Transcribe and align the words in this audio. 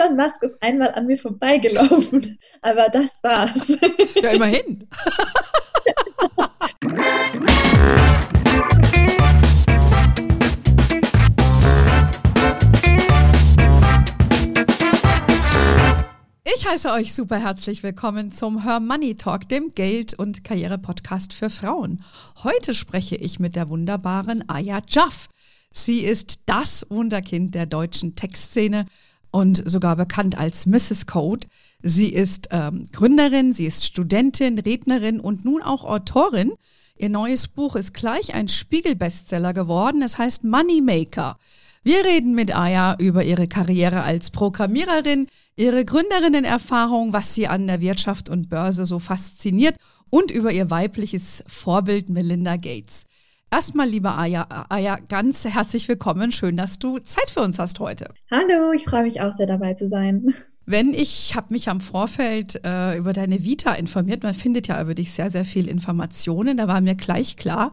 Elon 0.00 0.16
Musk 0.16 0.42
ist 0.42 0.62
einmal 0.62 0.92
an 0.94 1.06
mir 1.06 1.18
vorbeigelaufen, 1.18 2.38
aber 2.62 2.88
das 2.88 3.22
war's. 3.22 3.76
Ja, 4.22 4.30
immerhin. 4.30 4.88
Ich 16.52 16.68
heiße 16.68 16.92
euch 16.92 17.14
super 17.14 17.38
herzlich 17.38 17.82
willkommen 17.82 18.30
zum 18.30 18.64
Her 18.64 18.80
Money 18.80 19.16
Talk, 19.16 19.48
dem 19.48 19.68
Geld- 19.68 20.14
und 20.14 20.44
Karriere-Podcast 20.44 21.32
für 21.32 21.50
Frauen. 21.50 22.04
Heute 22.44 22.74
spreche 22.74 23.16
ich 23.16 23.40
mit 23.40 23.56
der 23.56 23.68
wunderbaren 23.68 24.48
Aya 24.48 24.80
Jaff. 24.86 25.26
Sie 25.72 26.00
ist 26.00 26.40
das 26.46 26.86
Wunderkind 26.90 27.54
der 27.54 27.66
deutschen 27.66 28.14
Textszene 28.14 28.86
und 29.30 29.62
sogar 29.68 29.96
bekannt 29.96 30.38
als 30.38 30.66
Mrs. 30.66 31.06
Code. 31.06 31.46
Sie 31.82 32.08
ist 32.08 32.48
ähm, 32.50 32.84
Gründerin, 32.92 33.52
sie 33.52 33.66
ist 33.66 33.84
Studentin, 33.84 34.58
Rednerin 34.58 35.20
und 35.20 35.44
nun 35.44 35.62
auch 35.62 35.84
Autorin. 35.84 36.52
Ihr 36.96 37.08
neues 37.08 37.48
Buch 37.48 37.76
ist 37.76 37.94
gleich 37.94 38.34
ein 38.34 38.48
Spiegel-Bestseller 38.48 39.54
geworden. 39.54 40.02
Es 40.02 40.18
heißt 40.18 40.44
Moneymaker. 40.44 41.38
Wir 41.82 42.04
reden 42.04 42.34
mit 42.34 42.54
Aya 42.54 42.96
über 42.98 43.24
ihre 43.24 43.48
Karriere 43.48 44.02
als 44.02 44.30
Programmiererin, 44.30 45.26
ihre 45.56 45.86
Gründerinnenerfahrung, 45.86 47.14
was 47.14 47.34
sie 47.34 47.48
an 47.48 47.66
der 47.66 47.80
Wirtschaft 47.80 48.28
und 48.28 48.50
Börse 48.50 48.84
so 48.84 48.98
fasziniert 48.98 49.76
und 50.10 50.30
über 50.30 50.52
ihr 50.52 50.70
weibliches 50.70 51.42
Vorbild 51.46 52.10
Melinda 52.10 52.56
Gates. 52.56 53.06
Erstmal, 53.52 53.88
liebe 53.88 54.14
Aya, 54.14 54.46
Aya, 54.68 54.96
ganz 55.08 55.44
herzlich 55.44 55.88
willkommen. 55.88 56.30
Schön, 56.30 56.56
dass 56.56 56.78
du 56.78 57.00
Zeit 57.00 57.28
für 57.30 57.40
uns 57.40 57.58
hast 57.58 57.80
heute. 57.80 58.14
Hallo, 58.30 58.72
ich 58.72 58.84
freue 58.84 59.02
mich 59.02 59.22
auch 59.22 59.34
sehr 59.34 59.46
dabei 59.46 59.74
zu 59.74 59.88
sein. 59.88 60.32
Wenn 60.66 60.94
ich 60.94 61.34
habe 61.34 61.48
mich 61.50 61.68
am 61.68 61.80
Vorfeld 61.80 62.64
äh, 62.64 62.96
über 62.96 63.12
deine 63.12 63.42
Vita 63.42 63.72
informiert, 63.72 64.22
man 64.22 64.34
findet 64.34 64.68
ja 64.68 64.80
über 64.80 64.94
dich 64.94 65.10
sehr, 65.10 65.30
sehr 65.30 65.44
viel 65.44 65.66
Informationen. 65.66 66.58
Da 66.58 66.68
war 66.68 66.80
mir 66.80 66.94
gleich 66.94 67.36
klar, 67.36 67.72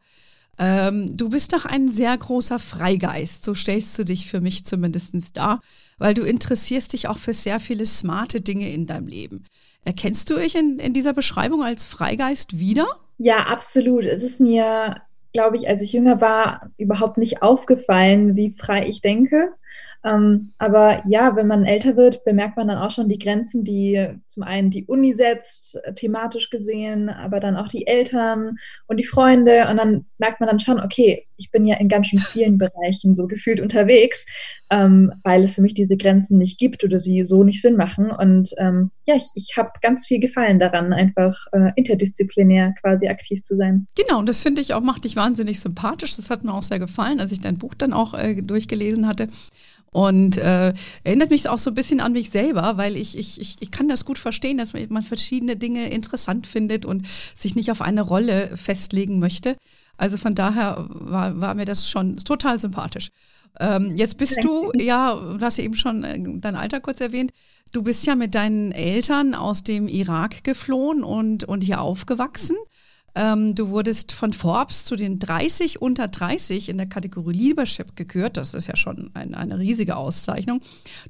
ähm, 0.58 1.16
du 1.16 1.30
bist 1.30 1.54
doch 1.54 1.66
ein 1.66 1.92
sehr 1.92 2.18
großer 2.18 2.58
Freigeist. 2.58 3.44
So 3.44 3.54
stellst 3.54 4.00
du 4.00 4.04
dich 4.04 4.28
für 4.28 4.42
mich 4.42 4.66
zumindest 4.66 5.16
dar, 5.38 5.62
weil 6.00 6.16
du 6.16 6.24
interessierst 6.24 6.94
dich 6.94 7.08
auch 7.08 7.20
für 7.20 7.34
sehr 7.34 7.60
viele 7.60 7.86
smarte 7.86 8.42
Dinge 8.42 8.68
in 8.72 8.88
deinem 8.88 9.06
Leben. 9.06 9.44
Erkennst 9.86 10.32
du 10.32 10.38
dich 10.38 10.56
in, 10.56 10.80
in 10.80 10.94
dieser 10.94 11.14
Beschreibung 11.14 11.62
als 11.62 11.86
Freigeist 11.86 12.58
wieder? 12.58 12.88
Ja, 13.20 13.46
absolut. 13.46 14.06
Es 14.06 14.24
ist 14.24 14.40
mir 14.40 15.02
glaube 15.38 15.56
ich, 15.56 15.70
als 15.70 15.84
ich 15.84 15.94
jünger 15.94 16.20
war, 16.20 16.72
überhaupt 16.78 17.20
nicht 17.20 17.44
aufgefallen, 17.44 18.36
wie 18.36 18.50
frei 18.50 18.88
ich 18.88 19.02
denke. 19.02 19.54
Ähm, 20.04 20.52
aber 20.58 21.02
ja, 21.08 21.36
wenn 21.36 21.48
man 21.48 21.66
älter 21.66 21.96
wird, 21.98 22.24
bemerkt 22.24 22.58
man 22.58 22.68
dann 22.68 22.78
auch 22.78 22.92
schon 22.92 23.10
die 23.10 23.20
Grenzen, 23.20 23.64
die 23.64 24.08
zum 24.28 24.44
einen 24.44 24.70
die 24.70 24.86
Uni 24.86 25.14
setzt, 25.14 25.80
thematisch 25.96 26.50
gesehen, 26.50 27.10
aber 27.10 27.40
dann 27.40 27.56
auch 27.56 27.68
die 27.68 27.88
Eltern 27.88 28.58
und 28.88 28.98
die 28.98 29.06
Freunde. 29.06 29.68
Und 29.70 29.78
dann 29.78 30.06
merkt 30.18 30.40
man 30.40 30.48
dann 30.48 30.60
schon, 30.60 30.80
okay, 30.80 31.28
ich 31.38 31.52
bin 31.52 31.66
ja 31.66 31.78
in 31.78 31.88
ganz 31.88 32.08
schön 32.08 32.20
vielen 32.20 32.58
Bereichen 32.58 33.16
so 33.16 33.28
gefühlt 33.28 33.62
unterwegs, 33.62 34.26
ähm, 34.70 35.14
weil 35.24 35.44
es 35.44 35.56
für 35.56 35.62
mich 35.62 35.74
diese 35.74 35.98
Grenzen 35.98 36.38
nicht 36.38 36.60
gibt 36.60 36.84
oder 36.84 37.00
sie 37.00 37.24
so 37.24 37.44
nicht 37.44 37.62
Sinn 37.62 37.76
machen. 37.76 38.12
Und 38.12 38.54
ähm, 38.58 38.92
ja, 39.06 39.16
ich, 39.16 39.30
ich 39.36 39.56
habe 39.58 39.72
ganz 39.82 40.08
viel 40.08 40.20
Gefallen 40.20 40.60
daran, 40.60 40.94
einfach 40.94 41.38
äh, 41.52 41.72
interdisziplinär 41.76 42.74
quasi 42.82 43.08
aktiv 43.08 43.44
zu 43.44 43.56
sein. 43.56 43.88
Genau, 43.98 44.20
und 44.20 44.28
das 44.28 44.42
finde 44.42 44.62
ich 44.62 44.74
auch, 44.74 44.82
macht 44.82 45.06
dich 45.06 45.16
wahnsinnig 45.16 45.60
sympathisch. 45.60 46.16
Das 46.16 46.30
hat 46.30 46.44
mir 46.44 46.54
auch 46.54 46.64
sehr 46.64 46.80
gefallen, 46.80 47.20
als 47.20 47.32
ich 47.32 47.42
dein 47.42 47.58
Buch 47.58 47.74
dann 47.76 47.94
auch 47.94 48.14
äh, 48.14 48.42
durchgelesen 48.42 49.08
hatte. 49.08 49.28
Und 49.98 50.38
äh, 50.38 50.76
erinnert 51.04 51.32
mich 51.32 51.50
auch 51.50 51.58
so 51.58 51.72
ein 51.72 51.74
bisschen 51.74 52.02
an 52.02 52.14
mich 52.14 52.30
selber, 52.30 52.78
weil 52.78 52.96
ich, 52.96 53.18
ich, 53.18 53.42
ich, 53.42 53.56
ich 53.60 53.72
kann 53.72 53.88
das 53.88 54.06
gut 54.06 54.20
verstehen, 54.20 54.60
dass 54.60 54.74
man 54.90 55.02
verschiedene 55.02 55.56
Dinge 55.56 55.90
interessant 55.90 56.46
findet 56.46 56.86
und 56.86 57.08
sich 57.34 57.56
nicht 57.56 57.72
auf 57.72 57.82
eine 57.82 58.04
Rolle 58.04 58.56
festlegen 58.56 59.18
möchte. 59.18 59.58
Also 59.98 60.18
von 60.18 60.36
daher 60.36 60.86
war, 60.88 61.42
war 61.42 61.56
mir 61.56 61.66
das 61.66 61.90
schon 61.90 62.18
total 62.18 62.60
sympathisch. 62.60 63.10
Ähm, 63.60 63.98
jetzt 63.98 64.20
bist 64.20 64.38
du, 64.44 64.72
ja, 64.78 65.16
du 65.16 65.44
hast 65.44 65.58
ja 65.58 65.64
eben 65.64 65.76
schon 65.76 66.04
äh, 66.04 66.20
dein 66.42 66.56
Alter 66.56 66.80
kurz 66.80 67.02
erwähnt, 67.02 67.32
du 67.72 67.82
bist 67.82 68.06
ja 68.06 68.14
mit 68.14 68.36
deinen 68.36 68.74
Eltern 68.74 69.34
aus 69.34 69.64
dem 69.64 69.88
Irak 69.88 70.44
geflohen 70.44 71.04
und, 71.04 71.46
und 71.46 71.64
hier 71.64 71.82
aufgewachsen. 71.82 72.56
Ähm, 73.18 73.56
du 73.56 73.70
wurdest 73.70 74.12
von 74.12 74.32
Forbes 74.32 74.86
zu 74.86 74.96
den 74.96 75.18
30 75.18 75.82
unter 75.82 76.08
30 76.08 76.70
in 76.70 76.78
der 76.78 76.86
Kategorie 76.86 77.34
Leadership 77.34 77.96
gekürt. 77.96 78.38
Das 78.38 78.54
ist 78.54 78.68
ja 78.68 78.76
schon 78.76 79.10
ein, 79.16 79.34
eine 79.34 79.58
riesige 79.58 79.96
Auszeichnung. 79.96 80.62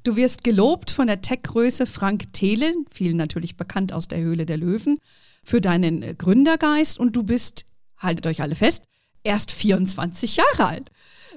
Du 0.06 0.16
wirst 0.16 0.46
gelobt 0.46 0.90
von 0.90 1.08
der 1.08 1.22
Tech-Größe 1.22 1.86
Frank 1.86 2.32
Thelen, 2.32 2.86
vielen 2.90 3.18
natürlich 3.18 3.58
bekannt 3.58 3.92
aus 3.92 4.08
der 4.08 4.20
Höhle 4.20 4.46
der 4.46 4.56
Löwen, 4.56 4.98
für 5.44 5.60
deinen 5.60 6.18
Gründergeist 6.18 6.98
und 6.98 7.14
du 7.14 7.24
bist, 7.24 7.66
haltet 7.98 8.26
euch 8.26 8.42
alle 8.42 8.56
fest, 8.56 8.84
erst 9.24 9.52
24 9.52 10.38
Jahre 10.38 10.68
alt. 10.70 10.92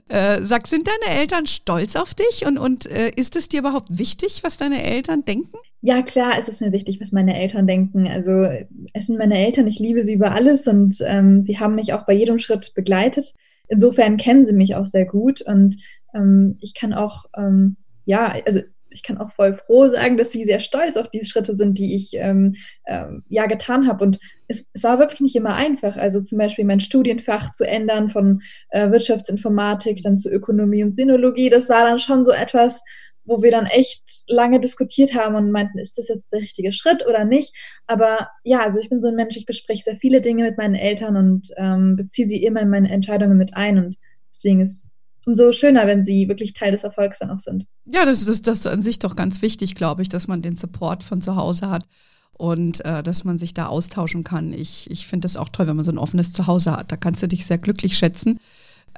Äh, 0.09 0.43
sag, 0.43 0.69
sind 0.69 0.87
deine 0.87 1.19
Eltern 1.19 1.47
stolz 1.47 1.97
auf 1.97 2.15
dich 2.15 2.47
und, 2.47 2.59
und 2.59 2.87
äh, 2.87 3.11
ist 3.17 3.35
es 3.35 3.49
dir 3.49 3.61
überhaupt 3.61 3.99
wichtig, 3.99 4.45
was 4.45 4.57
deine 4.57 4.85
Eltern 4.85 5.25
denken? 5.25 5.59
Ja, 5.83 6.03
klar, 6.03 6.35
es 6.39 6.49
ist 6.49 6.61
mir 6.61 6.73
wichtig, 6.73 7.01
was 7.01 7.11
meine 7.11 7.39
Eltern 7.39 7.67
denken. 7.67 8.07
Also 8.07 8.47
es 8.93 9.07
sind 9.07 9.19
meine 9.19 9.39
Eltern, 9.39 9.67
ich 9.67 9.79
liebe 9.79 10.03
sie 10.05 10.15
über 10.15 10.33
alles 10.33 10.69
und 10.69 10.99
ähm, 11.07 11.43
sie 11.43 11.59
haben 11.59 11.75
mich 11.75 11.95
auch 11.95 12.05
bei 12.05 12.13
jedem 12.13 12.39
Schritt 12.39 12.75
begleitet. 12.75 13.35
Insofern 13.69 14.19
kennen 14.19 14.45
sie 14.45 14.53
mich 14.53 14.75
auch 14.75 14.85
sehr 14.85 15.07
gut 15.07 15.41
und 15.41 15.77
ähm, 16.15 16.59
ich 16.61 16.75
kann 16.75 16.93
auch, 16.93 17.25
ähm, 17.35 17.77
ja, 18.05 18.35
also 18.47 18.61
ich 18.91 19.03
kann 19.03 19.19
auch 19.19 19.33
voll 19.33 19.55
froh 19.55 19.87
sagen, 19.87 20.17
dass 20.17 20.33
sie 20.33 20.45
sehr 20.45 20.61
stolz 20.61 20.97
auf 20.97 21.09
diese 21.09 21.27
Schritte 21.27 21.55
sind, 21.55 21.79
die 21.79 21.95
ich 21.95 22.17
ähm, 22.17 22.53
ähm, 22.87 23.23
ja 23.29 23.47
getan 23.47 23.87
habe. 23.87 24.05
Und 24.05 24.19
es, 24.49 24.71
es, 24.73 24.83
war 24.83 24.99
wirklich 24.99 25.21
nicht 25.21 25.37
immer 25.37 25.55
einfach. 25.55 25.97
Also 25.97 26.21
zum 26.21 26.39
Beispiel 26.39 26.65
mein 26.65 26.81
Studienfach 26.81 27.53
zu 27.53 27.67
ändern 27.67 28.11
von 28.11 28.43
äh, 28.71 28.91
Wirtschaftsinformatik 28.91 30.03
dann 30.03 30.19
zu 30.19 30.29
Ökonomie 30.29 30.83
und 30.83 30.95
Sinologie. 30.95 31.51
Das 31.51 31.69
war 31.69 31.85
dann 31.85 31.99
schon 31.99 32.25
so 32.25 32.33
etwas, 32.33 32.83
wo 33.31 33.43
wir 33.43 33.53
dann 33.53 33.67
echt 33.67 34.25
lange 34.27 34.59
diskutiert 34.59 35.15
haben 35.15 35.37
und 35.37 35.53
meinten, 35.53 35.79
ist 35.79 35.97
das 35.99 36.09
jetzt 36.09 36.33
der 36.33 36.41
richtige 36.41 36.73
Schritt 36.73 37.07
oder 37.07 37.25
nicht? 37.25 37.55
Aber 37.87 38.29
ja, 38.43 38.61
also 38.61 38.81
ich 38.81 38.89
bin 38.89 39.01
so 39.01 39.07
ein 39.07 39.15
Mensch, 39.15 39.37
ich 39.37 39.47
bespreche 39.47 39.85
sehr 39.85 39.97
viele 39.97 40.21
Dinge 40.21 40.43
mit 40.43 40.59
meinen 40.59 40.75
Eltern 40.75 41.17
und 41.17 41.49
ähm, 41.57 41.95
beziehe 41.95 42.27
sie 42.27 42.43
immer 42.43 42.61
in 42.61 42.71
meine 42.71 42.91
Entscheidungen 42.91 43.39
mit 43.39 43.57
ein 43.57 43.79
und 43.79 43.97
deswegen 44.33 44.61
ist 44.61 44.91
umso 45.27 45.53
schöner, 45.53 45.87
wenn 45.87 46.03
sie 46.03 46.27
wirklich 46.29 46.55
Teil 46.55 46.73
des 46.73 46.83
Erfolgs 46.83 47.21
dann 47.21 47.31
auch 47.31 47.39
sind. 47.39 47.67
Ja, 47.85 48.05
das 48.05 48.27
ist 48.27 48.49
das 48.49 48.67
an 48.67 48.83
sich 48.83 48.99
doch 48.99 49.15
ganz 49.15 49.43
wichtig, 49.43 49.77
glaube 49.77 50.03
ich, 50.03 50.09
dass 50.09 50.27
man 50.27 50.43
den 50.43 50.57
Support 50.57 51.05
von 51.05 51.23
zu 51.23 51.37
Hause 51.37 51.71
hat 51.71 51.85
und 52.33 52.85
äh, 52.85 53.05
dass 53.05 53.23
man 53.23 53.39
sich 53.39 53.55
da 53.55 53.67
austauschen 53.67 54.25
kann. 54.25 54.53
Ich, 54.53 54.91
ich 54.91 55.07
finde 55.07 55.27
es 55.27 55.37
auch 55.37 55.51
toll, 55.51 55.69
wenn 55.69 55.77
man 55.77 55.85
so 55.85 55.93
ein 55.93 55.99
offenes 55.99 56.33
Zuhause 56.33 56.73
hat. 56.73 56.91
Da 56.91 56.97
kannst 56.97 57.23
du 57.23 57.29
dich 57.29 57.47
sehr 57.47 57.59
glücklich 57.59 57.97
schätzen 57.97 58.41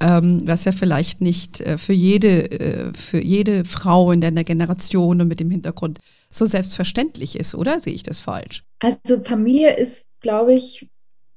ähm, 0.02 0.42
was 0.44 0.64
ja 0.64 0.72
vielleicht 0.72 1.20
nicht 1.20 1.60
äh, 1.60 1.78
für, 1.78 1.92
jede, 1.92 2.50
äh, 2.50 2.92
für 2.92 3.22
jede 3.22 3.64
Frau 3.64 4.10
in 4.10 4.20
deiner 4.20 4.44
Generation 4.44 5.20
und 5.20 5.28
mit 5.28 5.40
dem 5.40 5.50
Hintergrund 5.50 5.98
so 6.30 6.44
selbstverständlich 6.46 7.38
ist, 7.38 7.54
oder 7.54 7.78
sehe 7.78 7.94
ich 7.94 8.02
das 8.02 8.20
falsch? 8.20 8.64
Also 8.80 9.22
Familie 9.22 9.76
ist, 9.76 10.08
glaube 10.20 10.54
ich, 10.54 10.90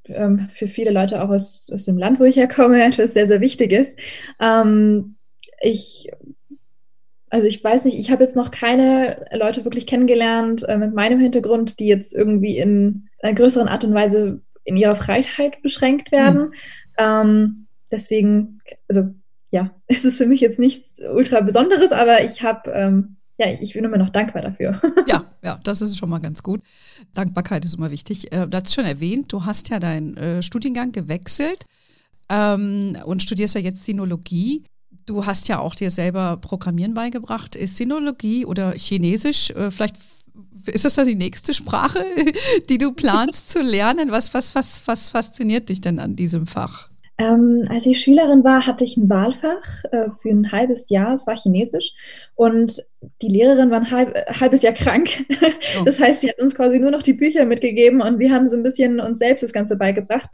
ähm, 0.08 0.50
für 0.53 0.68
viele 0.68 0.92
Leute 0.92 1.24
auch 1.24 1.30
aus, 1.30 1.70
aus 1.72 1.86
dem 1.86 1.98
Land, 1.98 2.20
wo 2.20 2.24
ich 2.24 2.38
herkomme, 2.38 2.84
etwas 2.86 3.14
sehr, 3.14 3.28
sehr 3.28 3.42
Wichtiges. 3.42 3.98
Ähm, 4.42 5.16
ich 5.62 6.09
also 7.30 7.47
ich 7.47 7.62
weiß 7.62 7.84
nicht, 7.84 8.00
ich 8.00 8.12
habe 8.12 8.24
jetzt 8.24 8.38
noch 8.38 8.50
keine 8.50 9.26
Leute 9.34 9.66
wirklich 9.66 9.88
kennengelernt 9.88 10.64
äh, 10.70 10.78
mit 10.78 10.94
meinem 10.94 11.20
Hintergrund, 11.20 11.80
die 11.80 11.88
jetzt 11.88 12.14
irgendwie 12.14 12.58
in 12.58 13.09
einer 13.22 13.34
größeren 13.34 13.68
Art 13.68 13.84
und 13.84 13.94
Weise 13.94 14.40
in 14.64 14.78
ihrer 14.78 14.96
Freiheit 14.96 15.62
beschränkt 15.62 16.14
werden. 16.14 16.44
Hm. 16.44 16.53
Ähm, 16.97 17.65
deswegen, 17.91 18.59
also 18.88 19.13
ja, 19.51 19.72
es 19.88 20.06
ist 20.06 20.18
für 20.18 20.28
mich 20.28 20.41
jetzt 20.41 20.59
nichts 20.59 21.01
ultra 21.12 21.41
Besonderes, 21.41 21.91
aber 21.91 22.23
ich 22.23 22.44
habe, 22.44 22.72
ähm, 22.72 23.18
ja, 23.38 23.51
ich, 23.51 23.62
ich, 23.62 23.73
bin 23.73 23.84
immer 23.84 23.97
noch 23.97 24.09
dankbar 24.09 24.41
dafür. 24.41 24.79
ja, 25.08 25.26
ja, 25.43 25.59
das 25.64 25.82
ist 25.82 25.97
schon 25.97 26.09
mal 26.09 26.20
ganz 26.20 26.41
gut. 26.41 26.61
Dankbarkeit 27.14 27.66
ist 27.66 27.76
immer 27.76 27.91
wichtig. 27.91 28.32
Äh, 28.32 28.47
du 28.47 28.58
hast 28.58 28.73
schon 28.73 28.85
erwähnt, 28.85 29.32
du 29.32 29.43
hast 29.46 29.70
ja 29.70 29.79
deinen 29.79 30.16
äh, 30.17 30.41
Studiengang 30.41 30.91
gewechselt 30.91 31.66
ähm, 32.29 32.97
und 33.05 33.23
studierst 33.23 33.55
ja 33.55 33.61
jetzt 33.61 33.84
Sinologie. 33.84 34.64
Du 35.05 35.26
hast 35.26 35.49
ja 35.49 35.59
auch 35.59 35.76
dir 35.76 35.91
selber 35.91 36.37
Programmieren 36.37 36.93
beigebracht. 36.93 37.55
Ist 37.55 37.76
Sinologie 37.76 38.46
oder 38.46 38.72
Chinesisch 38.72 39.52
äh, 39.52 39.70
vielleicht 39.70 39.97
ist 40.67 40.85
das 40.85 40.96
dann 40.96 41.08
die 41.08 41.16
nächste 41.16 41.53
Sprache, 41.53 42.03
die 42.70 42.78
du 42.78 42.93
planst 42.93 43.52
zu 43.52 43.61
lernen? 43.61 44.11
Was, 44.11 44.34
was, 44.34 44.55
was, 44.55 44.82
was 44.87 45.09
fasziniert 45.09 45.70
dich 45.70 45.82
denn 45.82 45.99
an 45.99 46.16
diesem 46.16 46.47
Fach? 46.47 46.87
Ähm, 47.17 47.64
als 47.70 47.85
ich 47.85 48.00
Schülerin 48.00 48.44
war, 48.44 48.67
hatte 48.67 48.84
ich 48.84 48.97
ein 48.97 49.09
Wahlfach 49.09 49.85
äh, 49.91 50.09
für 50.22 50.29
ein 50.29 50.52
halbes 50.52 50.90
Jahr. 50.90 51.14
Es 51.14 51.28
war 51.28 51.38
Chinesisch. 51.38 51.94
Und 52.35 52.84
die 53.22 53.29
Lehrerin 53.29 53.72
war 53.72 53.78
ein 53.78 53.91
halb, 53.91 54.14
halbes 54.40 54.62
Jahr 54.64 54.73
krank. 54.73 55.26
Oh. 55.79 55.84
Das 55.85 56.00
heißt, 56.00 56.22
sie 56.22 56.29
hat 56.29 56.41
uns 56.41 56.56
quasi 56.56 56.79
nur 56.79 56.91
noch 56.91 57.03
die 57.03 57.14
Bücher 57.14 57.46
mitgegeben 57.46 58.02
und 58.02 58.20
wir 58.20 58.32
haben 58.32 58.50
so 58.50 58.56
ein 58.56 58.64
bisschen 58.64 59.00
uns 59.00 59.20
selbst 59.20 59.44
das 59.44 59.53
Ganze 59.53 59.78
beigebracht. 59.78 60.29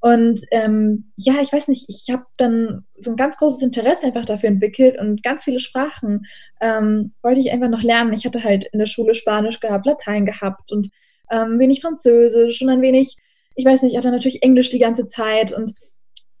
Und 0.00 0.40
ähm, 0.50 1.10
ja, 1.16 1.34
ich 1.42 1.52
weiß 1.52 1.68
nicht, 1.68 1.86
ich 1.88 2.12
habe 2.12 2.24
dann 2.38 2.86
so 2.96 3.10
ein 3.10 3.16
ganz 3.16 3.36
großes 3.36 3.62
Interesse 3.62 4.06
einfach 4.06 4.24
dafür 4.24 4.48
entwickelt 4.48 4.98
und 4.98 5.22
ganz 5.22 5.44
viele 5.44 5.60
Sprachen 5.60 6.24
ähm, 6.60 7.12
wollte 7.22 7.40
ich 7.40 7.52
einfach 7.52 7.68
noch 7.68 7.82
lernen. 7.82 8.14
Ich 8.14 8.24
hatte 8.24 8.42
halt 8.42 8.64
in 8.72 8.78
der 8.78 8.86
Schule 8.86 9.14
Spanisch 9.14 9.60
gehabt, 9.60 9.84
Latein 9.84 10.24
gehabt 10.24 10.72
und 10.72 10.88
ähm, 11.30 11.58
wenig 11.58 11.82
Französisch 11.82 12.62
und 12.62 12.70
ein 12.70 12.80
wenig, 12.80 13.16
ich 13.54 13.64
weiß 13.64 13.82
nicht, 13.82 13.92
ich 13.92 13.98
hatte 13.98 14.10
natürlich 14.10 14.42
Englisch 14.42 14.70
die 14.70 14.78
ganze 14.78 15.04
Zeit 15.04 15.52
und 15.52 15.74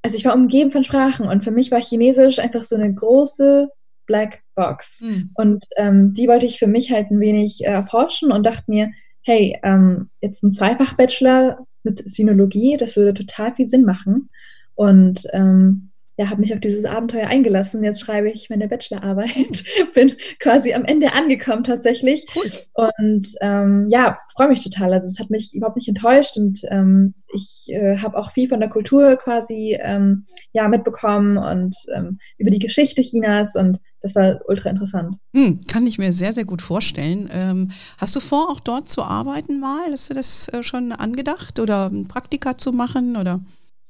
also 0.02 0.16
ich 0.16 0.24
war 0.24 0.34
umgeben 0.34 0.72
von 0.72 0.84
Sprachen 0.84 1.26
und 1.26 1.44
für 1.44 1.50
mich 1.50 1.70
war 1.70 1.80
Chinesisch 1.80 2.38
einfach 2.38 2.62
so 2.62 2.76
eine 2.76 2.92
große 2.92 3.68
Black 4.06 4.42
Box. 4.54 5.02
Mhm. 5.02 5.30
Und 5.34 5.64
ähm, 5.76 6.14
die 6.14 6.26
wollte 6.26 6.46
ich 6.46 6.58
für 6.58 6.66
mich 6.66 6.90
halt 6.90 7.10
ein 7.10 7.20
wenig 7.20 7.64
äh, 7.64 7.70
erforschen 7.70 8.32
und 8.32 8.46
dachte 8.46 8.64
mir, 8.66 8.90
hey, 9.22 9.58
ähm, 9.62 10.10
jetzt 10.20 10.42
ein 10.42 10.50
Zweifach-Bachelor 10.50 11.64
mit 11.82 11.98
Sinologie, 12.10 12.76
das 12.76 12.96
würde 12.96 13.14
total 13.14 13.54
viel 13.54 13.66
Sinn 13.66 13.84
machen. 13.84 14.30
Und 14.74 15.26
ähm, 15.32 15.89
ja, 16.20 16.28
habe 16.28 16.40
mich 16.40 16.52
auf 16.52 16.60
dieses 16.60 16.84
Abenteuer 16.84 17.28
eingelassen. 17.28 17.82
Jetzt 17.82 18.00
schreibe 18.00 18.28
ich 18.28 18.50
meine 18.50 18.68
Bachelorarbeit. 18.68 19.64
Bin 19.94 20.14
quasi 20.38 20.74
am 20.74 20.84
Ende 20.84 21.14
angekommen 21.14 21.64
tatsächlich. 21.64 22.26
Cool. 22.36 22.50
Und 22.74 23.26
ähm, 23.40 23.86
ja, 23.88 24.18
freue 24.36 24.48
mich 24.48 24.62
total. 24.62 24.92
Also 24.92 25.06
es 25.06 25.18
hat 25.18 25.30
mich 25.30 25.54
überhaupt 25.54 25.76
nicht 25.76 25.88
enttäuscht 25.88 26.36
und 26.36 26.60
ähm, 26.68 27.14
ich 27.32 27.68
äh, 27.70 27.96
habe 27.96 28.18
auch 28.18 28.32
viel 28.32 28.50
von 28.50 28.60
der 28.60 28.68
Kultur 28.68 29.16
quasi 29.16 29.78
ähm, 29.80 30.24
ja 30.52 30.68
mitbekommen 30.68 31.38
und 31.38 31.74
ähm, 31.94 32.18
über 32.36 32.50
die 32.50 32.58
Geschichte 32.58 33.00
Chinas 33.00 33.56
und 33.56 33.78
das 34.02 34.14
war 34.14 34.40
ultra 34.46 34.68
interessant. 34.68 35.16
Hm, 35.34 35.60
kann 35.66 35.86
ich 35.86 35.96
mir 35.96 36.12
sehr, 36.12 36.34
sehr 36.34 36.44
gut 36.44 36.60
vorstellen. 36.60 37.30
Ähm, 37.32 37.70
hast 37.96 38.14
du 38.14 38.20
vor, 38.20 38.50
auch 38.50 38.60
dort 38.60 38.90
zu 38.90 39.02
arbeiten 39.02 39.58
mal? 39.58 39.90
Hast 39.90 40.10
du 40.10 40.14
das 40.14 40.48
äh, 40.48 40.62
schon 40.62 40.92
angedacht 40.92 41.58
oder 41.58 41.86
ein 41.86 42.08
Praktika 42.08 42.58
zu 42.58 42.72
machen 42.72 43.16
oder? 43.16 43.40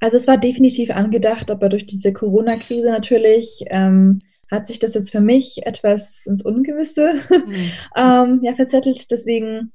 Also 0.00 0.16
es 0.16 0.26
war 0.26 0.38
definitiv 0.38 0.90
angedacht, 0.90 1.50
aber 1.50 1.68
durch 1.68 1.86
diese 1.86 2.12
Corona-Krise 2.12 2.90
natürlich 2.90 3.64
ähm, 3.68 4.20
hat 4.50 4.66
sich 4.66 4.78
das 4.78 4.94
jetzt 4.94 5.12
für 5.12 5.20
mich 5.20 5.66
etwas 5.66 6.26
ins 6.26 6.44
Ungewisse 6.44 7.12
mhm. 7.46 7.54
ähm, 7.96 8.40
ja, 8.42 8.54
verzettelt. 8.54 9.10
Deswegen, 9.10 9.72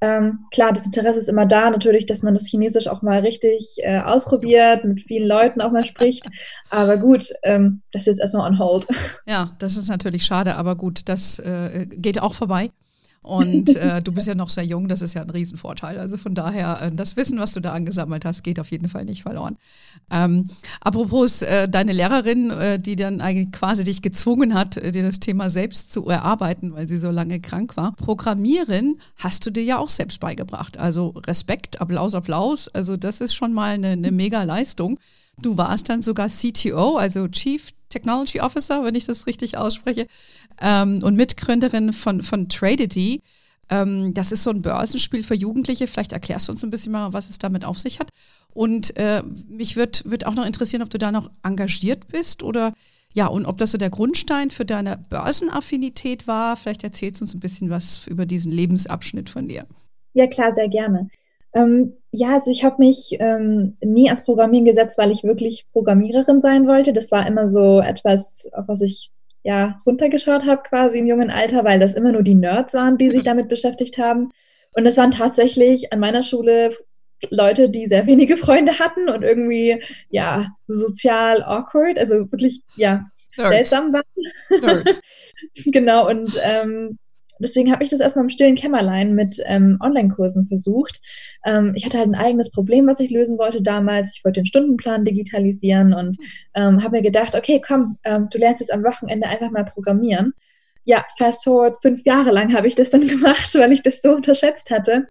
ähm, 0.00 0.46
klar, 0.52 0.72
das 0.72 0.86
Interesse 0.86 1.18
ist 1.18 1.28
immer 1.28 1.44
da, 1.44 1.70
natürlich, 1.70 2.06
dass 2.06 2.22
man 2.22 2.34
das 2.34 2.46
Chinesisch 2.46 2.88
auch 2.88 3.02
mal 3.02 3.20
richtig 3.20 3.76
äh, 3.82 4.00
ausprobiert, 4.00 4.84
mit 4.84 5.00
vielen 5.00 5.28
Leuten 5.28 5.60
auch 5.60 5.72
mal 5.72 5.84
spricht. 5.84 6.28
Aber 6.70 6.96
gut, 6.96 7.32
ähm, 7.42 7.82
das 7.92 8.02
ist 8.02 8.06
jetzt 8.06 8.20
erstmal 8.20 8.48
on 8.50 8.58
hold. 8.58 8.86
Ja, 9.26 9.50
das 9.58 9.76
ist 9.76 9.88
natürlich 9.88 10.24
schade, 10.24 10.54
aber 10.54 10.76
gut, 10.76 11.08
das 11.08 11.38
äh, 11.38 11.86
geht 11.90 12.20
auch 12.20 12.34
vorbei. 12.34 12.70
Und 13.24 13.74
äh, 13.76 14.02
du 14.02 14.12
bist 14.12 14.26
ja 14.26 14.34
noch 14.34 14.50
sehr 14.50 14.64
jung, 14.64 14.86
das 14.86 15.00
ist 15.00 15.14
ja 15.14 15.22
ein 15.22 15.30
Riesenvorteil. 15.30 15.98
Also 15.98 16.18
von 16.18 16.34
daher, 16.34 16.82
äh, 16.82 16.92
das 16.92 17.16
Wissen, 17.16 17.38
was 17.38 17.52
du 17.52 17.60
da 17.60 17.72
angesammelt 17.72 18.26
hast, 18.26 18.42
geht 18.42 18.60
auf 18.60 18.70
jeden 18.70 18.86
Fall 18.86 19.06
nicht 19.06 19.22
verloren. 19.22 19.56
Ähm, 20.10 20.50
apropos 20.82 21.40
äh, 21.40 21.66
deine 21.66 21.94
Lehrerin, 21.94 22.50
äh, 22.50 22.78
die 22.78 22.96
dann 22.96 23.22
eigentlich 23.22 23.50
quasi 23.50 23.82
dich 23.82 24.02
gezwungen 24.02 24.52
hat, 24.52 24.76
äh, 24.76 24.92
dir 24.92 25.02
das 25.02 25.20
Thema 25.20 25.48
selbst 25.48 25.90
zu 25.90 26.06
erarbeiten, 26.06 26.74
weil 26.74 26.86
sie 26.86 26.98
so 26.98 27.10
lange 27.10 27.40
krank 27.40 27.78
war. 27.78 27.92
Programmieren 27.92 29.00
hast 29.16 29.46
du 29.46 29.50
dir 29.50 29.64
ja 29.64 29.78
auch 29.78 29.88
selbst 29.88 30.20
beigebracht. 30.20 30.76
Also 30.76 31.14
Respekt, 31.26 31.80
Applaus, 31.80 32.14
Applaus. 32.14 32.68
Also 32.68 32.98
das 32.98 33.22
ist 33.22 33.34
schon 33.34 33.54
mal 33.54 33.72
eine, 33.74 33.88
eine 33.88 34.12
mega 34.12 34.42
Leistung. 34.42 34.98
Du 35.40 35.56
warst 35.56 35.88
dann 35.88 36.02
sogar 36.02 36.28
CTO, 36.28 36.96
also 36.96 37.26
Chief 37.28 37.70
Technology 37.94 38.40
Officer, 38.40 38.84
wenn 38.84 38.94
ich 38.94 39.06
das 39.06 39.26
richtig 39.26 39.56
ausspreche, 39.56 40.06
ähm, 40.60 41.02
und 41.02 41.16
Mitgründerin 41.16 41.92
von, 41.92 42.22
von 42.22 42.48
Tradedy. 42.48 43.22
Ähm, 43.70 44.12
das 44.14 44.32
ist 44.32 44.42
so 44.42 44.50
ein 44.50 44.60
Börsenspiel 44.60 45.22
für 45.22 45.34
Jugendliche. 45.34 45.86
Vielleicht 45.86 46.12
erklärst 46.12 46.48
du 46.48 46.52
uns 46.52 46.64
ein 46.64 46.70
bisschen 46.70 46.92
mal, 46.92 47.12
was 47.12 47.30
es 47.30 47.38
damit 47.38 47.64
auf 47.64 47.78
sich 47.78 48.00
hat. 48.00 48.10
Und 48.52 48.96
äh, 48.96 49.22
mich 49.48 49.76
würde 49.76 50.00
würd 50.04 50.26
auch 50.26 50.34
noch 50.34 50.46
interessieren, 50.46 50.82
ob 50.82 50.90
du 50.90 50.98
da 50.98 51.12
noch 51.12 51.30
engagiert 51.42 52.08
bist 52.08 52.42
oder 52.42 52.72
ja, 53.16 53.28
und 53.28 53.46
ob 53.46 53.58
das 53.58 53.70
so 53.70 53.78
der 53.78 53.90
Grundstein 53.90 54.50
für 54.50 54.64
deine 54.64 55.00
Börsenaffinität 55.08 56.26
war. 56.26 56.56
Vielleicht 56.56 56.82
erzählst 56.82 57.20
du 57.20 57.24
uns 57.24 57.34
ein 57.34 57.40
bisschen 57.40 57.70
was 57.70 58.08
über 58.08 58.26
diesen 58.26 58.50
Lebensabschnitt 58.50 59.30
von 59.30 59.46
dir. 59.46 59.66
Ja, 60.14 60.26
klar, 60.26 60.52
sehr 60.52 60.68
gerne. 60.68 61.08
Ähm, 61.52 61.92
ja, 62.16 62.34
also 62.34 62.50
ich 62.52 62.64
habe 62.64 62.76
mich 62.78 63.16
ähm, 63.18 63.76
nie 63.82 64.06
ans 64.06 64.24
Programmieren 64.24 64.64
gesetzt, 64.64 64.98
weil 64.98 65.10
ich 65.10 65.24
wirklich 65.24 65.66
Programmiererin 65.72 66.40
sein 66.40 66.68
wollte. 66.68 66.92
Das 66.92 67.10
war 67.10 67.26
immer 67.26 67.48
so 67.48 67.80
etwas, 67.80 68.48
auf 68.52 68.68
was 68.68 68.82
ich 68.82 69.10
ja 69.42 69.80
runtergeschaut 69.84 70.46
habe 70.46 70.62
quasi 70.62 70.98
im 70.98 71.06
jungen 71.08 71.30
Alter, 71.30 71.64
weil 71.64 71.80
das 71.80 71.94
immer 71.94 72.12
nur 72.12 72.22
die 72.22 72.36
Nerds 72.36 72.74
waren, 72.74 72.98
die 72.98 73.10
sich 73.10 73.22
damit 73.24 73.48
beschäftigt 73.48 73.98
haben. 73.98 74.30
Und 74.72 74.86
es 74.86 74.96
waren 74.96 75.10
tatsächlich 75.10 75.92
an 75.92 75.98
meiner 75.98 76.22
Schule 76.22 76.70
Leute, 77.30 77.68
die 77.68 77.86
sehr 77.86 78.06
wenige 78.06 78.36
Freunde 78.36 78.78
hatten 78.78 79.08
und 79.08 79.22
irgendwie 79.22 79.82
ja 80.08 80.46
sozial 80.68 81.42
awkward, 81.42 81.98
also 81.98 82.30
wirklich 82.30 82.62
ja 82.76 83.06
Nerds. 83.36 83.50
seltsam 83.50 83.92
waren. 83.92 84.84
Genau 85.66 86.08
und 86.08 86.38
ähm, 86.42 86.98
deswegen 87.38 87.72
habe 87.72 87.82
ich 87.82 87.90
das 87.90 88.00
erstmal 88.00 88.24
im 88.24 88.28
stillen 88.28 88.54
Kämmerlein 88.54 89.14
mit 89.14 89.38
ähm, 89.46 89.78
Online-Kursen 89.80 90.46
versucht. 90.46 91.00
Ähm, 91.44 91.72
ich 91.74 91.84
hatte 91.84 91.98
halt 91.98 92.08
ein 92.08 92.14
eigenes 92.14 92.50
Problem, 92.50 92.86
was 92.86 93.00
ich 93.00 93.10
lösen 93.10 93.38
wollte 93.38 93.62
damals. 93.62 94.16
Ich 94.16 94.24
wollte 94.24 94.40
den 94.40 94.46
Stundenplan 94.46 95.04
digitalisieren 95.04 95.92
und 95.92 96.16
ähm, 96.54 96.82
habe 96.82 96.96
mir 96.96 97.02
gedacht, 97.02 97.34
okay, 97.34 97.60
komm, 97.66 97.98
ähm, 98.04 98.28
du 98.30 98.38
lernst 98.38 98.60
jetzt 98.60 98.72
am 98.72 98.84
Wochenende 98.84 99.28
einfach 99.28 99.50
mal 99.50 99.64
programmieren. 99.64 100.34
Ja, 100.86 101.04
fast 101.18 101.44
forward, 101.44 101.76
fünf 101.80 102.04
Jahre 102.04 102.30
lang 102.30 102.54
habe 102.54 102.66
ich 102.66 102.74
das 102.74 102.90
dann 102.90 103.06
gemacht, 103.06 103.54
weil 103.54 103.72
ich 103.72 103.82
das 103.82 104.02
so 104.02 104.12
unterschätzt 104.12 104.70
hatte. 104.70 105.06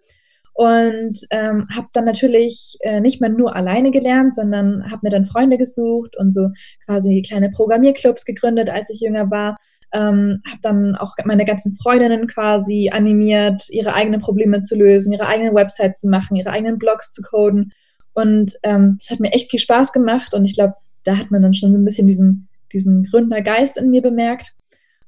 Und 0.56 1.18
ähm, 1.30 1.66
habe 1.74 1.88
dann 1.92 2.04
natürlich 2.04 2.78
äh, 2.82 3.00
nicht 3.00 3.20
mehr 3.20 3.28
nur 3.28 3.56
alleine 3.56 3.90
gelernt, 3.90 4.36
sondern 4.36 4.88
habe 4.88 5.00
mir 5.02 5.10
dann 5.10 5.24
Freunde 5.24 5.58
gesucht 5.58 6.16
und 6.16 6.32
so 6.32 6.50
quasi 6.86 7.22
kleine 7.22 7.50
Programmierclubs 7.50 8.24
gegründet, 8.24 8.70
als 8.70 8.88
ich 8.88 9.00
jünger 9.00 9.32
war 9.32 9.58
ähm, 9.94 10.42
habe 10.46 10.58
dann 10.60 10.96
auch 10.96 11.14
meine 11.24 11.44
ganzen 11.44 11.76
Freundinnen 11.76 12.26
quasi 12.26 12.90
animiert, 12.92 13.62
ihre 13.70 13.94
eigenen 13.94 14.20
Probleme 14.20 14.62
zu 14.62 14.76
lösen, 14.76 15.12
ihre 15.12 15.28
eigenen 15.28 15.54
Websites 15.54 16.00
zu 16.00 16.08
machen, 16.08 16.36
ihre 16.36 16.50
eigenen 16.50 16.78
Blogs 16.78 17.10
zu 17.10 17.22
coden. 17.22 17.72
Und 18.12 18.52
ähm, 18.64 18.96
das 18.98 19.10
hat 19.10 19.20
mir 19.20 19.32
echt 19.32 19.50
viel 19.50 19.60
Spaß 19.60 19.92
gemacht 19.92 20.34
und 20.34 20.44
ich 20.44 20.54
glaube, 20.54 20.74
da 21.04 21.16
hat 21.16 21.30
man 21.30 21.42
dann 21.42 21.54
schon 21.54 21.72
so 21.72 21.78
ein 21.78 21.84
bisschen 21.84 22.06
diesen, 22.06 22.48
diesen 22.72 23.04
Gründergeist 23.04 23.76
in 23.76 23.90
mir 23.90 24.02
bemerkt. 24.02 24.54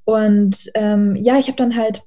Und 0.05 0.71
ähm, 0.75 1.17
ja, 1.17 1.37
ich 1.38 1.49
habe 1.49 1.56
dann 1.56 1.77
halt 1.77 2.03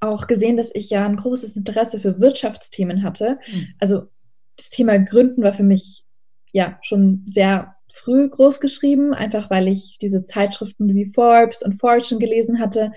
auch 0.00 0.26
gesehen, 0.26 0.56
dass 0.56 0.74
ich 0.74 0.90
ja 0.90 1.04
ein 1.06 1.16
großes 1.16 1.56
Interesse 1.56 1.98
für 1.98 2.20
Wirtschaftsthemen 2.20 3.02
hatte. 3.02 3.38
Mhm. 3.52 3.68
Also 3.78 4.08
das 4.56 4.70
Thema 4.70 4.98
Gründen 4.98 5.42
war 5.42 5.52
für 5.52 5.62
mich 5.62 6.04
ja 6.52 6.78
schon 6.82 7.22
sehr 7.26 7.73
früh 7.94 8.28
groß 8.28 8.60
geschrieben, 8.60 9.14
einfach 9.14 9.50
weil 9.50 9.68
ich 9.68 9.98
diese 10.00 10.24
Zeitschriften 10.24 10.94
wie 10.94 11.06
Forbes 11.06 11.62
und 11.62 11.80
Fortune 11.80 12.18
gelesen 12.18 12.58
hatte. 12.58 12.90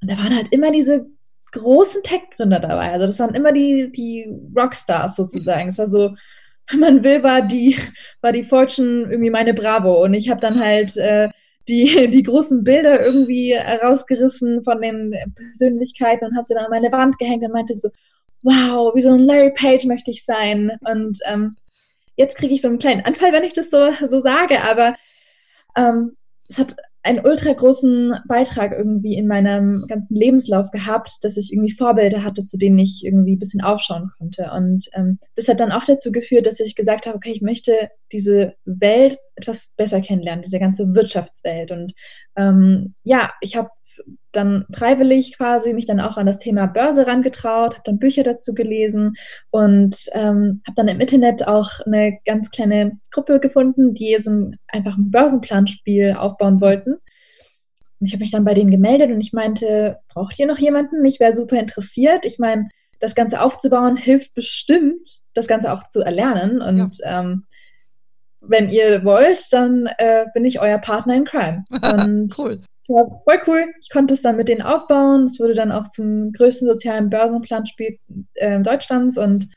Und 0.00 0.10
da 0.10 0.16
waren 0.18 0.36
halt 0.36 0.52
immer 0.52 0.70
diese 0.70 1.06
großen 1.52 2.02
Tech-Gründer 2.02 2.60
dabei. 2.60 2.92
Also 2.92 3.06
das 3.06 3.18
waren 3.18 3.34
immer 3.34 3.52
die, 3.52 3.90
die 3.90 4.28
Rockstars 4.56 5.16
sozusagen. 5.16 5.68
Es 5.68 5.78
war 5.78 5.88
so, 5.88 6.14
wenn 6.70 6.80
man 6.80 7.04
will, 7.04 7.22
war 7.22 7.42
die, 7.42 7.76
war 8.20 8.32
die 8.32 8.44
Fortune 8.44 9.08
irgendwie 9.10 9.30
meine 9.30 9.54
Bravo. 9.54 10.04
Und 10.04 10.14
ich 10.14 10.30
habe 10.30 10.40
dann 10.40 10.60
halt 10.60 10.96
äh, 10.96 11.28
die, 11.68 12.08
die 12.10 12.22
großen 12.22 12.62
Bilder 12.62 13.04
irgendwie 13.04 13.54
rausgerissen 13.54 14.62
von 14.62 14.80
den 14.80 15.14
Persönlichkeiten 15.34 16.26
und 16.26 16.36
habe 16.36 16.44
sie 16.44 16.54
dann 16.54 16.66
an 16.66 16.70
meine 16.70 16.92
Wand 16.92 17.18
gehängt 17.18 17.44
und 17.44 17.52
meinte 17.52 17.74
so, 17.74 17.88
wow, 18.42 18.94
wie 18.94 19.00
so 19.00 19.12
ein 19.12 19.20
Larry 19.20 19.52
Page 19.52 19.86
möchte 19.86 20.12
ich 20.12 20.24
sein. 20.24 20.72
Und 20.84 21.18
ähm, 21.26 21.56
jetzt 22.16 22.36
kriege 22.36 22.54
ich 22.54 22.62
so 22.62 22.68
einen 22.68 22.78
kleinen 22.78 23.04
Anfall, 23.04 23.32
wenn 23.32 23.44
ich 23.44 23.52
das 23.52 23.70
so, 23.70 23.90
so 24.06 24.20
sage, 24.20 24.62
aber 24.62 24.96
ähm, 25.76 26.16
es 26.48 26.58
hat 26.58 26.76
einen 27.06 27.24
ultra 27.24 27.52
großen 27.52 28.18
Beitrag 28.26 28.72
irgendwie 28.72 29.14
in 29.14 29.28
meinem 29.28 29.86
ganzen 29.86 30.16
Lebenslauf 30.16 30.72
gehabt, 30.72 31.18
dass 31.22 31.36
ich 31.36 31.52
irgendwie 31.52 31.72
Vorbilder 31.72 32.24
hatte, 32.24 32.42
zu 32.42 32.58
denen 32.58 32.78
ich 32.78 33.02
irgendwie 33.04 33.36
ein 33.36 33.38
bisschen 33.38 33.62
aufschauen 33.62 34.10
konnte. 34.18 34.50
Und 34.52 34.86
ähm, 34.94 35.18
das 35.36 35.46
hat 35.46 35.60
dann 35.60 35.70
auch 35.70 35.84
dazu 35.84 36.10
geführt, 36.10 36.46
dass 36.46 36.58
ich 36.58 36.74
gesagt 36.74 37.06
habe, 37.06 37.16
okay, 37.16 37.30
ich 37.30 37.42
möchte 37.42 37.90
diese 38.10 38.54
Welt 38.64 39.18
etwas 39.36 39.74
besser 39.76 40.00
kennenlernen, 40.00 40.42
diese 40.42 40.58
ganze 40.58 40.94
Wirtschaftswelt. 40.94 41.70
Und 41.70 41.92
ähm, 42.36 42.94
ja, 43.04 43.30
ich 43.40 43.56
habe 43.56 43.68
dann 44.32 44.66
freiwillig 44.72 45.36
quasi 45.36 45.72
mich 45.72 45.86
dann 45.86 46.00
auch 46.00 46.16
an 46.16 46.26
das 46.26 46.38
Thema 46.38 46.66
Börse 46.66 47.06
rangetraut, 47.06 47.74
habe 47.74 47.82
dann 47.84 47.98
Bücher 47.98 48.22
dazu 48.22 48.54
gelesen 48.54 49.14
und 49.50 49.96
ähm, 50.12 50.62
habe 50.66 50.74
dann 50.76 50.88
im 50.88 51.00
Internet 51.00 51.46
auch 51.46 51.80
eine 51.84 52.18
ganz 52.24 52.50
kleine 52.50 52.98
Gruppe 53.10 53.40
gefunden, 53.40 53.94
die 53.94 54.16
so 54.18 54.30
ein, 54.30 54.56
einfach 54.68 54.96
ein 54.96 55.10
Börsenplanspiel 55.10 56.12
aufbauen 56.12 56.60
wollten. 56.60 56.94
Und 57.98 58.06
ich 58.06 58.12
habe 58.12 58.20
mich 58.20 58.30
dann 58.30 58.44
bei 58.44 58.54
denen 58.54 58.70
gemeldet 58.70 59.10
und 59.10 59.20
ich 59.20 59.32
meinte, 59.32 59.98
braucht 60.08 60.38
ihr 60.38 60.46
noch 60.46 60.58
jemanden? 60.58 61.04
Ich 61.04 61.18
wäre 61.18 61.34
super 61.34 61.58
interessiert. 61.58 62.26
Ich 62.26 62.38
meine, 62.38 62.68
das 63.00 63.14
Ganze 63.14 63.40
aufzubauen 63.40 63.96
hilft 63.96 64.34
bestimmt, 64.34 65.08
das 65.32 65.46
Ganze 65.46 65.72
auch 65.72 65.88
zu 65.88 66.02
erlernen. 66.02 66.60
Und 66.60 66.98
ja. 66.98 67.20
ähm, 67.20 67.44
wenn 68.40 68.68
ihr 68.68 69.02
wollt, 69.04 69.42
dann 69.50 69.88
äh, 69.98 70.26
bin 70.34 70.44
ich 70.44 70.60
euer 70.60 70.78
Partner 70.78 71.14
in 71.14 71.24
Crime. 71.24 71.64
Und 71.70 72.34
cool 72.38 72.60
war 72.88 73.22
voll 73.24 73.38
cool. 73.46 73.64
Ich 73.80 73.90
konnte 73.90 74.14
es 74.14 74.22
dann 74.22 74.36
mit 74.36 74.48
denen 74.48 74.62
aufbauen. 74.62 75.24
Es 75.24 75.40
wurde 75.40 75.54
dann 75.54 75.72
auch 75.72 75.88
zum 75.88 76.32
größten 76.32 76.68
sozialen 76.68 77.10
Börsenplanspiel 77.10 77.98
äh, 78.34 78.60
Deutschlands 78.60 79.18
und 79.18 79.48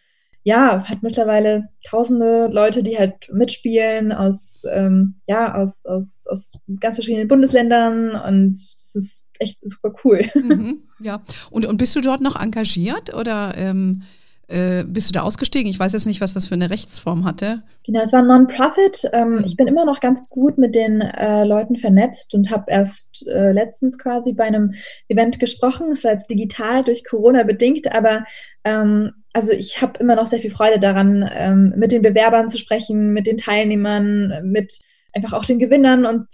ja, 0.43 0.88
hat 0.88 1.03
mittlerweile 1.03 1.69
tausende 1.88 2.48
Leute, 2.48 2.81
die 2.81 2.98
halt 2.98 3.31
mitspielen 3.31 4.12
aus, 4.12 4.63
ähm, 4.71 5.15
ja, 5.27 5.53
aus, 5.53 5.86
aus, 5.86 6.25
aus 6.29 6.59
ganz 6.79 6.95
verschiedenen 6.95 7.27
Bundesländern 7.27 8.12
und 8.12 8.53
es 8.53 8.95
ist 8.95 9.29
echt 9.39 9.59
super 9.67 9.93
cool. 10.03 10.21
Mhm, 10.33 10.83
ja, 11.00 11.21
und, 11.51 11.65
und 11.65 11.77
bist 11.77 11.95
du 11.95 12.01
dort 12.01 12.21
noch 12.21 12.39
engagiert 12.41 13.13
oder 13.13 13.53
ähm, 13.57 14.01
äh, 14.50 14.84
bist 14.86 15.10
du 15.10 15.13
da 15.13 15.22
ausgestiegen? 15.22 15.70
Ich 15.70 15.79
weiß 15.79 15.94
jetzt 15.94 16.06
nicht, 16.06 16.22
was 16.22 16.34
das 16.34 16.48
für 16.48 16.56
eine 16.56 16.70
Rechtsform 16.70 17.25
hatte. 17.25 17.63
Genau, 17.86 18.01
es 18.01 18.13
war 18.13 18.20
ein 18.20 18.27
Non-Profit. 18.27 19.10
Ähm. 19.13 19.44
Ich 19.46 19.56
bin 19.56 19.68
immer 19.68 19.86
noch 19.86 20.00
ganz 20.00 20.27
gut 20.29 20.58
mit 20.58 20.75
den 20.75 21.01
äh, 21.01 21.44
Leuten 21.44 21.77
vernetzt 21.77 22.34
und 22.34 22.51
habe 22.51 22.65
erst 22.68 23.27
äh, 23.27 23.51
letztens 23.51 23.98
quasi 23.98 24.34
bei 24.34 24.46
einem 24.46 24.74
Event 25.08 25.39
gesprochen. 25.39 25.91
Es 25.91 26.03
war 26.03 26.12
jetzt 26.12 26.29
digital 26.29 26.84
durch 26.84 27.03
Corona 27.03 27.44
bedingt, 27.44 27.94
aber 27.94 28.25
ähm, 28.63 29.12
also 29.34 29.53
ich 29.53 29.82
habe 29.82 30.00
immer 30.00 30.15
noch 30.15 30.25
sehr 30.25 30.39
viel 30.39 30.51
Freude 30.51 30.79
daran, 30.79 31.29
ähm, 31.34 31.74
mit 31.77 31.91
den 31.91 32.01
Bewerbern 32.01 32.50
zu 32.50 32.58
sprechen, 32.58 33.13
mit 33.13 33.27
den 33.27 33.38
Teilnehmern, 33.38 34.41
mit 34.44 34.74
einfach 35.13 35.34
auch 35.34 35.46
den 35.46 35.60
Gewinnern 35.60 36.06
und 36.06 36.25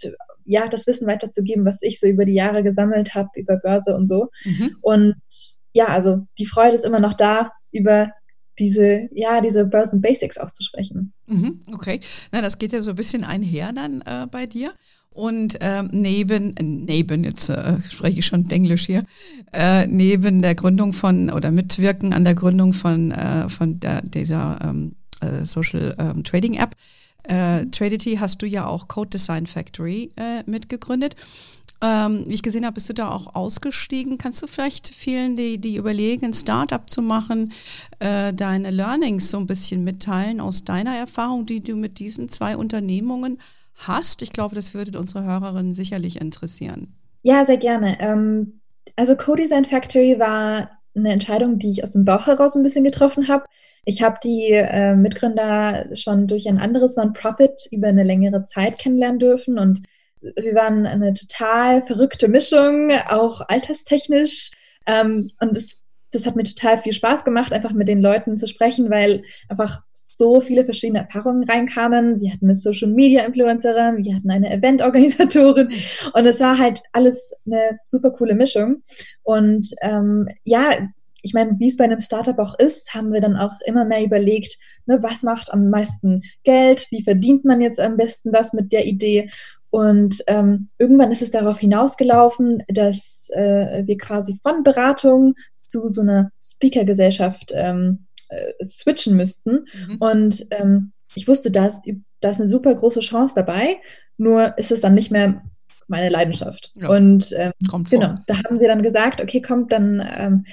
ja, 0.46 0.68
das 0.68 0.86
Wissen 0.86 1.06
weiterzugeben, 1.06 1.64
was 1.64 1.82
ich 1.82 1.98
so 2.00 2.06
über 2.06 2.24
die 2.24 2.34
Jahre 2.34 2.62
gesammelt 2.62 3.14
habe, 3.14 3.28
über 3.34 3.56
Börse 3.56 3.94
und 3.96 4.06
so. 4.06 4.28
Mhm. 4.44 4.76
Und 4.80 5.16
ja, 5.74 5.86
also 5.88 6.26
die 6.38 6.46
Freude 6.46 6.74
ist 6.74 6.84
immer 6.84 7.00
noch 7.00 7.14
da, 7.14 7.50
über 7.72 8.10
diese, 8.58 9.08
ja, 9.12 9.40
diese 9.40 9.66
Börsen 9.66 10.00
Basics 10.00 10.38
auch 10.38 10.50
zu 10.50 10.62
sprechen. 10.62 11.12
Mhm, 11.26 11.60
okay, 11.72 12.00
na, 12.32 12.40
das 12.40 12.58
geht 12.58 12.72
ja 12.72 12.80
so 12.80 12.90
ein 12.90 12.96
bisschen 12.96 13.24
einher 13.24 13.72
dann 13.72 14.00
äh, 14.02 14.26
bei 14.30 14.46
dir. 14.46 14.72
Und 15.10 15.56
ähm, 15.62 15.88
neben, 15.92 16.54
neben, 16.60 17.24
jetzt 17.24 17.48
äh, 17.48 17.80
spreche 17.88 18.18
ich 18.18 18.26
schon 18.26 18.50
Englisch 18.50 18.84
hier, 18.84 19.04
äh, 19.52 19.86
neben 19.86 20.42
der 20.42 20.54
Gründung 20.54 20.92
von 20.92 21.30
oder 21.30 21.50
mitwirken 21.50 22.12
an 22.12 22.24
der 22.24 22.34
Gründung 22.34 22.74
von, 22.74 23.12
äh, 23.12 23.48
von 23.48 23.80
der, 23.80 24.02
dieser 24.02 24.58
ähm, 24.62 24.96
äh, 25.22 25.46
Social 25.46 25.94
ähm, 25.98 26.22
Trading 26.22 26.54
App, 26.54 26.76
äh, 27.28 27.66
Tradity 27.66 28.16
hast 28.16 28.42
du 28.42 28.46
ja 28.46 28.66
auch 28.66 28.88
Code 28.88 29.10
Design 29.10 29.46
Factory 29.46 30.12
äh, 30.16 30.42
mitgegründet. 30.48 31.16
Ähm, 31.82 32.24
wie 32.26 32.34
ich 32.34 32.42
gesehen 32.42 32.64
habe, 32.64 32.74
bist 32.74 32.88
du 32.88 32.94
da 32.94 33.10
auch 33.10 33.34
ausgestiegen. 33.34 34.16
Kannst 34.18 34.42
du 34.42 34.46
vielleicht 34.46 34.88
vielen, 34.88 35.36
die, 35.36 35.58
die 35.58 35.76
überlegen, 35.76 36.26
ein 36.26 36.34
Startup 36.34 36.88
zu 36.88 37.02
machen, 37.02 37.52
äh, 37.98 38.32
deine 38.32 38.70
Learnings 38.70 39.30
so 39.30 39.38
ein 39.38 39.46
bisschen 39.46 39.84
mitteilen 39.84 40.40
aus 40.40 40.64
deiner 40.64 40.96
Erfahrung, 40.96 41.44
die 41.44 41.60
du 41.60 41.76
mit 41.76 41.98
diesen 41.98 42.28
zwei 42.28 42.56
Unternehmungen 42.56 43.38
hast? 43.74 44.22
Ich 44.22 44.32
glaube, 44.32 44.54
das 44.54 44.72
würde 44.72 44.98
unsere 44.98 45.24
Hörerinnen 45.24 45.74
sicherlich 45.74 46.20
interessieren. 46.20 46.94
Ja, 47.22 47.44
sehr 47.44 47.58
gerne. 47.58 48.00
Ähm, 48.00 48.60
also 48.96 49.14
Co-Design 49.14 49.66
Factory 49.66 50.18
war 50.18 50.70
eine 50.94 51.12
Entscheidung, 51.12 51.58
die 51.58 51.70
ich 51.70 51.84
aus 51.84 51.92
dem 51.92 52.06
Bauch 52.06 52.26
heraus 52.26 52.56
ein 52.56 52.62
bisschen 52.62 52.84
getroffen 52.84 53.28
habe. 53.28 53.44
Ich 53.84 54.02
habe 54.02 54.18
die 54.24 54.50
äh, 54.52 54.96
Mitgründer 54.96 55.94
schon 55.94 56.26
durch 56.26 56.48
ein 56.48 56.58
anderes 56.58 56.96
Non-Profit 56.96 57.68
über 57.70 57.88
eine 57.88 58.02
längere 58.02 58.44
Zeit 58.44 58.78
kennenlernen 58.78 59.18
dürfen 59.18 59.58
und 59.58 59.82
wir 60.36 60.54
waren 60.54 60.86
eine 60.86 61.12
total 61.12 61.82
verrückte 61.82 62.28
Mischung, 62.28 62.90
auch 63.08 63.42
alterstechnisch. 63.48 64.50
Ähm, 64.86 65.30
und 65.40 65.56
es, 65.56 65.82
das 66.12 66.26
hat 66.26 66.36
mir 66.36 66.44
total 66.44 66.78
viel 66.78 66.92
Spaß 66.92 67.24
gemacht, 67.24 67.52
einfach 67.52 67.72
mit 67.72 67.88
den 67.88 68.00
Leuten 68.00 68.36
zu 68.36 68.46
sprechen, 68.46 68.90
weil 68.90 69.22
einfach 69.48 69.82
so 69.92 70.40
viele 70.40 70.64
verschiedene 70.64 71.00
Erfahrungen 71.00 71.44
reinkamen. 71.44 72.20
Wir 72.20 72.32
hatten 72.32 72.46
eine 72.46 72.54
Social 72.54 72.88
Media 72.88 73.24
Influencerin, 73.24 74.04
wir 74.04 74.14
hatten 74.14 74.30
eine 74.30 74.50
Event-Organisatorin 74.50 75.68
und 76.14 76.26
es 76.26 76.40
war 76.40 76.58
halt 76.58 76.80
alles 76.92 77.34
eine 77.44 77.78
super 77.84 78.12
coole 78.12 78.34
Mischung. 78.34 78.82
Und 79.22 79.74
ähm, 79.82 80.28
ja, 80.44 80.70
ich 81.26 81.34
meine, 81.34 81.56
wie 81.58 81.66
es 81.66 81.76
bei 81.76 81.84
einem 81.84 82.00
Startup 82.00 82.38
auch 82.38 82.56
ist, 82.58 82.94
haben 82.94 83.12
wir 83.12 83.20
dann 83.20 83.36
auch 83.36 83.52
immer 83.66 83.84
mehr 83.84 84.04
überlegt, 84.04 84.58
ne, 84.86 85.02
was 85.02 85.24
macht 85.24 85.52
am 85.52 85.70
meisten 85.70 86.22
Geld, 86.44 86.86
wie 86.90 87.02
verdient 87.02 87.44
man 87.44 87.60
jetzt 87.60 87.80
am 87.80 87.96
besten 87.96 88.32
was 88.32 88.52
mit 88.52 88.72
der 88.72 88.86
Idee. 88.86 89.28
Und 89.76 90.24
ähm, 90.26 90.70
irgendwann 90.78 91.12
ist 91.12 91.20
es 91.20 91.30
darauf 91.30 91.58
hinausgelaufen, 91.58 92.62
dass 92.68 93.28
äh, 93.34 93.82
wir 93.84 93.98
quasi 93.98 94.38
von 94.42 94.62
Beratung 94.62 95.34
zu 95.58 95.88
so 95.88 96.00
einer 96.00 96.30
Speaker-Gesellschaft 96.42 97.52
ähm, 97.54 98.06
äh, 98.30 98.64
switchen 98.64 99.16
müssten. 99.16 99.66
Mhm. 99.86 99.96
Und 99.98 100.46
ähm, 100.52 100.92
ich 101.14 101.28
wusste, 101.28 101.50
da 101.50 101.66
ist, 101.66 101.82
da 102.20 102.30
ist 102.30 102.40
eine 102.40 102.48
super 102.48 102.74
große 102.74 103.00
Chance 103.00 103.34
dabei, 103.36 103.76
nur 104.16 104.56
ist 104.56 104.72
es 104.72 104.80
dann 104.80 104.94
nicht 104.94 105.10
mehr 105.10 105.42
meine 105.88 106.08
Leidenschaft. 106.08 106.72
Ja, 106.76 106.88
und 106.88 107.34
ähm, 107.36 107.52
genau, 107.90 108.14
da 108.26 108.36
haben 108.44 108.60
wir 108.60 108.68
dann 108.68 108.82
gesagt, 108.82 109.20
okay, 109.20 109.42
kommt, 109.42 109.72
dann 109.72 110.02
ähm, 110.16 110.46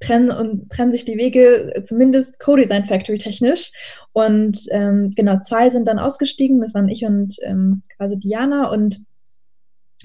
trennen 0.00 0.30
und 0.30 0.70
trennen 0.70 0.92
sich 0.92 1.04
die 1.04 1.18
Wege, 1.18 1.74
äh, 1.74 1.82
zumindest 1.82 2.40
Co-Design 2.40 2.86
Factory 2.86 3.18
technisch. 3.18 3.72
Und 4.12 4.66
ähm, 4.70 5.12
genau, 5.14 5.38
zwei 5.40 5.70
sind 5.70 5.86
dann 5.86 5.98
ausgestiegen, 5.98 6.60
das 6.60 6.74
waren 6.74 6.88
ich 6.88 7.04
und 7.04 7.36
ähm, 7.42 7.82
quasi 7.96 8.18
Diana. 8.18 8.70
Und 8.70 9.04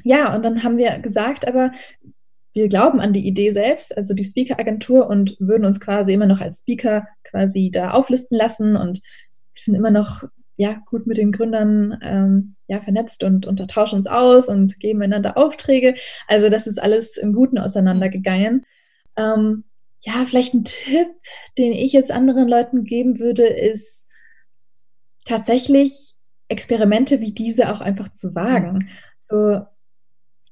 ja, 0.04 0.36
und 0.36 0.44
dann 0.44 0.64
haben 0.64 0.78
wir 0.78 1.00
gesagt, 1.00 1.48
aber 1.48 1.72
wir 2.54 2.70
glauben 2.70 3.02
an 3.02 3.14
die 3.14 3.25
Idee 3.25 3.52
selbst, 3.52 3.98
also 3.98 4.14
die 4.14 4.24
Speaker-Agentur, 4.24 5.08
und 5.08 5.36
würden 5.40 5.66
uns 5.66 5.80
quasi 5.80 6.14
immer 6.14 6.28
noch 6.28 6.42
als 6.42 6.60
Speaker 6.60 7.08
quasi 7.24 7.72
da 7.72 7.92
auflisten 7.92 8.38
lassen 8.38 8.75
und 8.75 9.02
wir 9.54 9.62
sind 9.62 9.75
immer 9.75 9.92
noch 9.92 10.24
ja 10.58 10.82
gut 10.86 11.06
mit 11.06 11.18
den 11.18 11.34
Gründern 11.34 12.00
ähm, 12.02 12.56
ja 12.68 12.80
vernetzt 12.82 13.24
und 13.24 13.46
untertauschen 13.46 13.98
uns 13.98 14.08
aus 14.08 14.48
und 14.48 14.80
geben 14.80 15.02
einander 15.02 15.38
Aufträge. 15.38 15.96
Also 16.28 16.50
das 16.50 16.66
ist 16.66 16.82
alles 16.82 17.18
im 17.18 17.34
Guten 17.34 17.58
auseinandergegangen. 17.58 18.66
Ähm, 19.18 19.66
ja, 20.06 20.24
vielleicht 20.26 20.54
ein 20.54 20.64
Tipp, 20.64 21.08
den 21.58 21.72
ich 21.72 21.92
jetzt 21.92 22.12
anderen 22.12 22.48
Leuten 22.48 22.84
geben 22.84 23.20
würde, 23.20 23.46
ist 23.46 24.08
tatsächlich 25.26 26.14
Experimente 26.48 27.22
wie 27.22 27.34
diese 27.34 27.74
auch 27.74 27.82
einfach 27.82 28.10
zu 28.12 28.36
wagen. 28.36 28.90
So, 29.20 29.62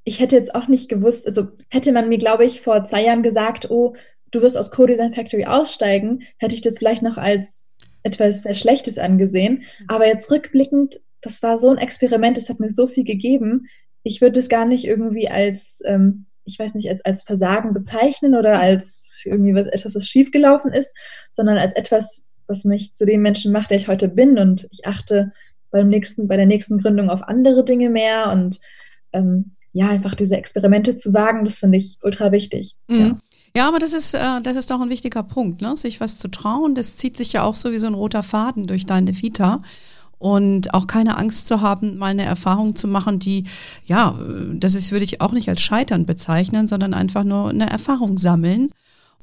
ich 0.03 0.19
hätte 0.19 0.35
jetzt 0.35 0.55
auch 0.55 0.67
nicht 0.67 0.89
gewusst, 0.89 1.27
also 1.27 1.49
hätte 1.69 1.91
man 1.91 2.09
mir, 2.09 2.17
glaube 2.17 2.45
ich, 2.45 2.61
vor 2.61 2.83
zwei 2.83 3.03
Jahren 3.03 3.21
gesagt, 3.21 3.69
oh, 3.69 3.93
du 4.31 4.41
wirst 4.41 4.57
aus 4.57 4.71
Co-Design 4.71 5.13
Factory 5.13 5.45
aussteigen, 5.45 6.23
hätte 6.39 6.55
ich 6.55 6.61
das 6.61 6.79
vielleicht 6.79 7.03
noch 7.03 7.17
als 7.17 7.71
etwas 8.01 8.43
sehr 8.43 8.55
Schlechtes 8.55 8.97
angesehen. 8.97 9.65
Aber 9.87 10.07
jetzt 10.07 10.31
rückblickend, 10.31 10.99
das 11.21 11.43
war 11.43 11.59
so 11.59 11.69
ein 11.69 11.77
Experiment, 11.77 12.39
es 12.39 12.49
hat 12.49 12.59
mir 12.59 12.71
so 12.71 12.87
viel 12.87 13.03
gegeben. 13.03 13.61
Ich 14.01 14.19
würde 14.19 14.39
es 14.39 14.49
gar 14.49 14.65
nicht 14.65 14.85
irgendwie 14.85 15.29
als 15.29 15.81
ähm, 15.85 16.25
ich 16.45 16.59
weiß 16.59 16.75
nicht, 16.75 16.89
als, 16.89 17.03
als 17.05 17.23
Versagen 17.23 17.73
bezeichnen 17.73 18.35
oder 18.35 18.59
als 18.59 19.09
irgendwie 19.25 19.55
was, 19.55 19.67
etwas, 19.67 19.95
was 19.95 20.07
schiefgelaufen 20.07 20.71
ist, 20.71 20.95
sondern 21.31 21.57
als 21.57 21.73
etwas, 21.73 22.25
was 22.47 22.65
mich 22.65 22.93
zu 22.93 23.05
dem 23.05 23.21
Menschen 23.21 23.51
macht, 23.51 23.69
der 23.69 23.77
ich 23.77 23.87
heute 23.87 24.07
bin. 24.07 24.37
Und 24.37 24.67
ich 24.71 24.85
achte 24.85 25.31
beim 25.71 25.89
nächsten, 25.89 26.27
bei 26.27 26.37
der 26.37 26.45
nächsten 26.45 26.79
Gründung 26.79 27.09
auf 27.09 27.23
andere 27.23 27.63
Dinge 27.63 27.89
mehr 27.89 28.31
und 28.31 28.59
ähm, 29.13 29.55
ja, 29.71 29.89
einfach 29.89 30.13
diese 30.13 30.37
Experimente 30.37 30.95
zu 30.95 31.13
wagen, 31.13 31.45
das 31.45 31.59
finde 31.59 31.79
ich 31.79 31.97
ultra 32.03 32.31
wichtig. 32.31 32.75
Mhm. 32.87 32.99
Ja. 32.99 33.17
Ja, 33.55 33.67
aber 33.67 33.77
das 33.77 33.93
ist, 33.93 34.15
äh, 34.15 34.41
das 34.41 34.57
ist 34.57 34.71
doch 34.71 34.81
ein 34.81 34.89
wichtiger 34.89 35.21
Punkt, 35.21 35.61
ne? 35.61 35.77
sich 35.77 35.99
was 35.99 36.17
zu 36.17 36.27
trauen. 36.27 36.73
Das 36.73 36.95
zieht 36.95 37.15
sich 37.15 37.33
ja 37.33 37.43
auch 37.43 37.53
so 37.53 37.71
wie 37.71 37.77
so 37.77 37.85
ein 37.85 37.93
roter 37.93 38.23
Faden 38.23 38.65
durch 38.65 38.87
deine 38.87 39.21
Vita 39.21 39.61
und 40.23 40.73
auch 40.73 40.87
keine 40.87 41.17
Angst 41.17 41.47
zu 41.47 41.59
haben, 41.59 41.97
mal 41.97 42.11
eine 42.11 42.23
Erfahrung 42.23 42.77
zu 42.77 42.87
machen, 42.87 43.19
die, 43.19 43.43
ja, 43.85 44.17
das 44.53 44.73
ist, 44.73 44.93
würde 44.93 45.03
ich 45.03 45.19
auch 45.19 45.33
nicht 45.33 45.49
als 45.49 45.61
Scheitern 45.61 46.05
bezeichnen, 46.05 46.65
sondern 46.65 46.93
einfach 46.93 47.25
nur 47.25 47.49
eine 47.49 47.69
Erfahrung 47.69 48.17
sammeln 48.17 48.69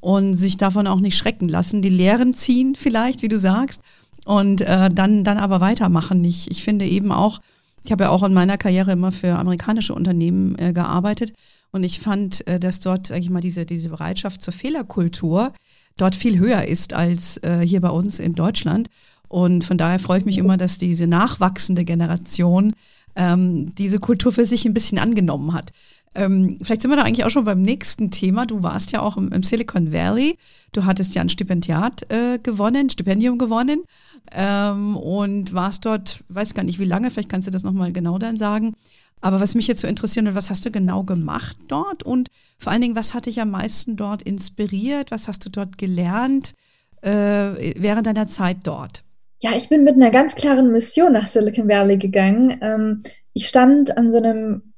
und 0.00 0.34
sich 0.34 0.58
davon 0.58 0.86
auch 0.86 1.00
nicht 1.00 1.16
schrecken 1.16 1.48
lassen, 1.48 1.80
die 1.80 1.88
Lehren 1.88 2.34
ziehen 2.34 2.74
vielleicht, 2.74 3.22
wie 3.22 3.28
du 3.28 3.38
sagst, 3.38 3.80
und 4.26 4.60
äh, 4.60 4.90
dann, 4.90 5.24
dann 5.24 5.38
aber 5.38 5.62
weitermachen. 5.62 6.22
Ich, 6.22 6.50
ich 6.50 6.62
finde 6.62 6.84
eben 6.84 7.12
auch, 7.12 7.38
ich 7.82 7.92
habe 7.92 8.04
ja 8.04 8.10
auch 8.10 8.22
in 8.22 8.34
meiner 8.34 8.58
Karriere 8.58 8.92
immer 8.92 9.10
für 9.10 9.38
amerikanische 9.38 9.94
Unternehmen 9.94 10.54
äh, 10.58 10.74
gearbeitet 10.74 11.32
und 11.72 11.82
ich 11.82 11.98
fand, 11.98 12.46
äh, 12.46 12.60
dass 12.60 12.80
dort, 12.80 13.06
sag 13.06 13.20
ich 13.20 13.30
mal, 13.30 13.40
diese, 13.40 13.64
diese 13.64 13.88
Bereitschaft 13.88 14.42
zur 14.42 14.52
Fehlerkultur 14.52 15.54
dort 15.96 16.14
viel 16.14 16.38
höher 16.38 16.68
ist 16.68 16.92
als 16.92 17.38
äh, 17.38 17.60
hier 17.60 17.80
bei 17.80 17.88
uns 17.88 18.18
in 18.18 18.34
Deutschland. 18.34 18.90
Und 19.30 19.62
von 19.62 19.78
daher 19.78 20.00
freue 20.00 20.18
ich 20.18 20.24
mich 20.24 20.38
immer, 20.38 20.56
dass 20.56 20.76
diese 20.76 21.06
nachwachsende 21.06 21.84
Generation 21.84 22.74
ähm, 23.14 23.72
diese 23.76 24.00
Kultur 24.00 24.32
für 24.32 24.44
sich 24.44 24.66
ein 24.66 24.74
bisschen 24.74 24.98
angenommen 24.98 25.54
hat. 25.54 25.70
Ähm, 26.16 26.58
vielleicht 26.60 26.82
sind 26.82 26.90
wir 26.90 26.96
da 26.96 27.04
eigentlich 27.04 27.24
auch 27.24 27.30
schon 27.30 27.44
beim 27.44 27.62
nächsten 27.62 28.10
Thema. 28.10 28.44
Du 28.44 28.64
warst 28.64 28.90
ja 28.90 29.02
auch 29.02 29.16
im, 29.16 29.30
im 29.30 29.44
Silicon 29.44 29.92
Valley. 29.92 30.36
Du 30.72 30.84
hattest 30.84 31.14
ja 31.14 31.22
ein 31.22 31.28
Stipendiat 31.28 32.10
äh, 32.12 32.40
gewonnen, 32.42 32.90
Stipendium 32.90 33.38
gewonnen 33.38 33.84
ähm, 34.32 34.96
und 34.96 35.54
warst 35.54 35.84
dort, 35.84 36.24
weiß 36.28 36.54
gar 36.54 36.64
nicht 36.64 36.80
wie 36.80 36.84
lange, 36.84 37.12
vielleicht 37.12 37.28
kannst 37.28 37.46
du 37.46 37.52
das 37.52 37.62
nochmal 37.62 37.92
genau 37.92 38.18
dann 38.18 38.36
sagen. 38.36 38.74
Aber 39.20 39.38
was 39.38 39.54
mich 39.54 39.68
jetzt 39.68 39.82
so 39.82 39.86
interessiert, 39.86 40.34
was 40.34 40.50
hast 40.50 40.66
du 40.66 40.72
genau 40.72 41.04
gemacht 41.04 41.56
dort 41.68 42.02
und 42.02 42.30
vor 42.58 42.72
allen 42.72 42.82
Dingen, 42.82 42.96
was 42.96 43.14
hat 43.14 43.26
dich 43.26 43.40
am 43.40 43.50
meisten 43.50 43.94
dort 43.94 44.22
inspiriert? 44.22 45.12
Was 45.12 45.28
hast 45.28 45.44
du 45.46 45.50
dort 45.50 45.78
gelernt 45.78 46.54
äh, 47.02 47.74
während 47.80 48.06
deiner 48.06 48.26
Zeit 48.26 48.58
dort? 48.64 49.04
Ja, 49.42 49.52
ich 49.56 49.68
bin 49.70 49.84
mit 49.84 49.94
einer 49.94 50.10
ganz 50.10 50.34
klaren 50.34 50.70
Mission 50.70 51.12
nach 51.12 51.26
Silicon 51.26 51.68
Valley 51.68 51.96
gegangen. 51.96 52.58
Ähm, 52.60 53.02
ich 53.32 53.48
stand 53.48 53.96
an 53.96 54.10
so 54.10 54.18
einem 54.18 54.74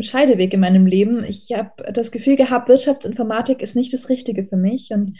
Scheideweg 0.00 0.54
in 0.54 0.60
meinem 0.60 0.86
Leben. 0.86 1.24
Ich 1.24 1.48
habe 1.54 1.92
das 1.92 2.10
Gefühl 2.10 2.36
gehabt, 2.36 2.68
Wirtschaftsinformatik 2.68 3.60
ist 3.60 3.76
nicht 3.76 3.92
das 3.92 4.08
Richtige 4.08 4.46
für 4.46 4.56
mich. 4.56 4.90
Und 4.92 5.18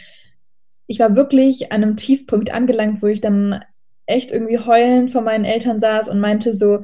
ich 0.86 1.00
war 1.00 1.16
wirklich 1.16 1.70
an 1.70 1.82
einem 1.82 1.96
Tiefpunkt 1.96 2.52
angelangt, 2.52 3.02
wo 3.02 3.06
ich 3.06 3.20
dann 3.20 3.62
echt 4.06 4.30
irgendwie 4.30 4.58
heulend 4.58 5.10
vor 5.10 5.20
meinen 5.20 5.44
Eltern 5.44 5.80
saß 5.80 6.08
und 6.08 6.18
meinte 6.18 6.54
so, 6.54 6.80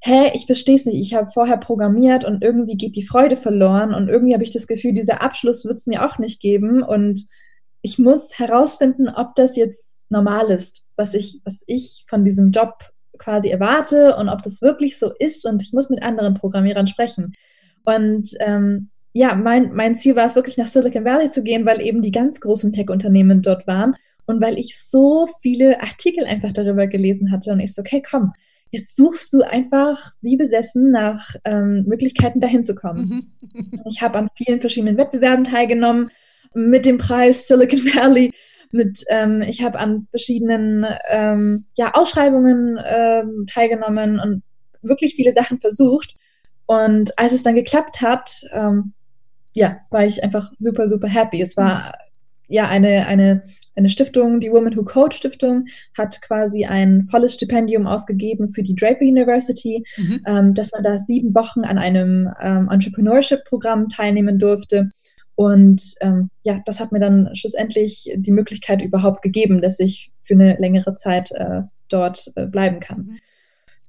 hä, 0.00 0.30
ich 0.34 0.46
verstehe 0.46 0.74
es 0.74 0.86
nicht, 0.86 1.00
ich 1.00 1.14
habe 1.14 1.30
vorher 1.32 1.56
programmiert 1.56 2.24
und 2.24 2.42
irgendwie 2.42 2.76
geht 2.76 2.96
die 2.96 3.06
Freude 3.06 3.36
verloren 3.36 3.94
und 3.94 4.08
irgendwie 4.08 4.34
habe 4.34 4.44
ich 4.44 4.50
das 4.50 4.66
Gefühl, 4.66 4.92
dieser 4.92 5.22
Abschluss 5.22 5.64
wird 5.64 5.78
es 5.78 5.86
mir 5.86 6.04
auch 6.04 6.18
nicht 6.18 6.40
geben 6.40 6.82
und 6.82 7.26
ich 7.82 7.98
muss 7.98 8.38
herausfinden, 8.38 9.08
ob 9.08 9.34
das 9.34 9.56
jetzt 9.56 9.96
normal 10.08 10.50
ist, 10.50 10.86
was 10.96 11.14
ich, 11.14 11.40
was 11.44 11.62
ich 11.66 12.04
von 12.08 12.24
diesem 12.24 12.50
Job 12.50 12.90
quasi 13.18 13.48
erwarte 13.48 14.16
und 14.16 14.28
ob 14.28 14.42
das 14.42 14.62
wirklich 14.62 14.98
so 14.98 15.12
ist 15.18 15.44
und 15.46 15.62
ich 15.62 15.72
muss 15.72 15.90
mit 15.90 16.02
anderen 16.02 16.34
Programmierern 16.34 16.86
sprechen. 16.86 17.34
Und 17.84 18.30
ähm, 18.40 18.90
ja, 19.12 19.34
mein, 19.34 19.72
mein 19.72 19.94
Ziel 19.94 20.16
war 20.16 20.26
es 20.26 20.36
wirklich 20.36 20.56
nach 20.56 20.66
Silicon 20.66 21.04
Valley 21.04 21.30
zu 21.30 21.42
gehen, 21.42 21.66
weil 21.66 21.80
eben 21.80 22.02
die 22.02 22.12
ganz 22.12 22.40
großen 22.40 22.72
Tech-Unternehmen 22.72 23.42
dort 23.42 23.66
waren 23.66 23.96
und 24.26 24.40
weil 24.40 24.58
ich 24.58 24.78
so 24.78 25.26
viele 25.40 25.80
Artikel 25.80 26.24
einfach 26.24 26.52
darüber 26.52 26.86
gelesen 26.86 27.32
hatte 27.32 27.52
und 27.52 27.60
ich 27.60 27.74
so, 27.74 27.80
okay, 27.80 28.02
komm, 28.08 28.32
jetzt 28.70 28.94
suchst 28.94 29.32
du 29.32 29.42
einfach 29.42 30.12
wie 30.20 30.36
besessen 30.36 30.90
nach 30.90 31.34
ähm, 31.44 31.84
Möglichkeiten, 31.86 32.40
dahin 32.40 32.64
zu 32.64 32.74
kommen. 32.74 33.30
Mhm. 33.52 33.82
ich 33.86 34.02
habe 34.02 34.18
an 34.18 34.28
vielen 34.36 34.60
verschiedenen 34.60 34.98
Wettbewerben 34.98 35.44
teilgenommen 35.44 36.10
mit 36.54 36.86
dem 36.86 36.98
Preis 36.98 37.46
Silicon 37.46 37.80
Valley. 37.94 38.30
Mit, 38.70 39.04
ähm, 39.08 39.40
ich 39.40 39.62
habe 39.62 39.78
an 39.78 40.06
verschiedenen 40.10 40.84
ähm, 41.08 41.64
ja, 41.76 41.92
Ausschreibungen 41.94 42.78
ähm, 42.84 43.46
teilgenommen 43.46 44.20
und 44.20 44.42
wirklich 44.82 45.14
viele 45.14 45.32
Sachen 45.32 45.58
versucht. 45.58 46.14
Und 46.66 47.18
als 47.18 47.32
es 47.32 47.42
dann 47.42 47.54
geklappt 47.54 48.02
hat, 48.02 48.42
ähm, 48.52 48.92
ja, 49.54 49.78
war 49.90 50.04
ich 50.04 50.22
einfach 50.22 50.52
super, 50.58 50.86
super 50.86 51.08
happy. 51.08 51.40
Es 51.40 51.56
war 51.56 51.94
ja 52.46 52.68
eine, 52.68 53.06
eine 53.06 53.42
eine 53.78 53.88
Stiftung, 53.88 54.40
die 54.40 54.50
Women 54.50 54.76
Who 54.76 54.84
Code 54.84 55.14
Stiftung, 55.14 55.66
hat 55.96 56.20
quasi 56.20 56.64
ein 56.64 57.06
volles 57.10 57.34
Stipendium 57.34 57.86
ausgegeben 57.86 58.52
für 58.52 58.62
die 58.62 58.74
Draper 58.74 59.04
University, 59.04 59.84
mhm. 59.96 60.20
ähm, 60.26 60.54
dass 60.54 60.72
man 60.72 60.82
da 60.82 60.98
sieben 60.98 61.34
Wochen 61.34 61.60
an 61.60 61.78
einem 61.78 62.28
ähm, 62.40 62.68
Entrepreneurship-Programm 62.70 63.88
teilnehmen 63.88 64.38
durfte. 64.38 64.90
Und 65.38 65.94
ähm, 66.00 66.30
ja, 66.42 66.60
das 66.66 66.80
hat 66.80 66.90
mir 66.90 66.98
dann 66.98 67.32
schlussendlich 67.36 68.12
die 68.16 68.32
Möglichkeit 68.32 68.82
überhaupt 68.82 69.22
gegeben, 69.22 69.60
dass 69.60 69.78
ich 69.78 70.10
für 70.20 70.34
eine 70.34 70.56
längere 70.56 70.96
Zeit 70.96 71.30
äh, 71.30 71.60
dort 71.88 72.32
äh, 72.34 72.46
bleiben 72.46 72.80
kann. 72.80 72.98
Mhm. 72.98 73.18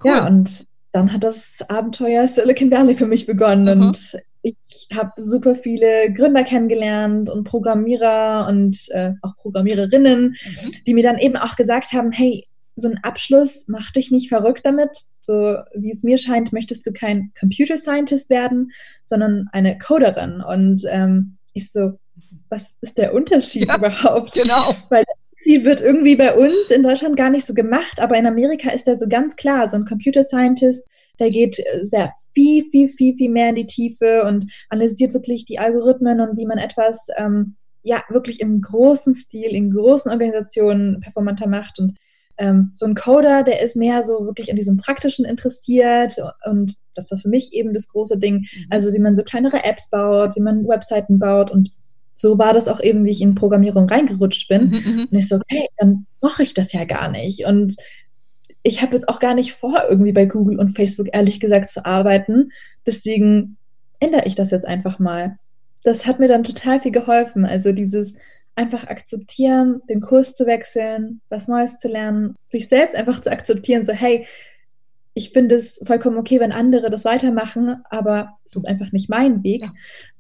Cool. 0.04 0.12
Ja, 0.12 0.28
und 0.28 0.68
dann 0.92 1.12
hat 1.12 1.24
das 1.24 1.66
Abenteuer 1.68 2.28
Silicon 2.28 2.70
Valley 2.70 2.96
für 2.96 3.08
mich 3.08 3.26
begonnen. 3.26 3.80
Mhm. 3.80 3.88
Und 3.88 4.18
ich 4.44 4.88
habe 4.96 5.12
super 5.18 5.56
viele 5.56 6.14
Gründer 6.14 6.44
kennengelernt 6.44 7.32
und 7.32 7.46
Programmierer 7.46 8.46
und 8.48 8.78
äh, 8.90 9.14
auch 9.24 9.36
Programmiererinnen, 9.38 10.26
mhm. 10.28 10.72
die 10.86 10.94
mir 10.94 11.04
dann 11.04 11.18
eben 11.18 11.36
auch 11.36 11.56
gesagt 11.56 11.94
haben, 11.94 12.12
hey, 12.12 12.44
so 12.76 12.90
ein 12.90 13.00
Abschluss 13.02 13.68
macht 13.68 13.96
dich 13.96 14.12
nicht 14.12 14.30
verrückt 14.30 14.68
damit. 14.68 14.92
So 15.18 15.58
wie 15.74 15.90
es 15.90 16.04
mir 16.04 16.20
scheint, 16.20 16.54
möchtest 16.54 16.86
du 16.86 16.94
kein 16.94 17.32
Computer 17.38 17.76
Scientist 17.76 18.30
werden, 18.30 18.70
sondern 19.04 19.48
eine 19.52 19.80
Coderin. 19.80 20.42
Und 20.42 20.84
ähm, 20.92 21.39
ich 21.60 21.72
so, 21.72 21.94
was 22.50 22.78
ist 22.82 22.98
der 22.98 23.14
Unterschied 23.14 23.68
ja, 23.68 23.78
überhaupt? 23.78 24.34
Genau. 24.34 24.76
Weil 24.90 25.04
die 25.46 25.64
wird 25.64 25.82
irgendwie 25.82 26.16
bei 26.16 26.36
uns 26.36 26.70
in 26.70 26.84
Deutschland 26.84 27.16
gar 27.16 27.30
nicht 27.30 27.46
so 27.46 27.54
gemacht, 27.54 28.02
aber 28.02 28.18
in 28.18 28.28
Amerika 28.28 28.72
ist 28.72 28.88
der 28.88 28.98
so 28.98 29.08
ganz 29.08 29.36
klar. 29.36 29.70
So 29.70 29.78
ein 29.78 29.86
Computer 29.86 30.24
Scientist, 30.24 30.86
der 31.20 31.30
geht 31.30 31.60
äh, 31.60 31.86
sehr 31.86 32.14
viel, 32.34 32.70
viel, 32.70 32.90
viel, 32.90 33.16
viel 33.16 33.30
mehr 33.30 33.50
in 33.50 33.56
die 33.56 33.66
Tiefe 33.66 34.24
und 34.26 34.46
analysiert 34.70 35.14
wirklich 35.14 35.46
die 35.46 35.60
Algorithmen 35.60 36.20
und 36.20 36.38
wie 36.38 36.46
man 36.46 36.58
etwas 36.58 37.08
ähm, 37.18 37.56
ja 37.84 38.04
wirklich 38.10 38.42
im 38.42 38.62
großen 38.62 39.14
Stil, 39.14 39.56
in 39.56 39.72
großen 39.72 40.12
Organisationen 40.12 41.00
performanter 41.00 41.48
macht. 41.48 41.80
Und 41.80 41.98
ähm, 42.40 42.72
so 42.74 42.86
ein 42.86 42.96
Coder, 42.96 43.44
der 43.44 43.62
ist 43.62 43.76
mehr 43.76 44.04
so 44.04 44.26
wirklich 44.26 44.50
an 44.50 44.56
diesem 44.56 44.78
Praktischen 44.78 45.26
interessiert 45.26 46.16
und 46.46 46.74
das 46.96 47.12
war 47.12 47.18
für 47.18 47.30
mich 47.30 47.54
eben 47.54 47.74
das 47.74 47.90
große 47.90 48.18
Ding. 48.18 48.40
Mhm. 48.40 48.66
Also 48.70 48.94
wie 48.94 49.00
man 49.00 49.16
so 49.16 49.24
kleinere 49.24 49.64
Apps 49.64 49.90
baut, 49.90 50.36
wie 50.36 50.42
man 50.42 50.68
Webseiten 50.68 51.20
baut 51.20 51.52
und 51.52 51.70
so 52.14 52.38
war 52.38 52.54
das 52.54 52.68
auch 52.68 52.82
eben, 52.82 53.06
wie 53.06 53.12
ich 53.12 53.22
in 53.22 53.36
Programmierung 53.36 53.88
reingerutscht 53.88 54.50
bin. 54.50 54.70
Mhm, 54.70 54.94
mhm. 54.94 55.08
und 55.12 55.18
ich 55.18 55.28
so, 55.28 55.36
okay, 55.38 55.68
dann 55.78 56.06
mache 56.22 56.44
ich 56.44 56.54
das 56.54 56.74
ja 56.74 56.84
gar 56.84 57.10
nicht. 57.10 57.46
Und 57.46 57.76
ich 58.64 58.82
habe 58.82 58.94
jetzt 58.94 59.08
auch 59.08 59.20
gar 59.20 59.34
nicht 59.34 59.54
vor, 59.54 59.84
irgendwie 59.90 60.12
bei 60.12 60.26
Google 60.26 60.60
und 60.60 60.76
Facebook 60.76 61.08
ehrlich 61.14 61.40
gesagt 61.40 61.70
zu 61.70 61.86
arbeiten. 61.86 62.52
Deswegen 62.86 63.58
ändere 64.02 64.26
ich 64.26 64.36
das 64.36 64.52
jetzt 64.52 64.68
einfach 64.68 65.00
mal. 65.00 65.38
Das 65.84 66.08
hat 66.08 66.20
mir 66.20 66.28
dann 66.28 66.44
total 66.44 66.82
viel 66.82 66.92
geholfen. 66.92 67.46
Also 67.46 67.72
dieses 67.72 68.16
einfach 68.60 68.88
akzeptieren, 68.88 69.82
den 69.88 70.02
Kurs 70.02 70.36
zu 70.36 70.46
wechseln, 70.46 71.22
was 71.30 71.48
Neues 71.48 71.78
zu 71.78 71.88
lernen, 71.88 72.36
sich 72.50 72.68
selbst 72.68 72.94
einfach 72.94 73.22
zu 73.22 73.32
akzeptieren, 73.32 73.86
so 73.86 73.94
hey, 73.94 74.28
ich 75.14 75.32
finde 75.32 75.56
es 75.56 75.82
vollkommen 75.86 76.18
okay, 76.18 76.40
wenn 76.40 76.52
andere 76.52 76.90
das 76.90 77.06
weitermachen, 77.06 77.78
aber 77.90 78.38
es 78.46 78.56
ist 78.56 78.66
einfach 78.66 78.92
nicht 78.92 79.10
mein 79.10 79.44
Weg. 79.44 79.64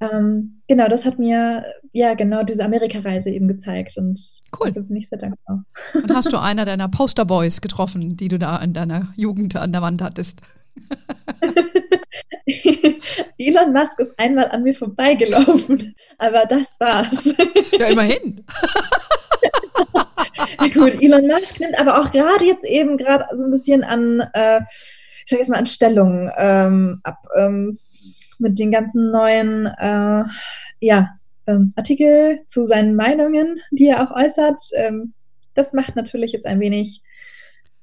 Ja. 0.01 0.11
Ähm, 0.11 0.61
genau, 0.67 0.87
das 0.87 1.05
hat 1.05 1.19
mir 1.19 1.63
ja 1.91 2.13
genau 2.15 2.43
diese 2.43 2.63
Amerika-Reise 2.63 3.29
eben 3.29 3.47
gezeigt 3.47 3.97
und 3.97 4.19
cool. 4.59 4.67
dafür 4.67 4.83
bin 4.83 4.97
ich 4.97 5.09
sehr 5.09 5.19
dankbar. 5.19 5.65
Und 5.93 6.13
hast 6.13 6.31
du 6.31 6.37
einer 6.41 6.65
deiner 6.65 6.87
Posterboys 6.87 7.61
getroffen, 7.61 8.15
die 8.15 8.29
du 8.29 8.39
da 8.39 8.57
in 8.57 8.73
deiner 8.73 9.13
Jugend 9.15 9.55
an 9.57 9.73
der 9.73 9.81
Wand 9.81 10.01
hattest? 10.01 10.41
Elon 13.37 13.73
Musk 13.73 13.99
ist 13.99 14.17
einmal 14.17 14.49
an 14.49 14.63
mir 14.63 14.73
vorbeigelaufen, 14.73 15.95
aber 16.17 16.45
das 16.45 16.79
war's. 16.79 17.35
Ja, 17.77 17.87
immerhin. 17.87 18.43
ja, 20.59 20.67
gut, 20.73 21.01
Elon 21.01 21.27
Musk 21.27 21.59
nimmt 21.59 21.79
aber 21.79 21.99
auch 21.99 22.11
gerade 22.11 22.45
jetzt 22.45 22.65
eben 22.65 22.97
gerade 22.97 23.25
so 23.33 23.45
ein 23.45 23.51
bisschen 23.51 23.83
an, 23.83 24.21
äh, 24.33 24.59
ich 24.59 25.25
sag 25.27 25.39
jetzt 25.39 25.49
mal, 25.49 25.59
an 25.59 25.65
Stellung 25.65 26.31
ähm, 26.37 27.01
ab. 27.03 27.19
Ähm, 27.37 27.77
mit 28.39 28.57
den 28.57 28.71
ganzen 28.71 29.11
neuen, 29.11 29.65
äh, 29.65 30.23
ja, 30.79 31.09
ähm, 31.45 31.73
Artikel 31.75 32.39
zu 32.47 32.67
seinen 32.67 32.95
Meinungen, 32.95 33.59
die 33.71 33.87
er 33.87 34.03
auch 34.03 34.15
äußert. 34.15 34.61
Ähm, 34.75 35.13
das 35.53 35.73
macht 35.73 35.95
natürlich 35.95 36.31
jetzt 36.31 36.45
ein 36.45 36.59
wenig, 36.59 37.01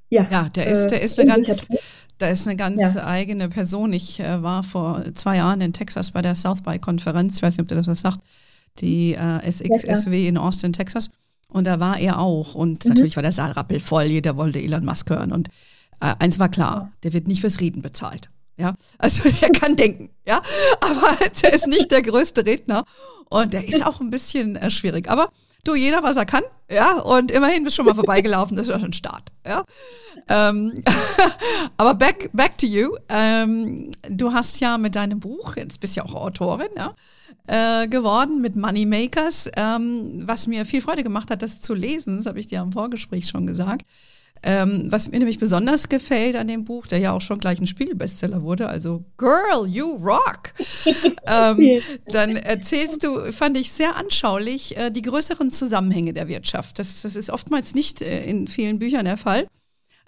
ja. 0.09 0.27
Ja, 0.31 0.49
der 0.55 0.67
ist, 0.67 0.89
der 0.89 1.03
ist 1.03 1.21
eine 1.21 1.31
ganz, 1.31 1.69
da 2.19 2.29
ist 2.29 2.47
eine 2.47 2.57
ganz 2.57 2.81
ja. 2.81 3.07
eigene 3.07 3.49
Person. 3.49 3.93
Ich 3.93 4.21
äh, 4.21 4.43
war 4.43 4.63
vor 4.63 5.03
zwei 5.15 5.37
Jahren 5.37 5.61
in 5.61 5.73
Texas 5.73 6.11
bei 6.11 6.23
der 6.23 6.35
South 6.35 6.63
by 6.63 6.79
Konferenz. 6.79 7.37
Ich 7.37 7.43
weiß 7.43 7.57
nicht, 7.57 7.63
ob 7.63 7.69
du 7.69 7.75
das 7.75 7.87
was 7.87 8.01
sagt. 8.01 8.21
Die 8.79 9.15
äh, 9.15 9.51
SXSW 9.51 10.23
ja, 10.23 10.29
in 10.29 10.39
Austin, 10.39 10.73
Texas. 10.73 11.11
Und 11.49 11.67
da 11.67 11.81
war 11.81 11.99
er 11.99 12.19
auch. 12.19 12.55
Und 12.55 12.85
mhm. 12.85 12.91
natürlich 12.91 13.17
war 13.17 13.23
der 13.23 13.33
Saal 13.33 13.53
rappelvoll, 13.53 14.05
jeder 14.05 14.37
wollte 14.37 14.61
Elon 14.61 14.85
Musk 14.85 15.11
hören. 15.11 15.33
Und 15.33 15.49
äh, 16.01 16.15
eins 16.19 16.39
war 16.39 16.49
klar, 16.49 16.93
der 17.03 17.13
wird 17.13 17.29
nicht 17.29 17.41
fürs 17.41 17.61
Reden 17.61 17.83
bezahlt. 17.83 18.31
Ja, 18.59 18.75
also 18.99 19.29
der 19.41 19.51
kann 19.51 19.77
denken, 19.77 20.11
ja, 20.27 20.41
aber 20.81 21.17
der 21.43 21.53
ist 21.53 21.67
nicht 21.67 21.91
der 21.91 22.03
größte 22.03 22.47
Redner 22.47 22.85
und 23.29 23.53
der 23.53 23.67
ist 23.67 23.85
auch 23.85 24.01
ein 24.01 24.11
bisschen 24.11 24.57
äh, 24.57 24.71
schwierig. 24.71 25.11
Aber 25.11 25.29
du, 25.67 25.75
jeder, 25.75 26.03
was 26.03 26.17
er 26.17 26.27
kann, 26.27 26.43
ja, 26.71 27.01
und 27.01 27.31
immerhin 27.31 27.65
bist 27.65 27.77
du 27.77 27.83
schon 27.83 27.87
mal 27.87 27.95
vorbeigelaufen, 27.95 28.57
das 28.57 28.67
ist 28.67 28.73
ja 28.73 28.79
schon 28.79 28.91
ein 28.91 28.93
Start, 28.93 29.31
ja. 29.47 29.65
Ähm, 30.29 30.73
aber 31.77 31.95
back, 31.95 32.31
back 32.33 32.59
to 32.59 32.67
you. 32.67 32.97
Ähm, 33.09 33.91
du 34.09 34.33
hast 34.33 34.61
ja 34.61 34.79
mit 34.79 34.97
deinem 34.97 35.21
Buch, 35.21 35.57
jetzt 35.57 35.81
bist 35.81 35.97
du 35.97 36.01
ja 36.01 36.07
auch 36.07 36.15
Autorin, 36.15 36.69
ja, 36.77 36.95
äh, 37.47 37.87
geworden 37.89 38.41
mit 38.41 38.57
Moneymakers, 38.57 39.51
ähm, 39.57 40.23
was 40.27 40.47
mir 40.47 40.65
viel 40.65 40.81
Freude 40.81 41.05
gemacht 41.05 41.31
hat, 41.31 41.43
das 41.43 41.61
zu 41.61 41.75
lesen, 41.75 42.17
das 42.17 42.27
habe 42.27 42.41
ich 42.41 42.47
dir 42.47 42.61
am 42.61 42.73
Vorgespräch 42.73 43.29
schon 43.29 43.47
gesagt. 43.47 43.87
Ähm, 44.49 44.85
was 44.93 45.11
mir 45.11 45.19
nämlich 45.19 45.41
besonders 45.41 45.89
gefällt 45.89 46.37
an 46.37 46.47
dem 46.47 46.65
Buch, 46.65 46.87
der 46.87 47.01
ja 47.01 47.11
auch 47.11 47.21
schon 47.21 47.41
gleich 47.41 47.61
ein 47.61 47.67
Spiegelbestseller 47.67 48.43
wurde, 48.43 48.69
also 48.69 49.05
Girl, 49.17 49.67
you 49.67 49.97
rock. 49.97 50.53
ähm, 51.27 51.83
dann 52.07 52.37
erzählst 52.37 53.03
du, 53.03 53.33
fand 53.33 53.57
ich 53.57 53.73
sehr 53.73 53.97
anschaulich, 53.97 54.77
äh, 54.77 54.91
die 54.93 55.03
größeren 55.03 55.51
Zusammenhänge 55.51 56.13
der 56.13 56.29
Wirtschaft. 56.29 56.79
Das, 56.79 57.03
das 57.03 57.17
ist 57.17 57.29
oftmals 57.29 57.75
nicht 57.75 58.03
äh, 58.03 58.23
in 58.25 58.47
vielen 58.47 58.79
Büchern 58.79 59.07
der 59.07 59.17
Fall. 59.17 59.49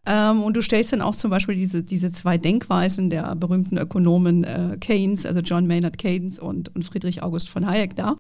Ähm, 0.07 0.45
und 0.45 0.57
du 0.57 0.63
stellst 0.63 0.93
dann 0.93 1.03
auch 1.03 1.17
zum 1.17 1.33
Beispiel 1.33 1.57
diese, 1.57 1.83
diese 1.83 2.13
zwei 2.13 2.39
Denkweisen 2.39 3.11
der 3.11 3.35
berühmten 3.35 3.77
Ökonomen 3.77 4.45
äh, 4.45 4.77
Keynes, 4.81 5.27
also 5.27 5.41
John 5.41 5.67
Maynard 5.67 5.99
Keynes 5.99 6.39
und, 6.39 6.73
und 6.77 6.85
Friedrich 6.85 7.25
August 7.25 7.49
von 7.49 7.67
Hayek 7.67 7.97
da. 7.97 8.15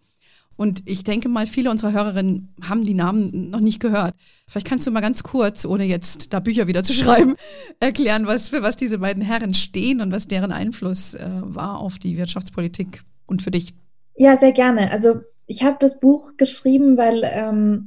Und 0.58 0.82
ich 0.86 1.04
denke 1.04 1.28
mal, 1.28 1.46
viele 1.46 1.70
unserer 1.70 1.92
Hörerinnen 1.92 2.52
haben 2.68 2.84
die 2.84 2.94
Namen 2.94 3.48
noch 3.48 3.60
nicht 3.60 3.80
gehört. 3.80 4.14
Vielleicht 4.48 4.66
kannst 4.66 4.86
du 4.86 4.90
mal 4.90 5.00
ganz 5.00 5.22
kurz, 5.22 5.64
ohne 5.64 5.84
jetzt 5.84 6.32
da 6.32 6.40
Bücher 6.40 6.66
wieder 6.66 6.82
zu 6.82 6.92
schreiben, 6.92 7.36
erklären, 7.80 8.26
was, 8.26 8.48
für 8.48 8.62
was 8.62 8.76
diese 8.76 8.98
beiden 8.98 9.22
Herren 9.22 9.54
stehen 9.54 10.00
und 10.00 10.12
was 10.12 10.26
deren 10.26 10.52
Einfluss 10.52 11.14
äh, 11.14 11.28
war 11.42 11.78
auf 11.78 11.98
die 11.98 12.16
Wirtschaftspolitik 12.16 13.02
und 13.26 13.40
für 13.40 13.52
dich. 13.52 13.72
Ja, 14.16 14.36
sehr 14.36 14.52
gerne. 14.52 14.90
Also 14.90 15.20
ich 15.46 15.62
habe 15.62 15.76
das 15.78 16.00
Buch 16.00 16.32
geschrieben, 16.36 16.96
weil 16.96 17.22
ähm, 17.24 17.86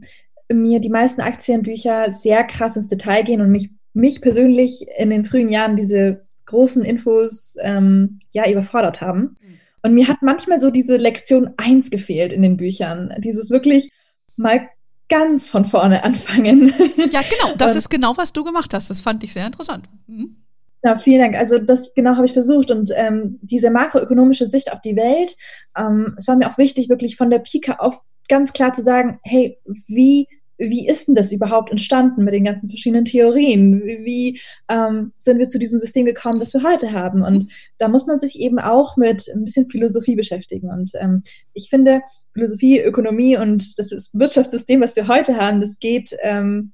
mir 0.52 0.80
die 0.80 0.90
meisten 0.90 1.20
Aktienbücher 1.22 2.12
sehr 2.12 2.46
krass 2.46 2.78
ins 2.78 2.88
Detail 2.88 3.24
gehen 3.24 3.42
und 3.42 3.52
mich 3.52 3.70
mich 3.94 4.22
persönlich 4.22 4.86
in 4.98 5.10
den 5.10 5.26
frühen 5.26 5.50
Jahren 5.50 5.76
diese 5.76 6.26
großen 6.46 6.84
Infos 6.84 7.58
ähm, 7.62 8.20
ja 8.32 8.50
überfordert 8.50 9.02
haben. 9.02 9.36
Mhm. 9.40 9.58
Und 9.84 9.94
mir 9.94 10.08
hat 10.08 10.22
manchmal 10.22 10.60
so 10.60 10.70
diese 10.70 10.98
Lektion 10.98 11.52
eins 11.58 11.89
gefehlt 11.89 12.34
in 12.34 12.41
den 12.41 12.58
Büchern. 12.58 13.13
Dieses 13.20 13.50
wirklich 13.50 13.91
mal 14.36 14.70
ganz 15.10 15.50
von 15.50 15.65
vorne 15.65 16.04
anfangen. 16.04 16.74
Ja, 17.12 17.22
genau, 17.22 17.56
das 17.58 17.76
ist 17.76 17.89
genau, 17.89 18.13
was 18.17 18.34
du 18.34 18.44
gemacht 18.44 18.74
hast. 18.74 18.89
Das 18.89 19.02
fand 19.02 19.24
ich 19.24 19.34
sehr 19.34 19.46
interessant. 19.46 19.89
Mhm. 20.08 20.38
Ja, 20.84 20.98
vielen 20.98 21.20
Dank. 21.20 21.36
Also 21.36 21.60
das 21.60 21.94
genau 21.94 22.15
habe 22.15 22.26
ich 22.26 22.34
versucht 22.34 22.72
und 22.72 22.91
ähm, 22.96 23.38
diese 23.44 23.70
makroökonomische 23.70 24.48
Sicht 24.48 24.74
auf 24.74 24.82
die 24.82 24.96
Welt, 24.96 25.36
ähm, 25.78 26.15
es 26.17 26.28
war 26.28 26.36
mir 26.36 26.50
auch 26.50 26.58
wichtig, 26.58 26.89
wirklich 26.89 27.17
von 27.17 27.30
der 27.30 27.38
Pike 27.38 27.80
auf 27.80 28.02
ganz 28.28 28.52
klar 28.54 28.74
zu 28.74 28.82
sagen, 28.82 29.20
hey, 29.24 29.60
wie 29.88 30.28
wie 30.69 30.88
ist 30.88 31.08
denn 31.08 31.15
das 31.15 31.32
überhaupt 31.32 31.71
entstanden 31.71 32.24
mit 32.24 32.34
den 32.34 32.43
ganzen 32.43 32.69
verschiedenen 32.69 33.06
Theorien? 33.06 33.82
Wie 33.84 34.39
ähm, 34.69 35.12
sind 35.17 35.39
wir 35.39 35.50
zu 35.50 35.58
diesem 35.58 35.80
System 35.80 36.06
gekommen, 36.06 36.39
das 36.39 36.54
wir 36.54 36.63
heute 36.63 36.91
haben? 36.91 37.24
Und 37.24 37.45
da 37.78 37.88
muss 37.88 38.06
man 38.06 38.19
sich 38.19 38.39
eben 38.39 38.60
auch 38.60 38.95
mit 38.95 39.28
ein 39.34 39.43
bisschen 39.43 39.69
Philosophie 39.69 40.15
beschäftigen. 40.15 40.69
Und 40.69 40.91
ähm, 41.00 41.24
ich 41.54 41.69
finde, 41.69 42.02
Philosophie, 42.34 42.80
Ökonomie 42.80 43.38
und 43.38 43.80
das 43.80 44.12
Wirtschaftssystem, 44.13 44.82
was 44.82 44.95
wir 44.95 45.08
heute 45.08 45.38
haben, 45.38 45.62
das 45.62 45.80
geht, 45.80 46.15
ähm, 46.21 46.74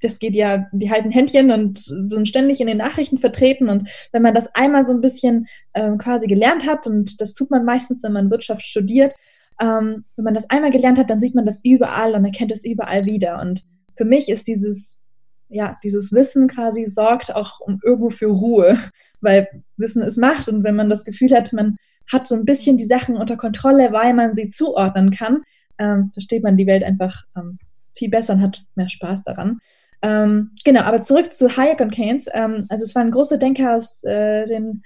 das 0.00 0.18
geht 0.18 0.36
ja, 0.36 0.66
die 0.72 0.90
halten 0.90 1.10
Händchen 1.10 1.50
und 1.50 1.78
sind 1.78 2.28
ständig 2.28 2.60
in 2.60 2.68
den 2.68 2.76
Nachrichten 2.76 3.18
vertreten. 3.18 3.68
Und 3.68 3.88
wenn 4.12 4.22
man 4.22 4.34
das 4.34 4.48
einmal 4.54 4.86
so 4.86 4.92
ein 4.92 5.00
bisschen 5.00 5.46
ähm, 5.74 5.98
quasi 5.98 6.26
gelernt 6.26 6.66
hat, 6.66 6.86
und 6.86 7.20
das 7.20 7.34
tut 7.34 7.50
man 7.50 7.64
meistens, 7.64 8.02
wenn 8.04 8.12
man 8.12 8.30
Wirtschaft 8.30 8.62
studiert, 8.62 9.14
ähm, 9.60 10.04
wenn 10.16 10.24
man 10.24 10.34
das 10.34 10.50
einmal 10.50 10.70
gelernt 10.70 10.98
hat, 10.98 11.10
dann 11.10 11.20
sieht 11.20 11.34
man 11.34 11.44
das 11.44 11.64
überall 11.64 12.14
und 12.14 12.24
erkennt 12.24 12.52
es 12.52 12.64
überall 12.64 13.04
wieder. 13.04 13.40
Und 13.40 13.64
für 13.96 14.04
mich 14.04 14.28
ist 14.28 14.46
dieses, 14.46 15.02
ja, 15.48 15.76
dieses 15.82 16.12
Wissen 16.12 16.48
quasi 16.48 16.86
sorgt 16.86 17.34
auch 17.34 17.60
um 17.60 17.80
irgendwo 17.82 18.10
für 18.10 18.26
Ruhe, 18.26 18.78
weil 19.20 19.48
Wissen 19.76 20.02
ist 20.02 20.18
Macht 20.18 20.48
und 20.48 20.64
wenn 20.64 20.76
man 20.76 20.90
das 20.90 21.04
Gefühl 21.04 21.34
hat, 21.34 21.52
man 21.52 21.76
hat 22.10 22.26
so 22.26 22.34
ein 22.34 22.44
bisschen 22.44 22.76
die 22.76 22.84
Sachen 22.84 23.16
unter 23.16 23.36
Kontrolle, 23.36 23.92
weil 23.92 24.14
man 24.14 24.34
sie 24.34 24.46
zuordnen 24.46 25.10
kann, 25.10 25.42
ähm, 25.78 26.10
versteht 26.12 26.42
man 26.42 26.56
die 26.56 26.66
Welt 26.66 26.82
einfach 26.82 27.24
ähm, 27.36 27.58
viel 27.96 28.08
besser 28.08 28.34
und 28.34 28.42
hat 28.42 28.64
mehr 28.74 28.88
Spaß 28.88 29.24
daran. 29.24 29.58
Ähm, 30.00 30.52
genau, 30.64 30.82
aber 30.82 31.02
zurück 31.02 31.34
zu 31.34 31.56
Hayek 31.56 31.80
und 31.80 31.92
Keynes. 31.92 32.28
Ähm, 32.32 32.66
also 32.68 32.84
es 32.84 32.94
waren 32.94 33.10
große 33.10 33.38
Denker 33.38 33.76
aus 33.76 34.04
äh, 34.04 34.46
den, 34.46 34.82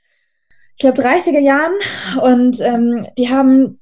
ich 0.76 0.80
glaube, 0.80 1.00
30er 1.00 1.38
Jahren 1.38 1.74
und 2.22 2.61
ähm, 2.61 3.06
die 3.18 3.28
haben 3.28 3.78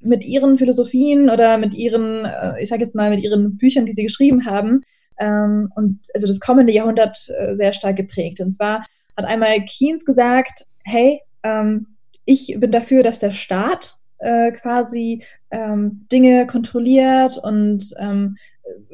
mit 0.00 0.24
ihren 0.24 0.58
Philosophien 0.58 1.30
oder 1.30 1.58
mit 1.58 1.74
ihren, 1.74 2.24
äh, 2.24 2.60
ich 2.60 2.68
sage 2.68 2.84
jetzt 2.84 2.94
mal, 2.94 3.10
mit 3.10 3.22
ihren 3.22 3.56
Büchern, 3.56 3.86
die 3.86 3.92
sie 3.92 4.04
geschrieben 4.04 4.46
haben, 4.46 4.82
ähm, 5.18 5.72
und 5.74 6.00
also 6.14 6.26
das 6.26 6.40
kommende 6.40 6.72
Jahrhundert 6.72 7.16
äh, 7.38 7.56
sehr 7.56 7.72
stark 7.72 7.96
geprägt. 7.96 8.40
Und 8.40 8.52
zwar 8.52 8.84
hat 9.16 9.24
einmal 9.24 9.64
Keynes 9.64 10.04
gesagt, 10.04 10.66
hey, 10.84 11.20
ähm, 11.42 11.96
ich 12.24 12.56
bin 12.58 12.70
dafür, 12.70 13.02
dass 13.02 13.18
der 13.18 13.32
Staat 13.32 13.96
äh, 14.18 14.52
quasi 14.52 15.24
ähm, 15.50 16.06
Dinge 16.10 16.46
kontrolliert 16.46 17.38
und 17.38 17.84
ähm, 17.98 18.36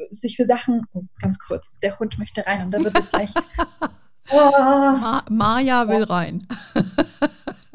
sich 0.09 0.37
für 0.37 0.45
Sachen, 0.45 0.81
oh, 0.93 1.03
ganz 1.21 1.37
kurz, 1.39 1.77
der 1.81 1.99
Hund 1.99 2.17
möchte 2.17 2.45
rein 2.45 2.65
und 2.65 2.71
da 2.71 2.83
wird 2.83 2.97
es 2.97 3.11
gleich. 3.11 3.31
Oh. 4.31 4.59
Ma 4.59 5.23
Maja 5.29 5.87
will 5.87 6.01
rein. 6.01 6.41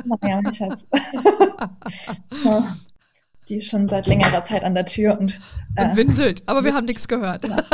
Maja, 0.05 0.41
mein 0.43 0.53
Schatz. 0.53 0.85
Die 3.51 3.57
ist 3.57 3.69
schon 3.69 3.89
seit 3.89 4.07
längerer 4.07 4.45
Zeit 4.45 4.63
an 4.63 4.75
der 4.75 4.87
Tür 4.87 5.19
und, 5.19 5.41
äh, 5.75 5.85
und 5.85 5.97
winselt, 5.97 6.45
aber 6.47 6.63
wir 6.63 6.73
haben 6.73 6.87
nichts 6.87 7.07
gehört. 7.09 7.47
Ja. 7.47 7.57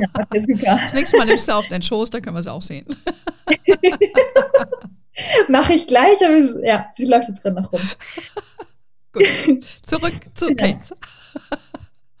Ja, 0.00 0.78
das 0.80 0.94
nächste 0.94 1.16
Mal 1.16 1.26
nimmst 1.26 1.48
du 1.48 1.52
auf 1.52 1.66
deinen 1.66 1.82
Schoß, 1.82 2.10
dann 2.10 2.22
können 2.22 2.36
wir 2.36 2.42
sie 2.44 2.52
auch 2.52 2.62
sehen. 2.62 2.86
Mache 5.48 5.72
ich 5.72 5.88
gleich, 5.88 6.24
aber 6.24 6.36
ja, 6.64 6.86
sie 6.92 7.06
läuft 7.06 7.26
jetzt 7.26 7.42
drin 7.42 7.54
nach 7.54 7.72
rum. 7.72 7.80
Gut. 9.12 9.64
Zurück 9.82 10.14
zu 10.34 10.46
genau. 10.46 10.62
Keynes. 10.62 10.94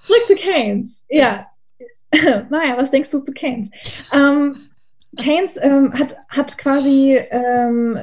Zurück 0.02 0.26
zu 0.26 0.34
Keynes. 0.34 1.04
Ja. 1.08 1.46
Naja, 2.50 2.76
was 2.76 2.90
denkst 2.90 3.10
du 3.10 3.20
zu 3.20 3.32
Keynes? 3.32 3.70
Ähm, 4.12 4.56
Keynes 5.16 5.56
ähm, 5.60 5.92
hat, 5.96 6.16
hat 6.30 6.58
quasi 6.58 7.16
ähm, 7.30 7.96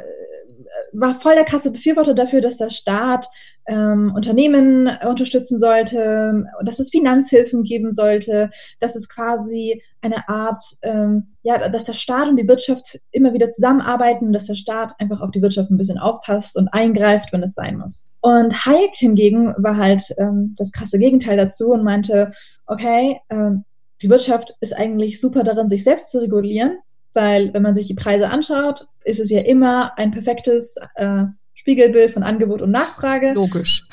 war 0.94 1.20
voll 1.20 1.36
der 1.36 1.44
krasse 1.44 1.72
Befürworter 1.72 2.14
dafür, 2.14 2.42
dass 2.42 2.58
der 2.58 2.70
Staat 2.70 3.28
ähm, 3.68 4.12
Unternehmen 4.16 4.90
unterstützen 5.08 5.58
sollte, 5.58 6.46
dass 6.64 6.80
es 6.80 6.90
Finanzhilfen 6.90 7.64
geben 7.64 7.94
sollte, 7.94 8.50
dass 8.80 8.96
es 8.96 9.10
quasi 9.10 9.82
eine 10.02 10.30
Art, 10.30 10.64
ähm, 10.84 11.36
ja, 11.44 11.58
dass 11.70 11.84
der 11.84 11.94
Staat 11.94 12.30
und 12.30 12.38
die 12.38 12.48
Wirtschaft 12.48 13.00
immer 13.12 13.34
wieder 13.34 13.48
zusammenarbeiten, 13.48 14.34
dass 14.34 14.46
der 14.46 14.56
Staat 14.56 14.94
einfach 15.00 15.22
auf 15.22 15.32
die 15.32 15.42
Wirtschaft 15.42 15.72
ein 15.72 15.78
bisschen 15.78 15.98
aufpasst 15.98 16.58
und 16.58 16.70
eingreift, 16.70 17.34
wenn 17.34 17.44
es 17.44 17.56
sein 17.56 17.78
muss. 17.78 18.08
Und 18.22 18.66
Hayek 18.66 18.96
hingegen 18.96 19.54
war 19.58 19.78
halt 19.78 20.04
ähm, 20.18 20.56
das 20.58 20.72
krasse 20.72 21.00
Gegenteil 21.00 21.38
dazu 21.38 21.72
und 21.72 21.84
meinte, 21.84 22.32
okay, 22.68 23.20
ähm, 23.30 23.66
die 24.02 24.10
Wirtschaft 24.10 24.54
ist 24.60 24.78
eigentlich 24.78 25.20
super 25.20 25.44
darin, 25.44 25.70
sich 25.70 25.84
selbst 25.84 26.12
zu 26.12 26.20
regulieren 26.20 26.78
weil 27.16 27.54
wenn 27.54 27.62
man 27.62 27.76
sich 27.76 27.88
die 27.88 27.96
Preise 27.96 28.30
anschaut, 28.30 28.88
ist 29.04 29.20
es 29.20 29.30
ja 29.30 29.42
immer 29.42 29.98
ein 29.98 30.12
perfektes 30.12 30.78
äh, 30.96 31.24
Spiegelbild 31.54 32.12
von 32.12 32.24
Angebot 32.24 32.62
und 32.62 32.72
Nachfrage. 32.72 33.34
Logisch. 33.34 33.88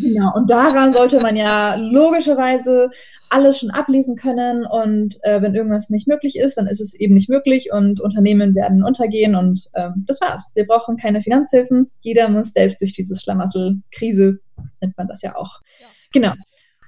Genau, 0.00 0.32
und 0.34 0.48
daran 0.48 0.92
sollte 0.92 1.20
man 1.20 1.34
ja 1.34 1.74
logischerweise 1.74 2.90
alles 3.30 3.58
schon 3.58 3.70
ablesen 3.70 4.14
können 4.16 4.64
und 4.64 5.16
äh, 5.22 5.42
wenn 5.42 5.54
irgendwas 5.54 5.90
nicht 5.90 6.06
möglich 6.06 6.38
ist, 6.38 6.56
dann 6.56 6.66
ist 6.66 6.80
es 6.80 6.94
eben 6.94 7.14
nicht 7.14 7.28
möglich 7.28 7.72
und 7.72 8.00
Unternehmen 8.00 8.54
werden 8.54 8.84
untergehen 8.84 9.34
und 9.34 9.66
äh, 9.72 9.90
das 10.06 10.20
war's. 10.20 10.52
Wir 10.54 10.66
brauchen 10.66 10.96
keine 10.96 11.20
Finanzhilfen. 11.20 11.90
Jeder 12.00 12.28
muss 12.28 12.52
selbst 12.52 12.80
durch 12.80 12.92
dieses 12.92 13.22
Schlamassel, 13.22 13.78
Krise 13.90 14.38
nennt 14.80 14.96
man 14.96 15.08
das 15.08 15.22
ja 15.22 15.34
auch. 15.36 15.60
Ja. 15.80 15.86
Genau. 16.12 16.32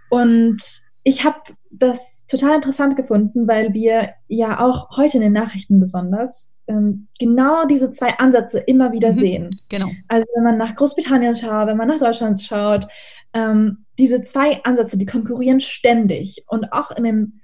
Und 0.08 0.62
ich 1.02 1.24
habe 1.24 1.38
das 1.70 2.24
total 2.26 2.56
interessant 2.56 2.96
gefunden, 2.96 3.48
weil 3.48 3.72
wir 3.74 4.10
ja 4.28 4.60
auch 4.60 4.96
heute 4.96 5.16
in 5.16 5.22
den 5.22 5.32
Nachrichten 5.32 5.80
besonders 5.80 6.52
ähm, 6.66 7.08
genau 7.18 7.64
diese 7.66 7.90
zwei 7.90 8.18
Ansätze 8.18 8.58
immer 8.58 8.92
wieder 8.92 9.10
mhm, 9.10 9.16
sehen. 9.16 9.50
Genau. 9.68 9.88
Also 10.08 10.26
wenn 10.34 10.44
man 10.44 10.58
nach 10.58 10.74
Großbritannien 10.76 11.34
schaut, 11.34 11.68
wenn 11.68 11.76
man 11.76 11.88
nach 11.88 11.98
Deutschland 11.98 12.40
schaut, 12.40 12.86
ähm, 13.32 13.84
diese 13.98 14.20
zwei 14.20 14.62
Ansätze, 14.64 14.98
die 14.98 15.06
konkurrieren 15.06 15.60
ständig 15.60 16.44
und 16.48 16.72
auch 16.72 16.90
in 16.90 17.04
den 17.04 17.40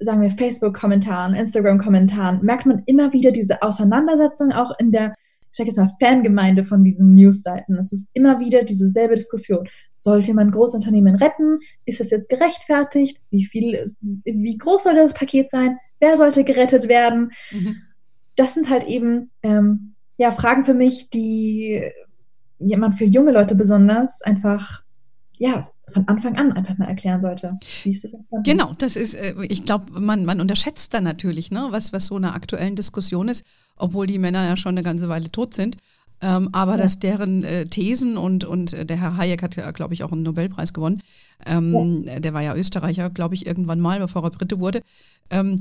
sagen 0.00 0.22
wir 0.22 0.30
Facebook-Kommentaren, 0.30 1.34
Instagram-Kommentaren 1.34 2.40
merkt 2.42 2.66
man 2.66 2.82
immer 2.86 3.12
wieder 3.12 3.30
diese 3.30 3.62
Auseinandersetzung 3.62 4.52
auch 4.52 4.72
in 4.78 4.90
der 4.90 5.14
ich 5.54 5.56
sage 5.56 5.68
jetzt 5.68 5.76
mal, 5.76 5.90
Fangemeinde 6.00 6.64
von 6.64 6.82
diesen 6.82 7.14
Newsseiten. 7.14 7.78
Es 7.78 7.92
ist 7.92 8.08
immer 8.12 8.40
wieder 8.40 8.64
dieselbe 8.64 9.14
Diskussion. 9.14 9.68
Sollte 9.98 10.34
man 10.34 10.50
Großunternehmen 10.50 11.14
retten? 11.14 11.60
Ist 11.84 12.00
das 12.00 12.10
jetzt 12.10 12.28
gerechtfertigt? 12.28 13.20
Wie 13.30 13.44
viel, 13.44 13.86
wie 14.00 14.58
groß 14.58 14.82
sollte 14.82 14.98
das 14.98 15.14
Paket 15.14 15.50
sein? 15.50 15.76
Wer 16.00 16.16
sollte 16.16 16.42
gerettet 16.42 16.88
werden? 16.88 17.30
Mhm. 17.52 17.76
Das 18.34 18.54
sind 18.54 18.68
halt 18.68 18.82
eben 18.88 19.30
ähm, 19.44 19.94
ja 20.16 20.32
Fragen 20.32 20.64
für 20.64 20.74
mich, 20.74 21.08
die 21.10 21.88
jemand 22.58 22.98
für 22.98 23.04
junge 23.04 23.30
Leute 23.30 23.54
besonders 23.54 24.22
einfach 24.22 24.82
ja 25.38 25.70
von 25.92 26.08
Anfang 26.08 26.36
an 26.36 26.52
einfach 26.52 26.78
mal 26.78 26.88
erklären 26.88 27.20
sollte. 27.20 27.58
Wie 27.82 27.90
ist 27.90 28.04
das? 28.04 28.16
Genau, 28.44 28.74
das 28.78 28.96
ist, 28.96 29.14
äh, 29.14 29.34
ich 29.48 29.64
glaube, 29.64 30.00
man, 30.00 30.24
man 30.24 30.40
unterschätzt 30.40 30.94
dann 30.94 31.04
natürlich, 31.04 31.50
ne, 31.50 31.66
was, 31.70 31.92
was 31.92 32.06
so 32.06 32.16
eine 32.16 32.32
aktuellen 32.32 32.76
Diskussion 32.76 33.28
ist, 33.28 33.44
obwohl 33.76 34.06
die 34.06 34.18
Männer 34.18 34.46
ja 34.46 34.56
schon 34.56 34.74
eine 34.74 34.82
ganze 34.82 35.08
Weile 35.08 35.30
tot 35.30 35.54
sind. 35.54 35.76
Ähm, 36.24 36.48
aber 36.52 36.72
ja. 36.72 36.78
dass 36.78 36.98
deren 37.00 37.44
äh, 37.44 37.66
Thesen 37.66 38.16
und, 38.16 38.44
und 38.44 38.72
äh, 38.72 38.86
der 38.86 38.98
Herr 38.98 39.18
Hayek 39.18 39.42
hat 39.42 39.56
ja, 39.56 39.70
glaube 39.72 39.92
ich, 39.92 40.04
auch 40.04 40.12
einen 40.12 40.22
Nobelpreis 40.22 40.72
gewonnen. 40.72 41.02
Ähm, 41.44 42.04
ja. 42.06 42.18
Der 42.18 42.32
war 42.32 42.40
ja 42.40 42.54
Österreicher, 42.54 43.10
glaube 43.10 43.34
ich, 43.34 43.44
irgendwann 43.44 43.78
mal, 43.78 43.98
bevor 43.98 44.24
er 44.24 44.30
Brite 44.30 44.58
wurde. 44.58 44.80
Ähm, 45.30 45.60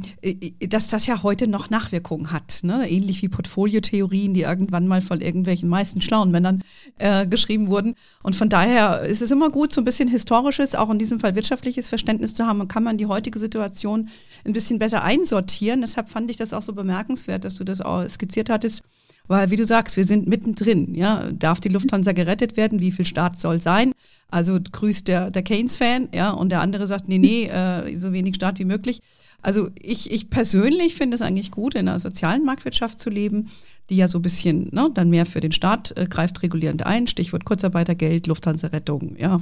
dass 0.69 0.87
das 0.87 1.05
ja 1.05 1.21
heute 1.23 1.47
noch 1.47 1.69
Nachwirkungen 1.69 2.31
hat. 2.31 2.61
Ne? 2.63 2.89
Ähnlich 2.89 3.21
wie 3.21 3.29
Portfoliotheorien, 3.29 4.33
die 4.33 4.41
irgendwann 4.41 4.87
mal 4.87 5.01
von 5.01 5.19
irgendwelchen 5.19 5.67
meisten 5.67 5.99
schlauen 5.99 6.31
Männern 6.31 6.63
äh, 6.97 7.27
geschrieben 7.27 7.67
wurden. 7.67 7.95
Und 8.23 8.35
von 8.35 8.47
daher 8.47 9.01
ist 9.01 9.21
es 9.21 9.31
immer 9.31 9.49
gut, 9.49 9.73
so 9.73 9.81
ein 9.81 9.85
bisschen 9.85 10.07
historisches, 10.07 10.75
auch 10.75 10.89
in 10.89 10.99
diesem 10.99 11.19
Fall 11.19 11.35
wirtschaftliches 11.35 11.89
Verständnis 11.89 12.33
zu 12.33 12.45
haben. 12.45 12.61
Und 12.61 12.69
kann 12.69 12.83
man 12.83 12.97
die 12.97 13.07
heutige 13.07 13.39
Situation 13.39 14.07
ein 14.45 14.53
bisschen 14.53 14.79
besser 14.79 15.03
einsortieren. 15.03 15.81
Deshalb 15.81 16.07
fand 16.07 16.31
ich 16.31 16.37
das 16.37 16.53
auch 16.53 16.61
so 16.61 16.71
bemerkenswert, 16.71 17.43
dass 17.43 17.55
du 17.55 17.65
das 17.65 17.81
auch 17.81 18.07
skizziert 18.07 18.49
hattest 18.49 18.83
weil, 19.27 19.51
wie 19.51 19.55
du 19.55 19.65
sagst, 19.65 19.97
wir 19.97 20.03
sind 20.03 20.27
mittendrin. 20.27 20.93
Ja? 20.95 21.31
Darf 21.31 21.59
die 21.59 21.69
Lufthansa 21.69 22.11
gerettet 22.11 22.57
werden? 22.57 22.79
Wie 22.79 22.91
viel 22.91 23.05
Start 23.05 23.39
soll 23.39 23.61
sein? 23.61 23.93
Also 24.29 24.57
grüßt 24.59 25.07
der, 25.07 25.31
der 25.31 25.43
Keynes-Fan, 25.43 26.09
ja, 26.13 26.31
und 26.31 26.49
der 26.49 26.61
andere 26.61 26.87
sagt, 26.87 27.07
nee, 27.07 27.19
nee, 27.19 27.45
äh, 27.45 27.95
so 27.95 28.13
wenig 28.13 28.35
Start 28.35 28.57
wie 28.57 28.65
möglich. 28.65 28.99
Also 29.43 29.69
ich, 29.79 30.11
ich 30.11 30.29
persönlich 30.29 30.95
finde 30.95 31.15
es 31.15 31.21
eigentlich 31.21 31.51
gut, 31.51 31.75
in 31.75 31.87
einer 31.87 31.99
sozialen 31.99 32.43
Marktwirtschaft 32.43 32.99
zu 32.99 33.09
leben, 33.09 33.51
die 33.89 33.97
ja 33.97 34.07
so 34.07 34.17
ein 34.19 34.21
bisschen 34.23 34.69
ne, 34.71 34.89
dann 34.93 35.09
mehr 35.09 35.25
für 35.25 35.41
den 35.41 35.51
Staat 35.51 35.95
äh, 35.97 36.07
greift 36.07 36.41
regulierend 36.41 36.85
ein. 36.85 37.05
Stichwort 37.07 37.45
Kurzarbeitergeld, 37.45 38.25
Lufthansa-Rettung, 38.25 39.15
ja. 39.19 39.39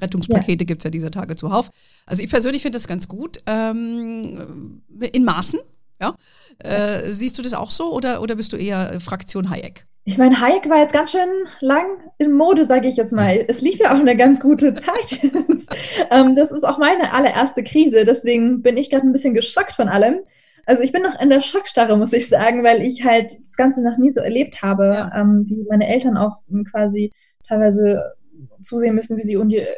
Rettungspakete 0.00 0.62
ja. 0.62 0.66
gibt 0.66 0.82
es 0.82 0.84
ja 0.84 0.90
dieser 0.90 1.10
Tage 1.10 1.34
zuhauf. 1.34 1.70
Also 2.06 2.22
ich 2.22 2.30
persönlich 2.30 2.62
finde 2.62 2.76
das 2.76 2.86
ganz 2.86 3.08
gut. 3.08 3.42
Ähm, 3.46 4.82
in 5.12 5.24
Maßen, 5.24 5.58
ja. 6.00 6.14
Äh, 6.58 7.00
siehst 7.10 7.38
du 7.38 7.42
das 7.42 7.54
auch 7.54 7.70
so 7.70 7.92
oder, 7.92 8.20
oder 8.20 8.36
bist 8.36 8.52
du 8.52 8.56
eher 8.56 9.00
Fraktion 9.00 9.50
Hayek? 9.50 9.86
ich 10.08 10.16
meine, 10.16 10.40
Hayek 10.40 10.70
war 10.70 10.78
jetzt 10.78 10.94
ganz 10.94 11.12
schön 11.12 11.28
lang 11.60 11.84
in 12.16 12.32
Mode, 12.32 12.64
sage 12.64 12.88
ich 12.88 12.96
jetzt 12.96 13.12
mal. 13.12 13.44
Es 13.46 13.60
lief 13.60 13.78
ja 13.78 13.94
auch 13.94 14.00
eine 14.00 14.16
ganz 14.16 14.40
gute 14.40 14.72
Zeit. 14.72 15.20
ähm, 16.10 16.34
das 16.34 16.50
ist 16.50 16.64
auch 16.64 16.78
meine 16.78 17.12
allererste 17.12 17.62
Krise, 17.62 18.06
deswegen 18.06 18.62
bin 18.62 18.78
ich 18.78 18.88
gerade 18.88 19.06
ein 19.06 19.12
bisschen 19.12 19.34
geschockt 19.34 19.72
von 19.72 19.86
allem. 19.90 20.20
Also 20.64 20.82
ich 20.82 20.92
bin 20.92 21.02
noch 21.02 21.20
in 21.20 21.28
der 21.28 21.42
Schockstarre, 21.42 21.98
muss 21.98 22.14
ich 22.14 22.26
sagen, 22.26 22.64
weil 22.64 22.80
ich 22.80 23.04
halt 23.04 23.30
das 23.38 23.54
Ganze 23.56 23.84
noch 23.84 23.98
nie 23.98 24.10
so 24.10 24.22
erlebt 24.22 24.62
habe, 24.62 24.84
ja. 24.84 25.12
ähm, 25.14 25.42
wie 25.46 25.66
meine 25.68 25.86
Eltern 25.86 26.16
auch 26.16 26.38
quasi 26.70 27.12
teilweise 27.46 28.14
zusehen 28.62 28.94
müssen, 28.94 29.18
wie 29.18 29.26
sie 29.26 29.34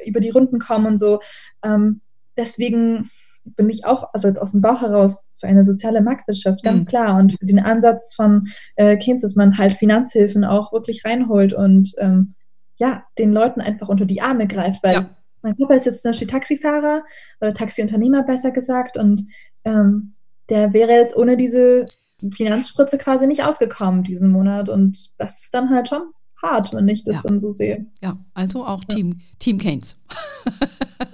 über 0.07 0.21
die 0.21 0.31
Runden 0.31 0.61
kommen 0.61 0.87
und 0.87 0.99
so. 0.99 1.19
Ähm, 1.65 2.03
deswegen 2.37 3.11
bin 3.57 3.69
ich 3.69 3.85
auch, 3.85 4.13
also 4.13 4.29
jetzt 4.29 4.41
aus 4.41 4.53
dem 4.53 4.61
Bauch 4.61 4.83
heraus, 4.83 5.23
für 5.35 5.47
eine 5.47 5.65
soziale 5.65 6.01
Marktwirtschaft, 6.01 6.63
ganz 6.63 6.83
mhm. 6.83 6.87
klar. 6.87 7.19
Und 7.19 7.33
für 7.33 7.47
den 7.47 7.59
Ansatz 7.59 8.15
von 8.15 8.49
äh, 8.77 8.97
Keynes, 8.97 9.23
dass 9.23 9.37
man 9.37 9.59
halt 9.59 9.73
Finanzhilfen 9.73 10.45
auch 10.45 10.73
wirklich 10.73 11.05
reinholt 11.05 11.53
und 11.53 11.93
ähm, 11.99 12.35
ja, 12.77 13.05
den 13.19 13.33
Leuten 13.33 13.61
einfach 13.61 13.89
unter 13.89 14.07
die 14.07 14.23
Arme 14.23 14.49
greift, 14.49 14.83
weil 14.83 14.95
ja. 14.95 15.11
mein 15.43 15.57
Papa 15.57 15.75
ist 15.75 15.87
jetzt 15.87 16.03
zum 16.03 16.11
Beispiel 16.11 16.27
Taxifahrer 16.27 17.05
oder 17.41 17.53
Taxiunternehmer 17.53 18.23
besser 18.23 18.51
gesagt 18.51 18.97
und 18.97 19.23
ähm, 19.65 20.15
der 20.49 20.73
wäre 20.73 20.93
jetzt 20.93 21.17
ohne 21.17 21.37
diese 21.37 21.85
Finanzspritze 22.33 22.99
quasi 22.99 23.27
nicht 23.27 23.45
ausgekommen 23.45 24.03
diesen 24.03 24.31
Monat 24.31 24.71
und 24.71 25.11
das 25.19 25.43
ist 25.43 25.55
dann 25.55 25.71
halt 25.71 25.89
schon 25.89 26.03
hart, 26.43 26.73
wenn 26.73 26.89
ich 26.89 27.05
das 27.05 27.17
ja. 27.17 27.23
dann 27.25 27.39
so 27.39 27.51
sehe. 27.51 27.87
Ja, 28.03 28.17
also 28.35 28.65
auch 28.65 28.83
ja. 28.89 28.97
Team, 28.97 29.21
Team 29.39 29.59
Keynes. 29.59 29.97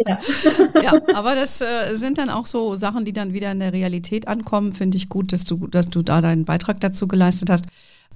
Ja. 0.07 0.19
ja, 0.83 1.01
aber 1.15 1.35
das 1.35 1.61
äh, 1.61 1.95
sind 1.95 2.19
dann 2.19 2.29
auch 2.29 2.47
so 2.47 2.75
Sachen, 2.77 3.05
die 3.05 3.13
dann 3.13 3.33
wieder 3.33 3.53
in 3.53 3.61
der 3.61 3.73
Realität 3.73 4.29
ankommen. 4.29 4.73
Finde 4.73 4.97
ich 4.97 5.09
gut, 5.09 5.33
dass 5.33 5.45
du, 5.45 5.69
dass 5.69 5.89
du 5.89 6.03
da 6.03 6.21
deinen 6.21 6.45
Beitrag 6.45 6.81
dazu 6.81 7.07
geleistet 7.07 7.51
hast. 7.51 7.67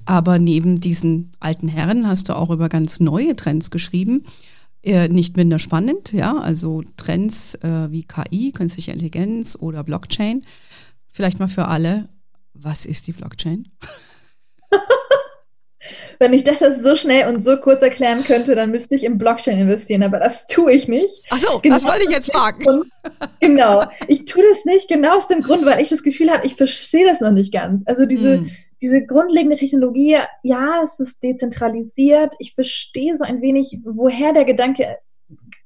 Aber 0.04 0.38
neben 0.38 0.80
diesen 0.80 1.30
alten 1.40 1.68
Herren 1.68 2.08
hast 2.08 2.28
du 2.28 2.36
auch 2.36 2.50
über 2.50 2.68
ganz 2.68 3.00
neue 3.00 3.36
Trends 3.36 3.70
geschrieben. 3.70 4.24
Äh, 4.82 5.08
nicht 5.08 5.36
minder 5.36 5.58
spannend, 5.58 6.12
ja, 6.12 6.38
also 6.38 6.82
Trends 6.96 7.54
äh, 7.56 7.90
wie 7.90 8.04
KI, 8.04 8.50
künstliche 8.52 8.92
Intelligenz 8.92 9.56
oder 9.60 9.84
Blockchain. 9.84 10.42
Vielleicht 11.12 11.38
mal 11.38 11.48
für 11.48 11.68
alle, 11.68 12.08
was 12.54 12.86
ist 12.86 13.06
die 13.06 13.12
Blockchain? 13.12 13.68
Wenn 16.18 16.34
ich 16.34 16.44
das 16.44 16.60
jetzt 16.60 16.82
so 16.82 16.94
schnell 16.94 17.28
und 17.32 17.42
so 17.42 17.56
kurz 17.56 17.82
erklären 17.82 18.22
könnte, 18.22 18.54
dann 18.54 18.70
müsste 18.70 18.94
ich 18.94 19.04
in 19.04 19.16
Blockchain 19.16 19.58
investieren, 19.58 20.02
aber 20.02 20.18
das 20.18 20.46
tue 20.46 20.72
ich 20.72 20.88
nicht. 20.88 21.26
Ach 21.30 21.38
so, 21.38 21.60
genau 21.60 21.74
das 21.74 21.84
wollte 21.84 22.04
ich 22.04 22.10
jetzt 22.10 22.30
fragen. 22.30 22.62
Grund, 22.62 22.86
genau, 23.40 23.82
ich 24.06 24.26
tue 24.26 24.42
das 24.52 24.64
nicht 24.66 24.88
genau 24.88 25.16
aus 25.16 25.28
dem 25.28 25.40
Grund, 25.40 25.64
weil 25.64 25.80
ich 25.80 25.88
das 25.88 26.02
Gefühl 26.02 26.30
habe, 26.30 26.44
ich 26.46 26.56
verstehe 26.56 27.06
das 27.06 27.20
noch 27.20 27.32
nicht 27.32 27.52
ganz. 27.52 27.82
Also 27.86 28.04
diese, 28.04 28.38
hm. 28.38 28.50
diese 28.82 29.04
grundlegende 29.06 29.56
Technologie, 29.56 30.18
ja, 30.42 30.82
es 30.82 31.00
ist 31.00 31.22
dezentralisiert. 31.22 32.34
Ich 32.38 32.54
verstehe 32.54 33.16
so 33.16 33.24
ein 33.24 33.40
wenig, 33.40 33.78
woher 33.84 34.34
der 34.34 34.44
Gedanke 34.44 34.98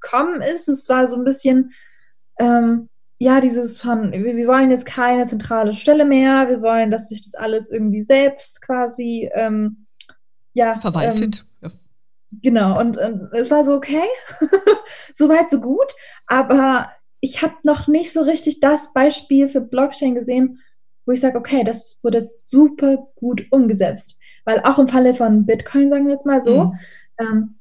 gekommen 0.01 0.43
ist. 0.43 0.69
Es 0.69 0.89
war 0.89 1.09
so 1.09 1.17
ein 1.17 1.25
bisschen, 1.25 1.73
ähm, 2.39 2.89
ja, 3.19 3.41
dieses 3.41 3.81
von, 3.83 4.13
wir, 4.13 4.37
wir, 4.37 4.47
wollen 4.47 4.71
jetzt 4.71 4.87
keine 4.87 5.25
zentrale 5.25 5.73
Stelle 5.73 6.05
mehr, 6.05 6.49
wir 6.49 6.63
wollen, 6.63 6.91
dass 6.91 7.09
sich 7.09 7.23
das 7.23 7.35
alles 7.35 7.71
irgendwie 7.71 8.03
selbst 8.03 8.63
quasi 8.63 9.31
ähm, 9.35 9.84
ja, 10.55 10.77
verwaltet. 10.77 11.45
Ähm. 11.63 11.71
Genau, 12.43 12.81
und, 12.81 12.97
und 12.97 13.29
es 13.33 13.51
war 13.51 13.63
so, 13.63 13.75
okay, 13.75 14.03
so 15.15 15.29
weit, 15.29 15.51
so 15.51 15.61
gut, 15.61 15.93
aber 16.27 16.91
ich 17.21 17.43
habe 17.43 17.55
noch 17.63 17.87
nicht 17.87 18.13
so 18.13 18.23
richtig 18.23 18.61
das 18.61 18.93
Beispiel 18.93 19.49
für 19.49 19.61
Blockchain 19.61 20.15
gesehen, 20.15 20.61
wo 21.07 21.13
ich 21.13 21.21
sage, 21.21 21.39
okay, 21.39 21.65
das 21.65 21.99
wurde 22.03 22.19
jetzt 22.19 22.49
super 22.51 23.09
gut 23.15 23.47
umgesetzt. 23.51 24.19
Weil 24.45 24.61
auch 24.61 24.79
im 24.79 24.89
Falle 24.89 25.15
von 25.15 25.47
Bitcoin, 25.47 25.91
sagen 25.91 26.07
wir 26.07 26.13
jetzt 26.13 26.27
mal 26.27 26.43
so, 26.43 26.65
mhm. 26.65 26.79
ähm, 27.19 27.55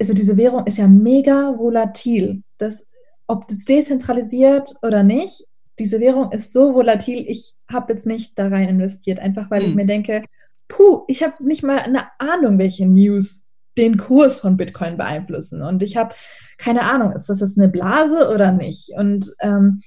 also 0.00 0.14
diese 0.14 0.36
Währung 0.36 0.66
ist 0.66 0.78
ja 0.78 0.88
mega 0.88 1.58
volatil. 1.58 2.42
Das, 2.58 2.86
ob 3.26 3.48
das 3.48 3.64
dezentralisiert 3.64 4.74
oder 4.82 5.02
nicht, 5.02 5.46
diese 5.78 6.00
Währung 6.00 6.32
ist 6.32 6.52
so 6.52 6.74
volatil, 6.74 7.24
ich 7.28 7.54
habe 7.70 7.92
jetzt 7.92 8.06
nicht 8.06 8.38
da 8.38 8.48
rein 8.48 8.68
investiert, 8.68 9.20
einfach 9.20 9.50
weil 9.50 9.62
mhm. 9.62 9.68
ich 9.68 9.74
mir 9.74 9.86
denke, 9.86 10.24
puh, 10.68 11.04
ich 11.08 11.22
habe 11.22 11.44
nicht 11.44 11.62
mal 11.62 11.78
eine 11.78 12.04
Ahnung, 12.18 12.58
welche 12.58 12.86
News 12.86 13.46
den 13.76 13.96
Kurs 13.96 14.40
von 14.40 14.56
Bitcoin 14.56 14.96
beeinflussen. 14.96 15.62
Und 15.62 15.82
ich 15.82 15.96
habe 15.96 16.14
keine 16.58 16.82
Ahnung, 16.82 17.12
ist 17.12 17.28
das 17.28 17.40
jetzt 17.40 17.56
eine 17.56 17.68
Blase 17.68 18.28
oder 18.28 18.52
nicht? 18.52 18.90
Und, 18.96 19.32
ähm, 19.40 19.80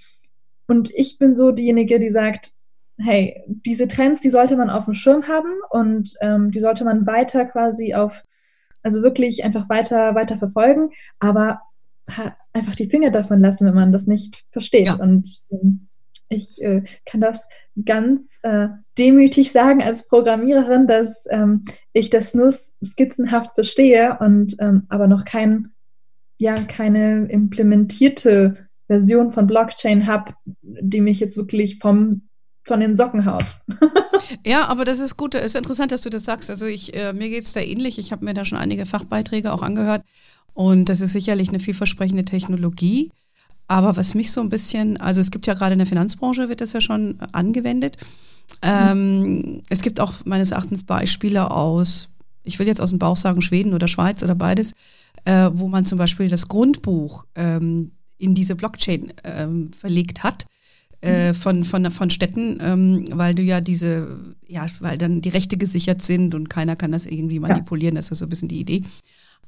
und 0.67 0.89
ich 0.93 1.19
bin 1.19 1.35
so 1.35 1.51
diejenige, 1.51 1.99
die 1.99 2.09
sagt, 2.09 2.53
hey, 2.97 3.43
diese 3.47 3.87
Trends, 3.87 4.21
die 4.21 4.29
sollte 4.29 4.55
man 4.55 4.69
auf 4.69 4.85
dem 4.85 4.93
Schirm 4.93 5.27
haben 5.27 5.51
und 5.69 6.13
ähm, 6.21 6.51
die 6.51 6.61
sollte 6.61 6.85
man 6.85 7.05
weiter 7.05 7.45
quasi 7.45 7.93
auf, 7.93 8.23
also 8.83 9.03
wirklich 9.03 9.43
einfach 9.43 9.69
weiter, 9.69 10.15
weiter 10.15 10.37
verfolgen, 10.37 10.91
aber 11.19 11.61
einfach 12.53 12.75
die 12.75 12.89
Finger 12.89 13.11
davon 13.11 13.39
lassen, 13.39 13.67
wenn 13.67 13.75
man 13.75 13.91
das 13.91 14.07
nicht 14.07 14.43
versteht. 14.51 14.87
Ja. 14.87 14.95
Und 14.95 15.27
ähm, 15.51 15.87
ich 16.31 16.61
äh, 16.61 16.83
kann 17.05 17.21
das 17.21 17.47
ganz 17.85 18.39
äh, 18.43 18.69
demütig 18.97 19.51
sagen 19.51 19.81
als 19.81 20.07
Programmiererin, 20.07 20.87
dass 20.87 21.25
ähm, 21.29 21.63
ich 21.93 22.09
das 22.09 22.33
nur 22.33 22.51
skizzenhaft 22.51 23.51
verstehe 23.53 24.17
und 24.19 24.55
ähm, 24.59 24.85
aber 24.89 25.07
noch 25.07 25.25
kein, 25.25 25.71
ja, 26.39 26.61
keine 26.63 27.25
implementierte 27.25 28.67
Version 28.87 29.31
von 29.31 29.47
Blockchain 29.47 30.07
habe, 30.07 30.33
die 30.61 31.01
mich 31.01 31.19
jetzt 31.19 31.37
wirklich 31.37 31.79
vom 31.79 32.23
von 32.63 32.79
den 32.79 32.95
Socken 32.95 33.25
haut. 33.25 33.57
ja, 34.45 34.67
aber 34.67 34.85
das 34.85 34.99
ist 34.99 35.17
gut, 35.17 35.33
es 35.33 35.45
ist 35.45 35.55
interessant, 35.55 35.91
dass 35.91 36.01
du 36.01 36.11
das 36.11 36.25
sagst. 36.25 36.51
Also 36.51 36.65
ich, 36.65 36.95
äh, 36.95 37.11
mir 37.11 37.29
geht 37.29 37.45
es 37.45 37.53
da 37.53 37.59
ähnlich. 37.59 37.97
Ich 37.97 38.11
habe 38.11 38.23
mir 38.23 38.35
da 38.35 38.45
schon 38.45 38.59
einige 38.59 38.85
Fachbeiträge 38.85 39.51
auch 39.51 39.63
angehört 39.63 40.03
und 40.53 40.89
das 40.89 41.01
ist 41.01 41.13
sicherlich 41.13 41.49
eine 41.49 41.59
vielversprechende 41.59 42.23
Technologie. 42.23 43.11
Aber 43.71 43.95
was 43.95 44.15
mich 44.15 44.33
so 44.33 44.41
ein 44.41 44.49
bisschen, 44.49 44.97
also 44.97 45.21
es 45.21 45.31
gibt 45.31 45.47
ja 45.47 45.53
gerade 45.53 45.71
in 45.71 45.79
der 45.79 45.87
Finanzbranche, 45.87 46.49
wird 46.49 46.59
das 46.59 46.73
ja 46.73 46.81
schon 46.81 47.17
angewendet. 47.31 47.95
Ähm, 48.61 49.61
es 49.69 49.81
gibt 49.81 50.01
auch 50.01 50.25
meines 50.25 50.51
Erachtens 50.51 50.83
Beispiele 50.83 51.49
aus, 51.49 52.09
ich 52.43 52.59
will 52.59 52.67
jetzt 52.67 52.81
aus 52.81 52.89
dem 52.89 52.99
Bauch 52.99 53.15
sagen, 53.15 53.41
Schweden 53.41 53.73
oder 53.73 53.87
Schweiz 53.87 54.23
oder 54.23 54.35
beides, 54.35 54.73
äh, 55.23 55.49
wo 55.53 55.69
man 55.69 55.85
zum 55.85 55.97
Beispiel 55.97 56.27
das 56.27 56.49
Grundbuch 56.49 57.23
ähm, 57.35 57.91
in 58.17 58.35
diese 58.35 58.55
Blockchain 58.55 59.13
ähm, 59.23 59.71
verlegt 59.71 60.21
hat. 60.21 60.47
Äh, 60.99 61.33
von, 61.33 61.63
von, 61.63 61.89
von 61.89 62.11
Städten, 62.11 62.59
ähm, 62.61 63.05
weil 63.13 63.33
du 63.33 63.41
ja 63.41 63.59
diese, 63.59 64.19
ja, 64.47 64.67
weil 64.81 64.99
dann 64.99 65.21
die 65.21 65.29
Rechte 65.29 65.57
gesichert 65.57 66.03
sind 66.03 66.35
und 66.35 66.47
keiner 66.47 66.75
kann 66.75 66.91
das 66.91 67.07
irgendwie 67.07 67.39
manipulieren, 67.39 67.95
das 67.95 68.11
ist 68.11 68.19
so 68.19 68.25
ein 68.27 68.29
bisschen 68.29 68.49
die 68.49 68.59
Idee. 68.59 68.83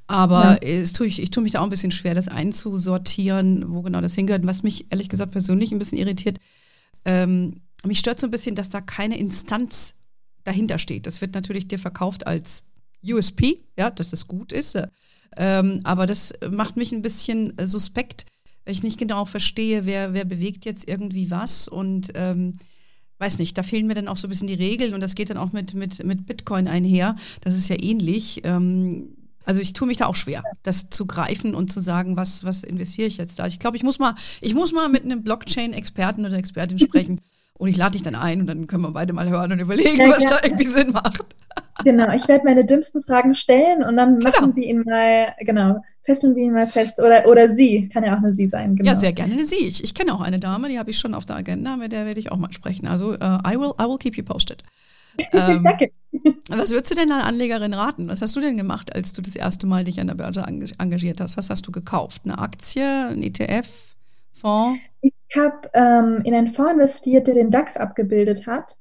Aber 0.06 0.58
ja. 0.62 0.68
es 0.68 0.92
tue 0.92 1.06
ich, 1.06 1.20
ich 1.20 1.30
tue 1.30 1.42
mich 1.42 1.52
da 1.52 1.60
auch 1.60 1.64
ein 1.64 1.70
bisschen 1.70 1.92
schwer, 1.92 2.14
das 2.14 2.28
einzusortieren, 2.28 3.72
wo 3.72 3.82
genau 3.82 4.00
das 4.00 4.14
hingehört. 4.14 4.46
Was 4.46 4.62
mich 4.62 4.90
ehrlich 4.90 5.08
gesagt 5.08 5.32
persönlich 5.32 5.72
ein 5.72 5.78
bisschen 5.78 5.98
irritiert, 5.98 6.38
ähm, 7.04 7.62
mich 7.84 7.98
stört 7.98 8.20
so 8.20 8.26
ein 8.26 8.30
bisschen, 8.30 8.54
dass 8.54 8.70
da 8.70 8.80
keine 8.80 9.18
Instanz 9.18 9.94
dahinter 10.44 10.78
steht. 10.78 11.06
Das 11.06 11.20
wird 11.20 11.34
natürlich 11.34 11.68
dir 11.68 11.78
verkauft 11.78 12.26
als 12.26 12.64
USP, 13.02 13.58
ja, 13.78 13.90
dass 13.90 14.10
das 14.10 14.28
gut 14.28 14.52
ist. 14.52 14.78
Ähm, 15.36 15.80
aber 15.84 16.06
das 16.06 16.32
macht 16.50 16.76
mich 16.76 16.92
ein 16.92 17.02
bisschen 17.02 17.54
suspekt, 17.58 18.26
weil 18.64 18.74
ich 18.74 18.82
nicht 18.82 18.98
genau 18.98 19.24
verstehe, 19.24 19.84
wer, 19.84 20.14
wer 20.14 20.24
bewegt 20.24 20.64
jetzt 20.64 20.88
irgendwie 20.88 21.30
was 21.30 21.68
und 21.68 22.12
ähm, 22.14 22.54
weiß 23.18 23.38
nicht, 23.38 23.56
da 23.56 23.62
fehlen 23.62 23.86
mir 23.86 23.94
dann 23.94 24.08
auch 24.08 24.16
so 24.16 24.26
ein 24.26 24.30
bisschen 24.30 24.48
die 24.48 24.54
Regeln 24.54 24.94
und 24.94 25.00
das 25.00 25.14
geht 25.14 25.30
dann 25.30 25.36
auch 25.36 25.52
mit, 25.52 25.74
mit, 25.74 26.04
mit 26.04 26.26
Bitcoin 26.26 26.68
einher. 26.68 27.16
Das 27.40 27.56
ist 27.56 27.68
ja 27.68 27.76
ähnlich. 27.80 28.42
Ähm, 28.44 29.16
also 29.44 29.60
ich 29.60 29.72
tue 29.72 29.86
mich 29.86 29.98
da 29.98 30.06
auch 30.06 30.16
schwer, 30.16 30.42
das 30.62 30.90
zu 30.90 31.06
greifen 31.06 31.54
und 31.54 31.70
zu 31.70 31.80
sagen, 31.80 32.16
was, 32.16 32.44
was 32.44 32.62
investiere 32.62 33.08
ich 33.08 33.16
jetzt 33.18 33.38
da. 33.38 33.46
Ich 33.46 33.58
glaube, 33.58 33.76
ich 33.76 33.82
muss 33.82 33.98
mal, 33.98 34.14
ich 34.40 34.54
muss 34.54 34.72
mal 34.72 34.88
mit 34.88 35.04
einem 35.04 35.22
Blockchain-Experten 35.22 36.24
oder 36.24 36.36
Expertin 36.36 36.78
sprechen 36.78 37.20
und 37.58 37.68
ich 37.68 37.76
lade 37.76 37.92
dich 37.92 38.02
dann 38.02 38.14
ein 38.14 38.40
und 38.40 38.46
dann 38.46 38.66
können 38.66 38.82
wir 38.82 38.92
beide 38.92 39.12
mal 39.12 39.28
hören 39.28 39.52
und 39.52 39.60
überlegen, 39.60 39.98
ja, 39.98 40.08
was 40.08 40.24
ja. 40.24 40.30
da 40.30 40.38
irgendwie 40.44 40.66
Sinn 40.66 40.92
macht. 40.92 41.24
Genau, 41.82 42.12
ich 42.12 42.28
werde 42.28 42.44
meine 42.44 42.64
dümmsten 42.64 43.02
Fragen 43.02 43.34
stellen 43.34 43.82
und 43.82 43.96
dann 43.96 44.18
genau. 44.18 44.30
machen 44.30 44.56
wir 44.56 44.64
ihn 44.64 44.82
mal, 44.82 45.34
genau, 45.40 45.82
fesseln 46.04 46.36
wir 46.36 46.44
ihn 46.44 46.52
mal 46.52 46.66
fest. 46.66 47.00
Oder, 47.00 47.26
oder 47.26 47.48
sie, 47.48 47.88
kann 47.88 48.04
ja 48.04 48.14
auch 48.14 48.18
eine 48.18 48.32
sie 48.32 48.48
sein. 48.48 48.76
Genau. 48.76 48.88
Ja, 48.88 48.94
sehr 48.94 49.12
gerne 49.12 49.32
eine 49.32 49.44
sie. 49.44 49.66
Ich, 49.66 49.82
ich 49.82 49.94
kenne 49.94 50.14
auch 50.14 50.20
eine 50.20 50.38
Dame, 50.38 50.68
die 50.68 50.78
habe 50.78 50.90
ich 50.90 50.98
schon 50.98 51.14
auf 51.14 51.26
der 51.26 51.36
Agenda, 51.36 51.76
mit 51.76 51.92
der 51.92 52.06
werde 52.06 52.20
ich 52.20 52.30
auch 52.30 52.38
mal 52.38 52.52
sprechen. 52.52 52.86
Also, 52.86 53.12
uh, 53.12 53.40
I, 53.46 53.58
will, 53.58 53.72
I 53.80 53.84
will 53.84 53.98
keep 53.98 54.16
you 54.16 54.24
posted. 54.24 54.62
Ähm, 55.32 55.62
Danke. 55.62 55.90
Was 56.48 56.70
würdest 56.70 56.90
du 56.90 56.94
denn 56.94 57.10
einer 57.10 57.26
Anlegerin 57.26 57.74
raten? 57.74 58.08
Was 58.08 58.22
hast 58.22 58.36
du 58.36 58.40
denn 58.40 58.56
gemacht, 58.56 58.94
als 58.94 59.12
du 59.12 59.22
das 59.22 59.36
erste 59.36 59.66
Mal 59.66 59.84
dich 59.84 60.00
an 60.00 60.06
der 60.06 60.14
Börse 60.14 60.44
engagiert 60.78 61.20
hast? 61.20 61.36
Was 61.36 61.50
hast 61.50 61.66
du 61.66 61.72
gekauft? 61.72 62.22
Eine 62.24 62.38
Aktie, 62.38 62.84
ein 62.84 63.22
ETF, 63.22 63.94
Fonds? 64.32 64.80
Ich 65.00 65.12
habe 65.36 65.68
ähm, 65.74 66.22
in 66.24 66.34
einen 66.34 66.48
Fonds 66.48 66.72
investiert, 66.72 67.26
der 67.26 67.34
den 67.34 67.50
DAX 67.50 67.76
abgebildet 67.76 68.46
hat. 68.46 68.76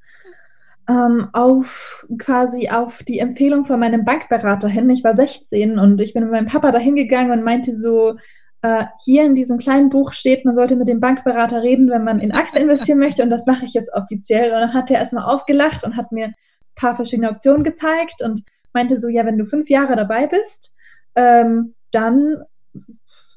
Ähm, 0.87 1.29
auf 1.33 2.05
quasi 2.17 2.69
auf 2.69 3.03
die 3.03 3.19
Empfehlung 3.19 3.65
von 3.65 3.79
meinem 3.79 4.03
Bankberater 4.03 4.67
hin. 4.67 4.89
Ich 4.89 5.03
war 5.03 5.15
16 5.15 5.79
und 5.79 6.01
ich 6.01 6.13
bin 6.13 6.23
mit 6.23 6.31
meinem 6.31 6.47
Papa 6.47 6.71
dahin 6.71 6.95
gegangen 6.95 7.31
und 7.31 7.43
meinte 7.43 7.73
so, 7.73 8.17
äh, 8.63 8.85
hier 9.03 9.23
in 9.23 9.35
diesem 9.35 9.57
kleinen 9.57 9.89
Buch 9.89 10.13
steht, 10.13 10.45
man 10.45 10.55
sollte 10.55 10.75
mit 10.75 10.87
dem 10.87 10.99
Bankberater 10.99 11.61
reden, 11.61 11.89
wenn 11.89 12.03
man 12.03 12.19
in 12.19 12.31
Aktien 12.31 12.63
investieren 12.63 12.97
möchte 12.97 13.21
und 13.21 13.29
das 13.29 13.45
mache 13.45 13.65
ich 13.65 13.73
jetzt 13.73 13.93
offiziell. 13.93 14.51
Und 14.51 14.59
dann 14.59 14.73
hat 14.73 14.89
er 14.89 14.99
erstmal 14.99 15.25
aufgelacht 15.25 15.83
und 15.83 15.97
hat 15.97 16.11
mir 16.11 16.33
paar 16.75 16.95
verschiedene 16.95 17.29
Optionen 17.29 17.63
gezeigt 17.63 18.23
und 18.23 18.41
meinte 18.73 18.97
so, 18.97 19.09
ja, 19.09 19.25
wenn 19.25 19.37
du 19.37 19.45
fünf 19.45 19.69
Jahre 19.69 19.95
dabei 19.95 20.27
bist, 20.27 20.73
ähm, 21.15 21.75
dann 21.91 22.43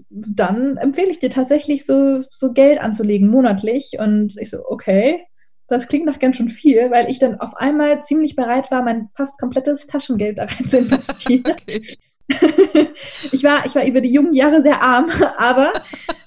dann 0.09 0.77
empfehle 0.79 1.11
ich 1.11 1.19
dir 1.19 1.29
tatsächlich 1.29 1.85
so, 1.85 2.23
so 2.31 2.53
Geld 2.53 2.81
anzulegen, 2.81 3.29
monatlich. 3.29 3.99
Und 3.99 4.37
ich 4.41 4.51
so, 4.51 4.65
okay, 4.67 5.27
das 5.69 5.89
klingt 5.89 6.07
noch 6.07 6.19
ganz 6.19 6.37
schön 6.37 6.49
viel, 6.49 6.91
weil 6.91 7.11
ich 7.11 7.19
dann 7.19 7.41
auf 7.41 7.55
einmal 7.57 8.01
ziemlich 8.03 8.37
bereit 8.37 8.71
war, 8.71 8.83
mein 8.83 9.11
fast 9.15 9.39
komplettes 9.39 9.87
Taschengeld 9.87 10.39
da 10.39 10.45
rein 10.45 10.69
zu 10.69 10.79
investieren. 10.79 11.57
Ich, 12.29 13.45
war, 13.45 13.65
ich 13.65 13.75
war 13.75 13.87
über 13.87 14.01
die 14.01 14.13
jungen 14.13 14.35
Jahre 14.35 14.61
sehr 14.63 14.83
arm, 14.83 15.07
aber 15.39 15.73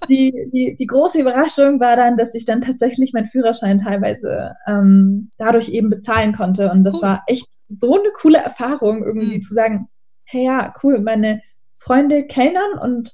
die, 0.08 0.34
die, 0.54 0.76
die 0.80 0.88
große 0.88 1.22
Überraschung 1.22 1.80
war 1.80 1.96
dann, 1.96 2.18
dass 2.18 2.36
ich 2.36 2.46
dann 2.46 2.62
tatsächlich 2.62 3.14
meinen 3.14 3.28
Führerschein 3.28 3.80
teilweise 3.80 4.56
ähm, 4.66 5.32
dadurch 5.38 5.70
eben 5.70 5.90
bezahlen 5.90 6.34
konnte. 6.34 6.72
Und 6.72 6.84
das 6.84 6.96
cool. 6.96 7.02
war 7.04 7.24
echt 7.28 7.48
so 7.68 8.00
eine 8.00 8.10
coole 8.14 8.38
Erfahrung, 8.38 9.04
irgendwie 9.04 9.38
mhm. 9.38 9.42
zu 9.42 9.54
sagen, 9.54 9.88
hey 10.24 10.46
ja, 10.46 10.74
cool, 10.84 11.00
meine 11.00 11.42
Freunde 11.80 12.26
kellnern 12.26 12.78
und 12.82 13.14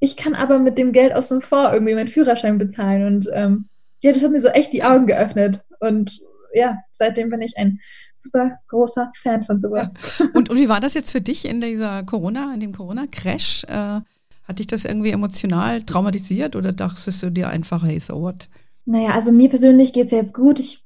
ich 0.00 0.16
kann 0.16 0.34
aber 0.34 0.58
mit 0.58 0.78
dem 0.78 0.92
Geld 0.92 1.14
aus 1.14 1.28
dem 1.28 1.42
Fonds 1.42 1.72
irgendwie 1.74 1.94
meinen 1.94 2.08
Führerschein 2.08 2.58
bezahlen. 2.58 3.06
Und 3.06 3.28
ähm, 3.34 3.68
ja, 4.00 4.12
das 4.12 4.24
hat 4.24 4.30
mir 4.30 4.40
so 4.40 4.48
echt 4.48 4.72
die 4.72 4.82
Augen 4.82 5.06
geöffnet. 5.06 5.60
Und 5.78 6.20
ja, 6.54 6.78
seitdem 6.92 7.30
bin 7.30 7.42
ich 7.42 7.56
ein 7.56 7.80
super 8.14 8.58
großer 8.68 9.12
Fan 9.16 9.42
von 9.42 9.58
sowas. 9.58 9.94
Ja. 10.18 10.26
Und, 10.34 10.50
und 10.50 10.58
wie 10.58 10.68
war 10.68 10.80
das 10.80 10.94
jetzt 10.94 11.12
für 11.12 11.20
dich 11.20 11.48
in 11.48 11.60
dieser 11.60 12.02
Corona, 12.02 12.52
in 12.54 12.60
dem 12.60 12.72
Corona-Crash? 12.72 13.64
Äh, 13.64 14.00
hat 14.44 14.58
dich 14.58 14.66
das 14.66 14.84
irgendwie 14.84 15.10
emotional 15.10 15.82
traumatisiert 15.82 16.56
oder 16.56 16.72
dachtest 16.72 17.22
du 17.22 17.30
dir 17.30 17.48
einfach, 17.48 17.84
hey, 17.84 18.00
so 18.00 18.20
what? 18.20 18.48
Naja, 18.84 19.10
also 19.10 19.32
mir 19.32 19.48
persönlich 19.48 19.92
geht 19.92 20.06
es 20.06 20.10
ja 20.10 20.18
jetzt 20.18 20.34
gut. 20.34 20.58
Ich 20.58 20.84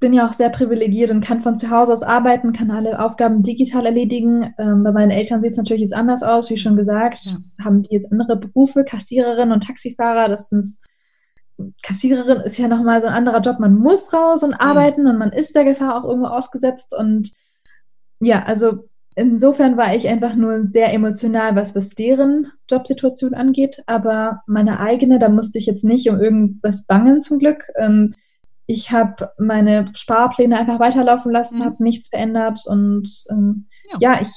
bin 0.00 0.12
ja 0.12 0.26
auch 0.26 0.32
sehr 0.32 0.50
privilegiert 0.50 1.10
und 1.10 1.24
kann 1.24 1.42
von 1.42 1.54
zu 1.54 1.70
Hause 1.70 1.92
aus 1.92 2.02
arbeiten, 2.02 2.52
kann 2.52 2.70
alle 2.70 3.04
Aufgaben 3.04 3.42
digital 3.42 3.86
erledigen. 3.86 4.52
Ähm, 4.58 4.82
bei 4.82 4.92
meinen 4.92 5.10
Eltern 5.10 5.40
sieht 5.40 5.52
es 5.52 5.58
natürlich 5.58 5.82
jetzt 5.82 5.94
anders 5.94 6.22
aus, 6.22 6.50
wie 6.50 6.56
schon 6.56 6.76
gesagt. 6.76 7.26
Ja. 7.26 7.36
Haben 7.64 7.82
die 7.82 7.94
jetzt 7.94 8.10
andere 8.10 8.36
Berufe, 8.36 8.84
Kassiererin 8.84 9.52
und 9.52 9.62
Taxifahrer. 9.64 10.28
Das 10.28 10.48
sind 10.48 10.64
Kassiererin 11.82 12.40
ist 12.40 12.58
ja 12.58 12.68
nochmal 12.68 13.00
so 13.00 13.08
ein 13.08 13.14
anderer 13.14 13.40
Job. 13.40 13.58
Man 13.60 13.74
muss 13.74 14.12
raus 14.12 14.42
und 14.42 14.54
arbeiten 14.54 15.02
mhm. 15.02 15.10
und 15.10 15.18
man 15.18 15.32
ist 15.32 15.54
der 15.54 15.64
Gefahr 15.64 15.96
auch 15.96 16.08
irgendwo 16.08 16.28
ausgesetzt. 16.28 16.94
Und 16.96 17.32
ja, 18.20 18.42
also 18.44 18.88
insofern 19.14 19.76
war 19.76 19.94
ich 19.94 20.08
einfach 20.08 20.34
nur 20.34 20.62
sehr 20.62 20.92
emotional, 20.92 21.56
was, 21.56 21.74
was 21.74 21.90
deren 21.90 22.52
Jobsituation 22.70 23.34
angeht. 23.34 23.82
Aber 23.86 24.42
meine 24.46 24.80
eigene, 24.80 25.18
da 25.18 25.28
musste 25.28 25.58
ich 25.58 25.66
jetzt 25.66 25.84
nicht 25.84 26.08
um 26.08 26.20
irgendwas 26.20 26.84
bangen 26.84 27.22
zum 27.22 27.38
Glück. 27.38 27.64
Ähm, 27.76 28.14
ich 28.66 28.92
habe 28.92 29.30
meine 29.38 29.84
Sparpläne 29.92 30.58
einfach 30.58 30.80
weiterlaufen 30.80 31.32
lassen, 31.32 31.58
mhm. 31.58 31.64
habe 31.64 31.82
nichts 31.82 32.08
verändert 32.08 32.60
und 32.66 33.08
ähm, 33.30 33.66
ja. 33.98 34.14
ja. 34.14 34.20
ich 34.22 34.34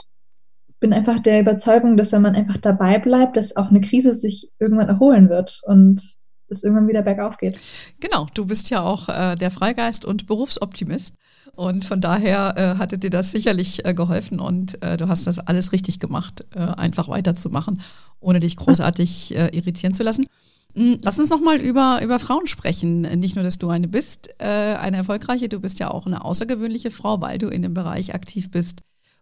bin 0.79 0.93
einfach 0.93 1.19
der 1.19 1.39
Überzeugung, 1.39 1.97
dass 1.97 2.11
wenn 2.11 2.21
man 2.21 2.35
einfach 2.35 2.57
dabei 2.57 2.99
bleibt, 2.99 3.38
dass 3.38 3.55
auch 3.55 3.69
eine 3.69 3.81
Krise 3.81 4.13
sich 4.13 4.51
irgendwann 4.59 4.89
erholen 4.89 5.29
wird 5.29 5.61
und 5.63 6.01
es 6.49 6.63
irgendwann 6.63 6.88
wieder 6.88 7.01
bergauf 7.01 7.38
geht. 7.38 7.60
Genau, 7.99 8.27
du 8.34 8.45
bist 8.45 8.69
ja 8.69 8.81
auch 8.81 9.10
äh, 9.10 9.36
der 9.36 9.51
Freigeist 9.51 10.05
und 10.05 10.27
Berufsoptimist. 10.27 11.15
Und 11.55 11.86
von 11.86 12.01
daher 12.01 12.53
äh, 12.58 12.77
hatte 12.77 12.97
dir 12.97 13.10
das 13.10 13.31
sicherlich 13.31 13.86
äh, 13.86 13.93
geholfen 13.93 14.39
und 14.39 14.81
äh, 14.84 14.97
du 14.97 15.08
hast 15.08 15.25
das 15.25 15.39
alles 15.39 15.71
richtig 15.71 15.99
gemacht, 15.99 16.45
äh, 16.53 16.60
einfach 16.60 17.08
weiterzumachen, 17.08 17.81
ohne 18.19 18.41
dich 18.41 18.58
großartig 18.58 19.36
äh, 19.36 19.47
irritieren 19.55 19.93
zu 19.93 20.03
lassen. 20.03 20.27
Hm, 20.75 20.97
lass 21.01 21.17
uns 21.17 21.29
nochmal 21.29 21.62
über, 21.62 22.01
über 22.03 22.19
Frauen 22.19 22.47
sprechen. 22.47 23.01
Nicht 23.01 23.36
nur, 23.36 23.43
dass 23.43 23.58
du 23.58 23.69
eine 23.69 23.88
bist, 23.88 24.36
äh, 24.39 24.75
eine 24.75 24.97
erfolgreiche, 24.97 25.47
du 25.47 25.62
bist 25.62 25.79
ja 25.79 25.91
auch 25.91 26.05
eine 26.05 26.25
außergewöhnliche 26.25 26.91
Frau, 26.91 27.21
weil 27.21 27.38
du 27.38 27.47
in 27.47 27.62
dem 27.62 27.73
Bereich 27.73 28.13
aktiv 28.13 28.51
bist, 28.51 28.81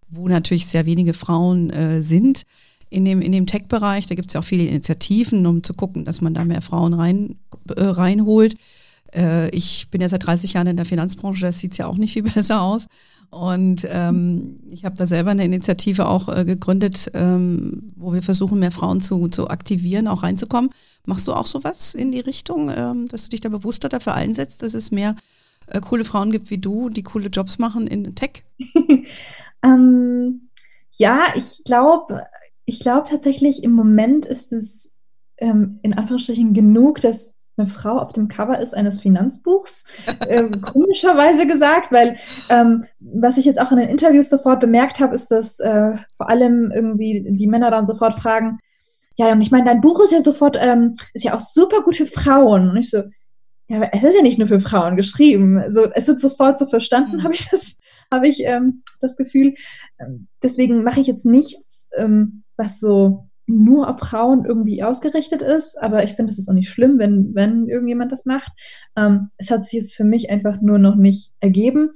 wo 0.09 0.27
natürlich 0.27 0.65
sehr 0.65 0.87
wenige 0.87 1.13
Frauen 1.13 1.71
sind. 2.01 2.43
In 2.93 3.05
dem, 3.05 3.21
in 3.21 3.31
dem 3.31 3.47
Tech-Bereich, 3.47 4.05
da 4.07 4.15
gibt 4.15 4.29
es 4.29 4.33
ja 4.33 4.41
auch 4.41 4.45
viele 4.45 4.65
Initiativen, 4.65 5.45
um 5.47 5.63
zu 5.63 5.73
gucken, 5.73 6.05
dass 6.05 6.21
man 6.21 6.33
da 6.33 6.45
mehr 6.45 6.61
Frauen 6.61 6.93
rein, 6.93 7.35
äh, 7.75 7.83
reinholt. 7.83 8.55
Äh, 9.13 9.49
ich 9.49 9.89
bin 9.89 10.01
ja 10.01 10.09
seit 10.09 10.25
30 10.25 10.53
Jahren 10.53 10.67
in 10.67 10.77
der 10.77 10.85
Finanzbranche, 10.85 11.45
das 11.45 11.59
sieht 11.59 11.77
ja 11.77 11.87
auch 11.87 11.97
nicht 11.97 12.13
viel 12.13 12.23
besser 12.35 12.61
aus. 12.61 12.87
Und 13.31 13.87
ähm, 13.89 14.59
ich 14.69 14.85
habe 14.85 14.95
da 14.95 15.07
selber 15.07 15.31
eine 15.31 15.43
Initiative 15.43 16.07
auch 16.07 16.29
äh, 16.29 16.45
gegründet, 16.45 17.09
ähm, 17.15 17.91
wo 17.95 18.13
wir 18.13 18.21
versuchen, 18.21 18.59
mehr 18.59 18.71
Frauen 18.71 19.01
zu, 19.01 19.27
zu 19.27 19.49
aktivieren, 19.49 20.07
auch 20.07 20.21
reinzukommen. 20.21 20.69
Machst 21.05 21.27
du 21.27 21.33
auch 21.33 21.47
sowas 21.47 21.95
in 21.95 22.11
die 22.11 22.19
Richtung, 22.19 22.69
ähm, 22.69 23.07
dass 23.07 23.23
du 23.23 23.29
dich 23.31 23.41
da 23.41 23.49
bewusster 23.49 23.89
dafür 23.89 24.13
einsetzt, 24.13 24.61
dass 24.61 24.75
es 24.75 24.91
mehr 24.91 25.15
äh, 25.67 25.81
coole 25.81 26.05
Frauen 26.05 26.31
gibt 26.31 26.51
wie 26.51 26.59
du, 26.59 26.89
die 26.89 27.01
coole 27.01 27.29
Jobs 27.29 27.57
machen 27.57 27.87
in 27.87 28.13
Tech? 28.13 28.43
ähm, 29.63 30.49
ja, 30.91 31.25
ich 31.35 31.63
glaube, 31.65 32.23
ich 32.65 32.79
glaube 32.79 33.07
tatsächlich, 33.09 33.63
im 33.63 33.71
Moment 33.71 34.25
ist 34.25 34.53
es 34.53 34.97
ähm, 35.37 35.79
in 35.83 35.93
Anführungsstrichen 35.93 36.53
genug, 36.53 37.01
dass 37.01 37.37
eine 37.55 37.67
Frau 37.67 37.99
auf 37.99 38.13
dem 38.13 38.27
Cover 38.27 38.59
ist 38.59 38.73
eines 38.73 39.01
Finanzbuchs, 39.01 39.85
äh, 40.27 40.49
komischerweise 40.61 41.45
gesagt, 41.45 41.91
weil 41.91 42.17
ähm, 42.49 42.83
was 42.99 43.37
ich 43.37 43.45
jetzt 43.45 43.61
auch 43.61 43.71
in 43.71 43.77
den 43.77 43.89
Interviews 43.89 44.29
sofort 44.29 44.59
bemerkt 44.59 44.99
habe, 44.99 45.13
ist, 45.13 45.29
dass 45.29 45.59
äh, 45.59 45.93
vor 46.17 46.29
allem 46.29 46.71
irgendwie 46.73 47.25
die 47.29 47.47
Männer 47.47 47.69
dann 47.69 47.85
sofort 47.85 48.15
fragen, 48.15 48.59
ja, 49.17 49.31
und 49.31 49.41
ich 49.41 49.51
meine, 49.51 49.65
dein 49.65 49.81
Buch 49.81 49.99
ist 49.99 50.11
ja 50.11 50.21
sofort, 50.21 50.57
ähm, 50.59 50.95
ist 51.13 51.23
ja 51.23 51.35
auch 51.35 51.39
super 51.39 51.81
gut 51.83 51.95
für 51.95 52.07
Frauen. 52.07 52.71
Und 52.71 52.77
ich 52.77 52.89
so, 52.89 53.03
ja, 53.69 53.77
aber 53.77 53.89
es 53.93 54.03
ist 54.03 54.15
ja 54.15 54.21
nicht 54.21 54.39
nur 54.39 54.47
für 54.47 54.59
Frauen 54.59 54.95
geschrieben. 54.95 55.63
So, 55.69 55.87
es 55.93 56.07
wird 56.07 56.19
sofort 56.19 56.57
so 56.57 56.65
verstanden, 56.65 57.17
mhm. 57.17 57.23
habe 57.23 57.33
ich 57.33 57.47
das, 57.49 57.77
habe 58.11 58.27
ich 58.27 58.43
ähm, 58.45 58.83
das 59.01 59.15
Gefühl. 59.15 59.53
Ähm, 59.99 60.27
deswegen 60.41 60.83
mache 60.83 60.99
ich 60.99 61.07
jetzt 61.07 61.25
nichts, 61.25 61.89
ähm, 61.97 62.42
was 62.57 62.79
so 62.79 63.29
nur 63.45 63.89
auf 63.89 63.99
Frauen 63.99 64.45
irgendwie 64.45 64.83
ausgerichtet 64.83 65.41
ist, 65.41 65.77
aber 65.81 66.03
ich 66.03 66.13
finde, 66.13 66.31
es 66.31 66.39
ist 66.39 66.47
auch 66.49 66.53
nicht 66.53 66.69
schlimm, 66.69 66.97
wenn, 66.97 67.35
wenn 67.35 67.67
irgendjemand 67.67 68.11
das 68.11 68.25
macht. 68.25 68.51
Ähm, 68.95 69.29
es 69.37 69.51
hat 69.51 69.65
sich 69.65 69.73
jetzt 69.73 69.95
für 69.95 70.05
mich 70.05 70.29
einfach 70.29 70.61
nur 70.61 70.79
noch 70.79 70.95
nicht 70.95 71.33
ergeben. 71.41 71.91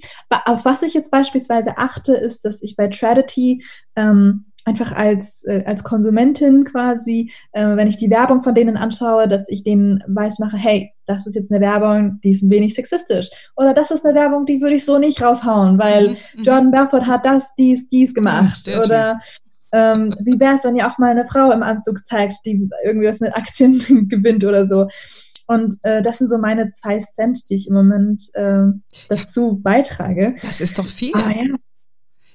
Auf 0.45 0.65
was 0.65 0.83
ich 0.83 0.93
jetzt 0.93 1.09
beispielsweise 1.09 1.77
achte, 1.77 2.13
ist, 2.13 2.43
dass 2.43 2.61
ich 2.61 2.75
bei 2.75 2.87
Tradity 2.87 3.63
ähm, 3.95 4.45
einfach 4.67 4.91
als, 4.91 5.45
äh, 5.45 5.63
als 5.65 5.85
Konsumentin 5.85 6.65
quasi, 6.65 7.31
äh, 7.53 7.77
wenn 7.77 7.87
ich 7.87 7.95
die 7.95 8.11
Werbung 8.11 8.41
von 8.41 8.53
denen 8.53 8.75
anschaue, 8.75 9.29
dass 9.29 9.47
ich 9.47 9.63
denen 9.63 10.03
weiß 10.07 10.39
mache, 10.39 10.57
hey, 10.57 10.91
das 11.05 11.25
ist 11.25 11.35
jetzt 11.35 11.53
eine 11.53 11.61
Werbung, 11.61 12.19
die 12.21 12.31
ist 12.31 12.43
ein 12.43 12.49
wenig 12.49 12.75
sexistisch. 12.75 13.29
Oder 13.55 13.73
das 13.73 13.91
ist 13.91 14.05
eine 14.05 14.13
Werbung, 14.13 14.45
die 14.45 14.59
würde 14.59 14.75
ich 14.75 14.83
so 14.83 14.97
nicht 14.97 15.21
raushauen, 15.21 15.79
weil 15.79 16.09
mhm. 16.09 16.17
mhm. 16.35 16.43
Jordan 16.43 16.71
Belfort 16.71 17.07
hat 17.07 17.25
das, 17.25 17.55
dies, 17.55 17.87
dies 17.87 18.13
gemacht. 18.13 18.67
Mhm, 18.67 18.81
Oder 18.81 19.19
ähm, 19.71 20.13
wie 20.23 20.39
wäre 20.39 20.55
es, 20.55 20.63
wenn 20.63 20.75
ihr 20.75 20.87
auch 20.87 20.97
mal 20.97 21.11
eine 21.11 21.25
Frau 21.25 21.51
im 21.51 21.63
Anzug 21.63 22.05
zeigt, 22.05 22.45
die 22.45 22.69
irgendwie 22.85 23.07
was 23.07 23.19
mit 23.19 23.35
Aktien 23.35 23.79
gewinnt 24.09 24.43
oder 24.45 24.67
so. 24.67 24.87
Und 25.47 25.75
äh, 25.83 26.01
das 26.01 26.17
sind 26.17 26.27
so 26.27 26.37
meine 26.37 26.71
zwei 26.71 26.99
Cent, 26.99 27.49
die 27.49 27.55
ich 27.55 27.67
im 27.67 27.73
Moment 27.73 28.23
äh, 28.33 28.63
dazu 29.07 29.59
beitrage. 29.63 30.35
Das 30.41 30.59
ist 30.59 30.77
doch 30.77 30.87
viel. 30.87 31.15
Ah, 31.15 31.31
ja. 31.31 31.55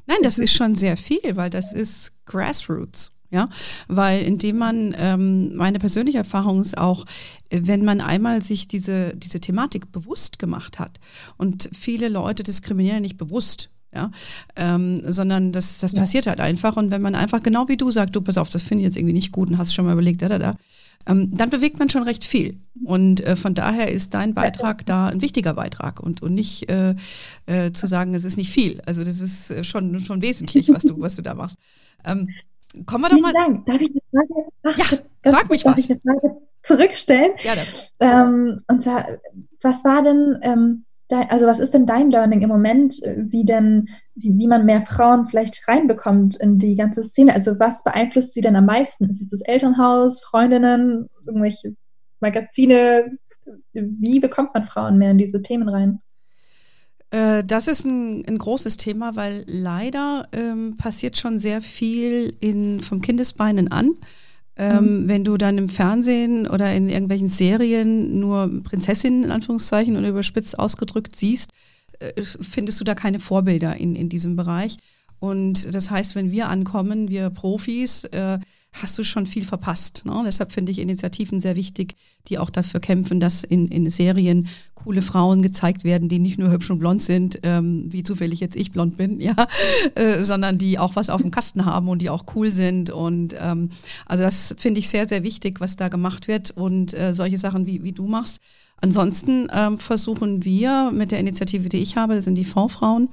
Nein, 0.06 0.18
das 0.22 0.38
ist 0.38 0.54
schon 0.54 0.74
sehr 0.74 0.96
viel, 0.96 1.36
weil 1.36 1.50
das 1.50 1.72
ist 1.72 2.12
Grassroots. 2.24 3.10
Ja, 3.30 3.48
weil 3.88 4.22
indem 4.24 4.58
man, 4.58 4.94
ähm, 4.98 5.56
meine 5.56 5.78
persönliche 5.78 6.18
Erfahrung 6.18 6.60
ist 6.60 6.76
auch, 6.76 7.06
wenn 7.50 7.82
man 7.82 8.02
einmal 8.02 8.42
sich 8.42 8.68
diese, 8.68 9.16
diese 9.16 9.40
Thematik 9.40 9.90
bewusst 9.90 10.38
gemacht 10.38 10.78
hat 10.78 11.00
und 11.38 11.70
viele 11.72 12.10
Leute 12.10 12.42
diskriminieren 12.42 13.00
nicht 13.00 13.16
bewusst, 13.16 13.70
ja, 13.94 14.10
ähm, 14.56 15.02
sondern 15.04 15.52
das, 15.52 15.78
das 15.78 15.92
ja. 15.92 16.00
passiert 16.00 16.26
halt 16.26 16.40
einfach 16.40 16.76
und 16.76 16.90
wenn 16.90 17.02
man 17.02 17.14
einfach 17.14 17.42
genau 17.42 17.68
wie 17.68 17.76
du 17.76 17.90
sagst, 17.90 18.16
du 18.16 18.20
pass 18.20 18.38
auf, 18.38 18.50
das 18.50 18.62
finde 18.62 18.82
ich 18.82 18.86
jetzt 18.86 18.96
irgendwie 18.96 19.14
nicht 19.14 19.32
gut 19.32 19.48
und 19.48 19.58
hast 19.58 19.74
schon 19.74 19.84
mal 19.84 19.92
überlegt, 19.92 20.22
da, 20.22 20.28
da, 20.28 20.38
da, 20.38 20.56
ähm, 21.06 21.36
dann 21.36 21.50
bewegt 21.50 21.78
man 21.78 21.88
schon 21.88 22.02
recht 22.02 22.24
viel. 22.24 22.58
Und 22.84 23.20
äh, 23.26 23.36
von 23.36 23.54
daher 23.54 23.90
ist 23.90 24.14
dein 24.14 24.34
Beitrag 24.34 24.86
da 24.86 25.08
ein 25.08 25.20
wichtiger 25.20 25.54
Beitrag 25.54 26.00
und, 26.00 26.22
und 26.22 26.34
nicht 26.34 26.70
äh, 26.70 26.94
äh, 27.46 27.72
zu 27.72 27.86
sagen, 27.86 28.14
es 28.14 28.24
ist 28.24 28.36
nicht 28.36 28.50
viel. 28.50 28.80
Also 28.86 29.04
das 29.04 29.20
ist 29.20 29.50
äh, 29.50 29.64
schon, 29.64 29.98
schon 30.00 30.22
wesentlich, 30.22 30.68
was 30.72 30.84
du, 30.84 31.00
was 31.00 31.16
du 31.16 31.22
da 31.22 31.34
machst. 31.34 31.58
Ähm, 32.04 32.28
kommen 32.86 33.04
wir 33.04 33.10
doch 33.10 33.20
mal. 33.20 33.32
Dank. 33.32 33.66
Darf 33.66 33.80
ich 33.80 33.90
eine 33.90 34.00
Frage? 34.10 34.52
Ach, 34.62 34.78
ja, 34.78 35.32
frag 35.32 35.50
mich 35.50 35.64
was. 35.64 35.78
Ich 35.78 35.90
eine 35.90 36.00
Frage 36.00 36.36
zurückstellen? 36.62 37.32
Ja, 37.42 37.54
ähm, 38.00 38.60
und 38.68 38.82
zwar, 38.82 39.06
was 39.60 39.84
war 39.84 40.02
denn 40.02 40.38
ähm, 40.42 40.84
dein, 41.12 41.30
also 41.30 41.46
was 41.46 41.58
ist 41.58 41.74
denn 41.74 41.86
dein 41.86 42.10
Learning 42.10 42.40
im 42.40 42.48
Moment, 42.48 43.02
äh, 43.02 43.16
wie 43.18 43.44
denn, 43.44 43.88
wie, 44.14 44.36
wie, 44.38 44.46
man 44.48 44.64
mehr 44.64 44.80
Frauen 44.80 45.26
vielleicht 45.26 45.68
reinbekommt 45.68 46.36
in 46.36 46.58
die 46.58 46.74
ganze 46.74 47.04
Szene? 47.04 47.34
Also 47.34 47.58
was 47.58 47.84
beeinflusst 47.84 48.34
sie 48.34 48.40
denn 48.40 48.56
am 48.56 48.66
meisten? 48.66 49.08
Ist 49.08 49.20
es 49.20 49.30
das 49.30 49.42
Elternhaus, 49.42 50.22
Freundinnen, 50.22 51.08
irgendwelche 51.26 51.76
Magazine? 52.20 53.18
Wie 53.72 54.20
bekommt 54.20 54.54
man 54.54 54.64
Frauen 54.64 54.98
mehr 54.98 55.10
in 55.10 55.18
diese 55.18 55.42
Themen 55.42 55.68
rein? 55.68 56.00
Äh, 57.10 57.44
das 57.44 57.68
ist 57.68 57.84
ein, 57.84 58.24
ein, 58.26 58.38
großes 58.38 58.78
Thema, 58.78 59.14
weil 59.14 59.44
leider 59.46 60.26
ähm, 60.32 60.76
passiert 60.78 61.18
schon 61.18 61.38
sehr 61.38 61.60
viel 61.60 62.34
in, 62.40 62.80
vom 62.80 63.02
Kindesbeinen 63.02 63.70
an. 63.70 63.90
Ähm, 64.62 65.02
mhm. 65.02 65.08
Wenn 65.08 65.24
du 65.24 65.36
dann 65.36 65.58
im 65.58 65.68
Fernsehen 65.68 66.46
oder 66.46 66.72
in 66.72 66.88
irgendwelchen 66.88 67.26
Serien 67.26 68.20
nur 68.20 68.62
Prinzessinnen 68.62 69.24
in 69.24 69.30
Anführungszeichen 69.32 69.96
oder 69.96 70.08
überspitzt 70.08 70.56
ausgedrückt 70.56 71.16
siehst, 71.16 71.50
äh, 71.98 72.22
findest 72.22 72.78
du 72.80 72.84
da 72.84 72.94
keine 72.94 73.18
Vorbilder 73.18 73.76
in, 73.76 73.96
in 73.96 74.08
diesem 74.08 74.36
Bereich. 74.36 74.76
Und 75.18 75.74
das 75.74 75.90
heißt, 75.90 76.14
wenn 76.14 76.30
wir 76.30 76.48
ankommen, 76.48 77.08
wir 77.08 77.30
Profis, 77.30 78.04
äh, 78.04 78.38
hast 78.72 78.98
du 78.98 79.04
schon 79.04 79.26
viel 79.26 79.44
verpasst. 79.44 80.02
Ne? 80.06 80.22
Deshalb 80.24 80.52
finde 80.52 80.72
ich 80.72 80.78
Initiativen 80.78 81.40
sehr 81.40 81.56
wichtig, 81.56 81.94
die 82.28 82.38
auch 82.38 82.50
dafür 82.50 82.80
kämpfen, 82.80 83.20
dass 83.20 83.44
in, 83.44 83.68
in 83.68 83.88
Serien 83.90 84.48
coole 84.74 85.02
Frauen 85.02 85.42
gezeigt 85.42 85.84
werden, 85.84 86.08
die 86.08 86.18
nicht 86.18 86.38
nur 86.38 86.50
hübsch 86.50 86.70
und 86.70 86.78
blond 86.78 87.02
sind, 87.02 87.38
ähm, 87.42 87.84
wie 87.92 88.02
zufällig 88.02 88.40
jetzt 88.40 88.56
ich 88.56 88.72
blond 88.72 88.96
bin, 88.96 89.20
ja, 89.20 89.34
äh, 89.94 90.18
sondern 90.22 90.58
die 90.58 90.78
auch 90.78 90.96
was 90.96 91.10
auf 91.10 91.22
dem 91.22 91.30
Kasten 91.30 91.64
haben 91.64 91.88
und 91.88 92.00
die 92.00 92.10
auch 92.10 92.24
cool 92.34 92.50
sind. 92.50 92.90
Und 92.90 93.34
ähm, 93.40 93.70
also 94.06 94.24
das 94.24 94.54
finde 94.58 94.80
ich 94.80 94.88
sehr, 94.88 95.08
sehr 95.08 95.22
wichtig, 95.22 95.60
was 95.60 95.76
da 95.76 95.88
gemacht 95.88 96.28
wird 96.28 96.50
und 96.52 96.94
äh, 96.94 97.14
solche 97.14 97.38
Sachen, 97.38 97.66
wie, 97.66 97.82
wie 97.84 97.92
du 97.92 98.06
machst. 98.06 98.40
Ansonsten 98.80 99.46
ähm, 99.52 99.78
versuchen 99.78 100.44
wir 100.44 100.90
mit 100.92 101.12
der 101.12 101.20
Initiative, 101.20 101.68
die 101.68 101.78
ich 101.78 101.96
habe, 101.96 102.16
das 102.16 102.24
sind 102.24 102.34
die 102.34 102.44
Fondsfrauen, 102.44 103.08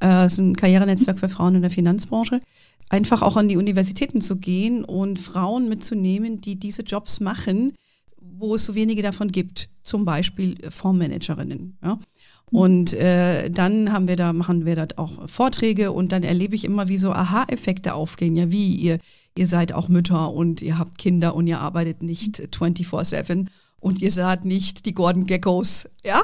äh, 0.00 0.08
das 0.08 0.34
ist 0.34 0.38
ein 0.38 0.56
Karrierenetzwerk 0.56 1.18
für 1.18 1.30
Frauen 1.30 1.54
in 1.54 1.62
der 1.62 1.70
Finanzbranche, 1.70 2.42
einfach 2.88 3.22
auch 3.22 3.36
an 3.36 3.48
die 3.48 3.56
Universitäten 3.56 4.20
zu 4.20 4.36
gehen 4.36 4.84
und 4.84 5.18
Frauen 5.18 5.68
mitzunehmen, 5.68 6.40
die 6.40 6.56
diese 6.56 6.82
Jobs 6.82 7.20
machen, 7.20 7.72
wo 8.20 8.54
es 8.54 8.66
so 8.66 8.74
wenige 8.74 9.02
davon 9.02 9.32
gibt, 9.32 9.70
zum 9.82 10.04
Beispiel 10.04 10.56
Fondsmanagerinnen. 10.70 11.78
Ja. 11.82 11.98
Und 12.52 12.94
äh, 12.94 13.50
dann 13.50 13.92
haben 13.92 14.06
wir 14.06 14.16
da, 14.16 14.32
machen 14.32 14.66
wir 14.66 14.76
da 14.76 14.86
auch 14.96 15.28
Vorträge 15.28 15.90
und 15.90 16.12
dann 16.12 16.22
erlebe 16.22 16.54
ich 16.54 16.64
immer, 16.64 16.88
wie 16.88 16.98
so 16.98 17.12
Aha-Effekte 17.12 17.94
aufgehen. 17.94 18.36
Ja, 18.36 18.52
wie 18.52 18.74
ihr, 18.76 18.98
ihr 19.36 19.46
seid 19.46 19.72
auch 19.72 19.88
Mütter 19.88 20.32
und 20.32 20.62
ihr 20.62 20.78
habt 20.78 20.96
Kinder 20.96 21.34
und 21.34 21.48
ihr 21.48 21.58
arbeitet 21.58 22.02
nicht 22.02 22.40
24-7 22.40 23.48
und 23.80 24.00
ihr 24.00 24.12
seid 24.12 24.44
nicht 24.44 24.86
die 24.86 24.94
Gordon 24.94 25.26
Geckos. 25.26 25.88
Ja, 26.04 26.22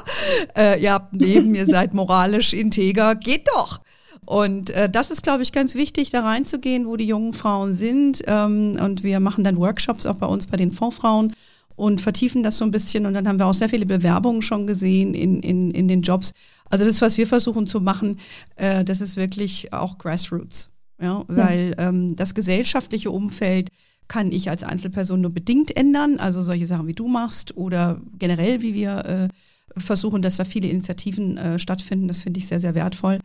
äh, 0.55 0.81
ihr 0.81 0.93
habt 0.93 1.13
ein 1.13 1.19
Leben, 1.19 1.55
ihr 1.55 1.65
seid 1.67 1.93
moralisch 1.93 2.53
integer, 2.53 3.15
geht 3.15 3.47
doch. 3.55 3.81
Und 4.25 4.69
äh, 4.71 4.89
das 4.89 5.11
ist, 5.11 5.23
glaube 5.23 5.43
ich, 5.43 5.51
ganz 5.51 5.75
wichtig, 5.75 6.09
da 6.09 6.21
reinzugehen, 6.21 6.87
wo 6.87 6.97
die 6.97 7.07
jungen 7.07 7.33
Frauen 7.33 7.73
sind. 7.73 8.23
Ähm, 8.27 8.77
und 8.81 9.03
wir 9.03 9.19
machen 9.19 9.43
dann 9.43 9.57
Workshops 9.57 10.05
auch 10.05 10.15
bei 10.15 10.27
uns 10.27 10.47
bei 10.47 10.57
den 10.57 10.71
Fondsfrauen 10.71 11.33
und 11.75 12.01
vertiefen 12.01 12.43
das 12.43 12.57
so 12.57 12.65
ein 12.65 12.71
bisschen. 12.71 13.05
Und 13.05 13.13
dann 13.13 13.27
haben 13.27 13.39
wir 13.39 13.47
auch 13.47 13.53
sehr 13.53 13.69
viele 13.69 13.85
Bewerbungen 13.85 14.41
schon 14.41 14.67
gesehen 14.67 15.13
in, 15.13 15.41
in, 15.41 15.71
in 15.71 15.87
den 15.87 16.01
Jobs. 16.01 16.31
Also 16.69 16.85
das, 16.85 17.01
was 17.01 17.17
wir 17.17 17.27
versuchen 17.27 17.67
zu 17.67 17.81
machen, 17.81 18.17
äh, 18.55 18.83
das 18.83 19.01
ist 19.01 19.17
wirklich 19.17 19.73
auch 19.73 19.97
Grassroots. 19.97 20.69
Ja, 21.01 21.25
weil 21.27 21.75
ähm, 21.79 22.15
das 22.15 22.33
gesellschaftliche 22.33 23.11
Umfeld 23.11 23.67
kann 24.07 24.31
ich 24.31 24.49
als 24.49 24.63
Einzelperson 24.63 25.21
nur 25.21 25.31
bedingt 25.31 25.75
ändern. 25.75 26.17
Also 26.17 26.43
solche 26.43 26.67
Sachen, 26.67 26.87
wie 26.87 26.93
du 26.93 27.07
machst 27.07 27.57
oder 27.57 27.99
generell, 28.19 28.61
wie 28.61 28.73
wir 28.73 29.05
äh, 29.05 29.79
versuchen, 29.79 30.21
dass 30.21 30.37
da 30.37 30.45
viele 30.45 30.67
Initiativen 30.67 31.37
äh, 31.37 31.59
stattfinden. 31.59 32.07
Das 32.07 32.21
finde 32.21 32.39
ich 32.39 32.47
sehr, 32.47 32.59
sehr 32.59 32.75
wertvoll. 32.75 33.19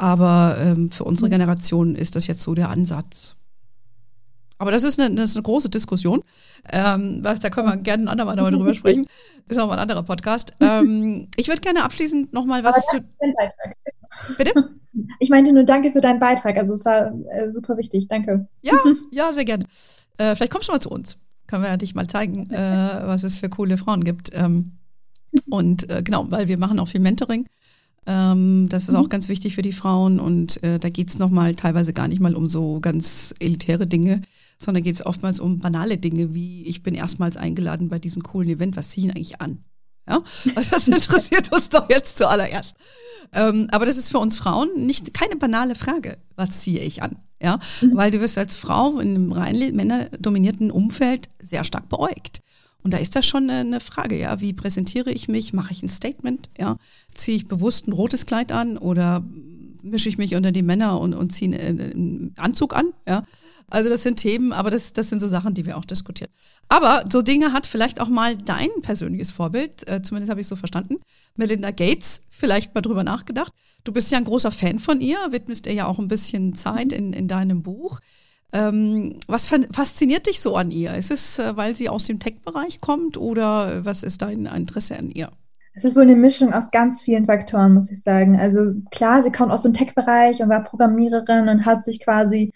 Aber 0.00 0.56
ähm, 0.58 0.90
für 0.90 1.04
unsere 1.04 1.28
Generation 1.28 1.94
ist 1.94 2.16
das 2.16 2.26
jetzt 2.26 2.40
so 2.40 2.54
der 2.54 2.70
Ansatz. 2.70 3.36
Aber 4.56 4.70
das 4.70 4.82
ist 4.82 4.98
eine, 4.98 5.14
das 5.14 5.32
ist 5.32 5.36
eine 5.36 5.42
große 5.42 5.68
Diskussion. 5.68 6.22
Ähm, 6.72 7.18
was, 7.22 7.40
da 7.40 7.50
können 7.50 7.68
wir 7.68 7.76
gerne 7.76 8.04
ein 8.04 8.08
andermal 8.08 8.34
nochmal 8.34 8.52
drüber 8.52 8.72
sprechen. 8.74 9.04
Ist 9.46 9.58
auch 9.60 9.66
mal 9.66 9.74
ein 9.74 9.80
anderer 9.80 10.02
Podcast. 10.02 10.54
Ähm, 10.60 11.28
ich 11.36 11.48
würde 11.48 11.60
gerne 11.60 11.84
abschließend 11.84 12.32
nochmal 12.32 12.64
was 12.64 12.86
zu. 12.86 13.00
Bitte? 14.38 14.70
Ich 15.20 15.30
meinte 15.30 15.52
nur 15.52 15.62
danke 15.62 15.92
für 15.92 16.00
deinen 16.00 16.18
Beitrag. 16.18 16.56
Also 16.56 16.74
es 16.74 16.84
war 16.84 17.12
äh, 17.28 17.52
super 17.52 17.76
wichtig. 17.76 18.08
Danke. 18.08 18.48
Ja, 18.60 18.72
ja, 19.12 19.32
sehr 19.32 19.44
gerne. 19.44 19.64
Äh, 20.18 20.34
vielleicht 20.34 20.50
kommst 20.50 20.68
du 20.68 20.72
mal 20.72 20.80
zu 20.80 20.90
uns. 20.90 21.18
Können 21.46 21.62
wir 21.62 21.70
ja 21.70 21.76
dich 21.76 21.94
mal 21.94 22.08
zeigen, 22.08 22.50
äh, 22.50 23.02
was 23.04 23.22
es 23.22 23.38
für 23.38 23.48
coole 23.48 23.76
Frauen 23.76 24.02
gibt. 24.02 24.30
Ähm, 24.34 24.72
und 25.48 25.88
äh, 25.90 26.02
genau, 26.02 26.26
weil 26.30 26.48
wir 26.48 26.58
machen 26.58 26.80
auch 26.80 26.88
viel 26.88 27.00
Mentoring. 27.00 27.46
Ähm, 28.06 28.68
das 28.68 28.88
ist 28.88 28.94
auch 28.94 29.04
mhm. 29.04 29.10
ganz 29.10 29.28
wichtig 29.28 29.54
für 29.54 29.62
die 29.62 29.72
Frauen 29.72 30.20
und 30.20 30.62
äh, 30.62 30.78
da 30.78 30.88
geht 30.88 31.10
es 31.10 31.18
nochmal 31.18 31.54
teilweise 31.54 31.92
gar 31.92 32.08
nicht 32.08 32.20
mal 32.20 32.34
um 32.34 32.46
so 32.46 32.80
ganz 32.80 33.34
elitäre 33.40 33.86
Dinge, 33.86 34.22
sondern 34.58 34.82
geht 34.82 34.94
es 34.94 35.04
oftmals 35.04 35.38
um 35.38 35.58
banale 35.58 35.98
Dinge, 35.98 36.34
wie 36.34 36.64
ich 36.64 36.82
bin 36.82 36.94
erstmals 36.94 37.36
eingeladen 37.36 37.88
bei 37.88 37.98
diesem 37.98 38.22
coolen 38.22 38.48
Event, 38.48 38.76
was 38.76 38.90
ziehe 38.90 39.08
ich 39.08 39.16
eigentlich 39.16 39.40
an? 39.40 39.64
Ja, 40.08 40.22
das 40.54 40.88
interessiert 40.88 41.52
uns 41.52 41.68
doch 41.68 41.88
jetzt 41.90 42.16
zuallererst. 42.16 42.74
Ähm, 43.32 43.68
aber 43.70 43.86
das 43.86 43.98
ist 43.98 44.10
für 44.10 44.18
uns 44.18 44.36
Frauen 44.36 44.86
nicht 44.86 45.14
keine 45.14 45.36
banale 45.36 45.74
Frage. 45.74 46.18
Was 46.36 46.60
ziehe 46.60 46.80
ich 46.80 47.02
an? 47.02 47.16
Ja, 47.42 47.58
mhm. 47.80 47.96
weil 47.96 48.10
du 48.10 48.20
wirst 48.20 48.36
als 48.38 48.56
Frau 48.56 48.98
in 48.98 49.14
einem 49.14 49.32
rein 49.32 49.58
männerdominierten 49.74 50.70
Umfeld 50.70 51.28
sehr 51.40 51.64
stark 51.64 51.88
beäugt. 51.88 52.42
Und 52.82 52.92
da 52.92 52.98
ist 52.98 53.14
das 53.14 53.26
schon 53.26 53.50
eine 53.50 53.80
Frage, 53.80 54.18
ja, 54.18 54.40
wie 54.40 54.52
präsentiere 54.52 55.10
ich 55.10 55.28
mich? 55.28 55.52
Mache 55.52 55.72
ich 55.72 55.82
ein 55.82 55.88
Statement? 55.88 56.48
Ja, 56.58 56.76
ziehe 57.14 57.36
ich 57.36 57.48
bewusst 57.48 57.88
ein 57.88 57.92
rotes 57.92 58.26
Kleid 58.26 58.52
an 58.52 58.78
oder 58.78 59.24
mische 59.82 60.08
ich 60.08 60.18
mich 60.18 60.34
unter 60.34 60.52
die 60.52 60.62
Männer 60.62 61.00
und, 61.00 61.14
und 61.14 61.30
ziehe 61.30 61.58
einen 61.58 62.32
Anzug 62.36 62.74
an? 62.74 62.92
Ja, 63.06 63.22
also 63.68 63.88
das 63.88 64.02
sind 64.02 64.16
Themen, 64.16 64.52
aber 64.52 64.70
das, 64.70 64.92
das 64.92 65.08
sind 65.08 65.20
so 65.20 65.28
Sachen, 65.28 65.54
die 65.54 65.64
wir 65.64 65.76
auch 65.76 65.84
diskutieren. 65.84 66.30
Aber 66.68 67.04
so 67.10 67.22
Dinge 67.22 67.52
hat 67.52 67.66
vielleicht 67.66 68.00
auch 68.00 68.08
mal 68.08 68.36
dein 68.36 68.68
persönliches 68.82 69.30
Vorbild, 69.30 69.88
äh, 69.88 70.02
zumindest 70.02 70.30
habe 70.30 70.40
ich 70.40 70.46
so 70.46 70.56
verstanden, 70.56 70.96
Melinda 71.36 71.70
Gates, 71.70 72.22
vielleicht 72.30 72.74
mal 72.74 72.80
drüber 72.80 73.04
nachgedacht. 73.04 73.52
Du 73.84 73.92
bist 73.92 74.10
ja 74.10 74.18
ein 74.18 74.24
großer 74.24 74.50
Fan 74.50 74.78
von 74.78 75.00
ihr, 75.00 75.18
widmest 75.30 75.66
ihr 75.66 75.74
ja 75.74 75.86
auch 75.86 75.98
ein 75.98 76.08
bisschen 76.08 76.54
Zeit 76.54 76.92
in, 76.92 77.12
in 77.12 77.28
deinem 77.28 77.62
Buch. 77.62 78.00
Ähm, 78.52 79.16
was 79.26 79.46
fasziniert 79.46 80.26
dich 80.26 80.40
so 80.40 80.56
an 80.56 80.70
ihr? 80.70 80.94
Ist 80.94 81.10
es, 81.10 81.38
äh, 81.38 81.56
weil 81.56 81.76
sie 81.76 81.88
aus 81.88 82.04
dem 82.04 82.18
Tech-Bereich 82.18 82.80
kommt 82.80 83.16
oder 83.16 83.84
was 83.84 84.02
ist 84.02 84.22
dein 84.22 84.46
Interesse 84.46 84.98
an 84.98 85.10
ihr? 85.10 85.30
Es 85.72 85.84
ist 85.84 85.94
wohl 85.94 86.02
eine 86.02 86.16
Mischung 86.16 86.52
aus 86.52 86.70
ganz 86.70 87.02
vielen 87.02 87.26
Faktoren, 87.26 87.74
muss 87.74 87.90
ich 87.90 88.02
sagen. 88.02 88.38
Also 88.38 88.72
klar, 88.90 89.22
sie 89.22 89.30
kommt 89.30 89.52
aus 89.52 89.62
dem 89.62 89.72
Tech-Bereich 89.72 90.42
und 90.42 90.48
war 90.48 90.62
Programmiererin 90.62 91.48
und 91.48 91.64
hat 91.64 91.84
sich 91.84 92.00
quasi, 92.00 92.52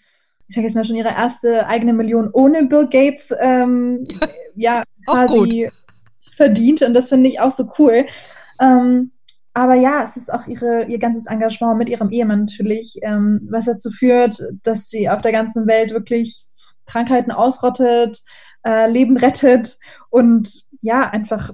ich 0.47 0.55
sage 0.55 0.67
jetzt 0.67 0.75
mal 0.75 0.83
schon 0.83 0.97
ihre 0.97 1.09
erste 1.09 1.67
eigene 1.67 1.93
Million 1.93 2.29
ohne 2.33 2.65
Bill 2.65 2.87
Gates, 2.87 3.33
ähm, 3.39 4.03
ja, 4.55 4.83
quasi 5.05 5.69
verdient. 6.35 6.81
Und 6.81 6.93
das 6.93 7.09
finde 7.09 7.29
ich 7.29 7.39
auch 7.39 7.51
so 7.51 7.71
cool. 7.79 8.05
Ähm, 8.59 9.11
aber 9.55 9.75
ja, 9.75 10.03
es 10.03 10.17
ist 10.17 10.33
auch 10.33 10.47
ihre, 10.47 10.85
ihr 10.87 10.99
ganzes 10.99 11.27
Engagement 11.27 11.77
mit 11.77 11.89
ihrem 11.89 12.09
Ehemann 12.09 12.41
natürlich, 12.41 12.99
ähm, 13.03 13.47
was 13.49 13.65
dazu 13.65 13.89
führt, 13.89 14.37
dass 14.63 14.89
sie 14.89 15.09
auf 15.09 15.21
der 15.21 15.31
ganzen 15.31 15.65
Welt 15.65 15.91
wirklich 15.91 16.45
Krankheiten 16.85 17.31
ausrottet, 17.31 18.21
äh, 18.67 18.91
Leben 18.91 19.15
rettet 19.15 19.77
und 20.09 20.65
ja, 20.81 21.09
einfach 21.09 21.51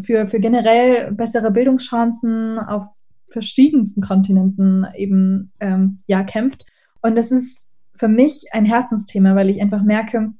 für, 0.00 0.26
für 0.26 0.38
generell 0.38 1.12
bessere 1.12 1.50
Bildungschancen 1.50 2.58
auf 2.58 2.84
verschiedensten 3.30 4.02
Kontinenten 4.02 4.86
eben 4.94 5.50
ähm, 5.60 5.96
ja 6.06 6.24
kämpft. 6.24 6.66
Und 7.00 7.16
das 7.16 7.32
ist 7.32 7.74
für 7.94 8.08
mich 8.08 8.48
ein 8.52 8.66
Herzensthema, 8.66 9.34
weil 9.34 9.48
ich 9.48 9.62
einfach 9.62 9.82
merke, 9.82 10.34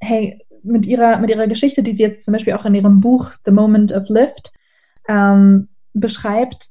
hey, 0.00 0.40
mit 0.64 0.86
ihrer, 0.86 1.20
mit 1.20 1.30
ihrer 1.30 1.46
Geschichte, 1.46 1.84
die 1.84 1.92
sie 1.92 2.02
jetzt 2.02 2.24
zum 2.24 2.32
Beispiel 2.32 2.54
auch 2.54 2.64
in 2.64 2.74
ihrem 2.74 2.98
Buch 2.98 3.30
The 3.44 3.52
Moment 3.52 3.92
of 3.92 4.08
Lift 4.08 4.52
ähm, 5.08 5.68
beschreibt, 5.94 6.68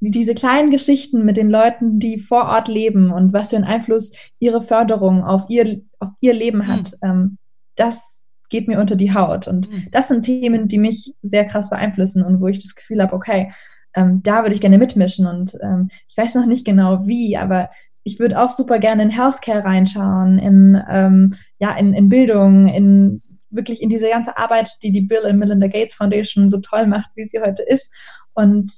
diese 0.00 0.34
kleinen 0.34 0.70
Geschichten 0.70 1.24
mit 1.24 1.36
den 1.36 1.50
Leuten, 1.50 1.98
die 1.98 2.18
vor 2.18 2.46
Ort 2.46 2.68
leben 2.68 3.10
und 3.10 3.32
was 3.32 3.50
für 3.50 3.56
einen 3.56 3.64
Einfluss 3.64 4.12
ihre 4.38 4.60
Förderung 4.60 5.24
auf 5.24 5.46
ihr, 5.48 5.80
auf 5.98 6.10
ihr 6.20 6.34
Leben 6.34 6.66
hat, 6.68 6.92
mhm. 7.02 7.08
ähm, 7.08 7.38
das 7.76 8.24
geht 8.50 8.68
mir 8.68 8.78
unter 8.78 8.96
die 8.96 9.14
Haut. 9.14 9.48
Und 9.48 9.70
mhm. 9.70 9.88
das 9.90 10.08
sind 10.08 10.22
Themen, 10.22 10.68
die 10.68 10.78
mich 10.78 11.14
sehr 11.22 11.44
krass 11.46 11.70
beeinflussen 11.70 12.22
und 12.22 12.40
wo 12.40 12.48
ich 12.48 12.58
das 12.58 12.74
Gefühl 12.74 13.02
habe, 13.02 13.14
okay, 13.14 13.52
ähm, 13.94 14.20
da 14.22 14.42
würde 14.42 14.54
ich 14.54 14.60
gerne 14.60 14.78
mitmischen. 14.78 15.26
Und 15.26 15.56
ähm, 15.62 15.88
ich 16.08 16.16
weiß 16.16 16.34
noch 16.34 16.46
nicht 16.46 16.64
genau 16.64 17.06
wie, 17.06 17.36
aber 17.36 17.70
ich 18.02 18.18
würde 18.18 18.40
auch 18.40 18.50
super 18.50 18.78
gerne 18.78 19.02
in 19.02 19.10
Healthcare 19.10 19.64
reinschauen, 19.64 20.38
in, 20.38 20.80
ähm, 20.88 21.32
ja, 21.58 21.76
in, 21.76 21.94
in 21.94 22.08
Bildung, 22.08 22.68
in 22.68 23.22
wirklich 23.54 23.82
in 23.82 23.88
diese 23.88 24.08
ganze 24.08 24.36
Arbeit, 24.36 24.68
die 24.82 24.92
die 24.92 25.00
Bill 25.00 25.24
and 25.24 25.38
Melinda 25.38 25.66
Gates 25.66 25.94
Foundation 25.94 26.48
so 26.48 26.58
toll 26.60 26.86
macht, 26.86 27.10
wie 27.14 27.28
sie 27.28 27.40
heute 27.40 27.62
ist. 27.62 27.92
Und 28.34 28.70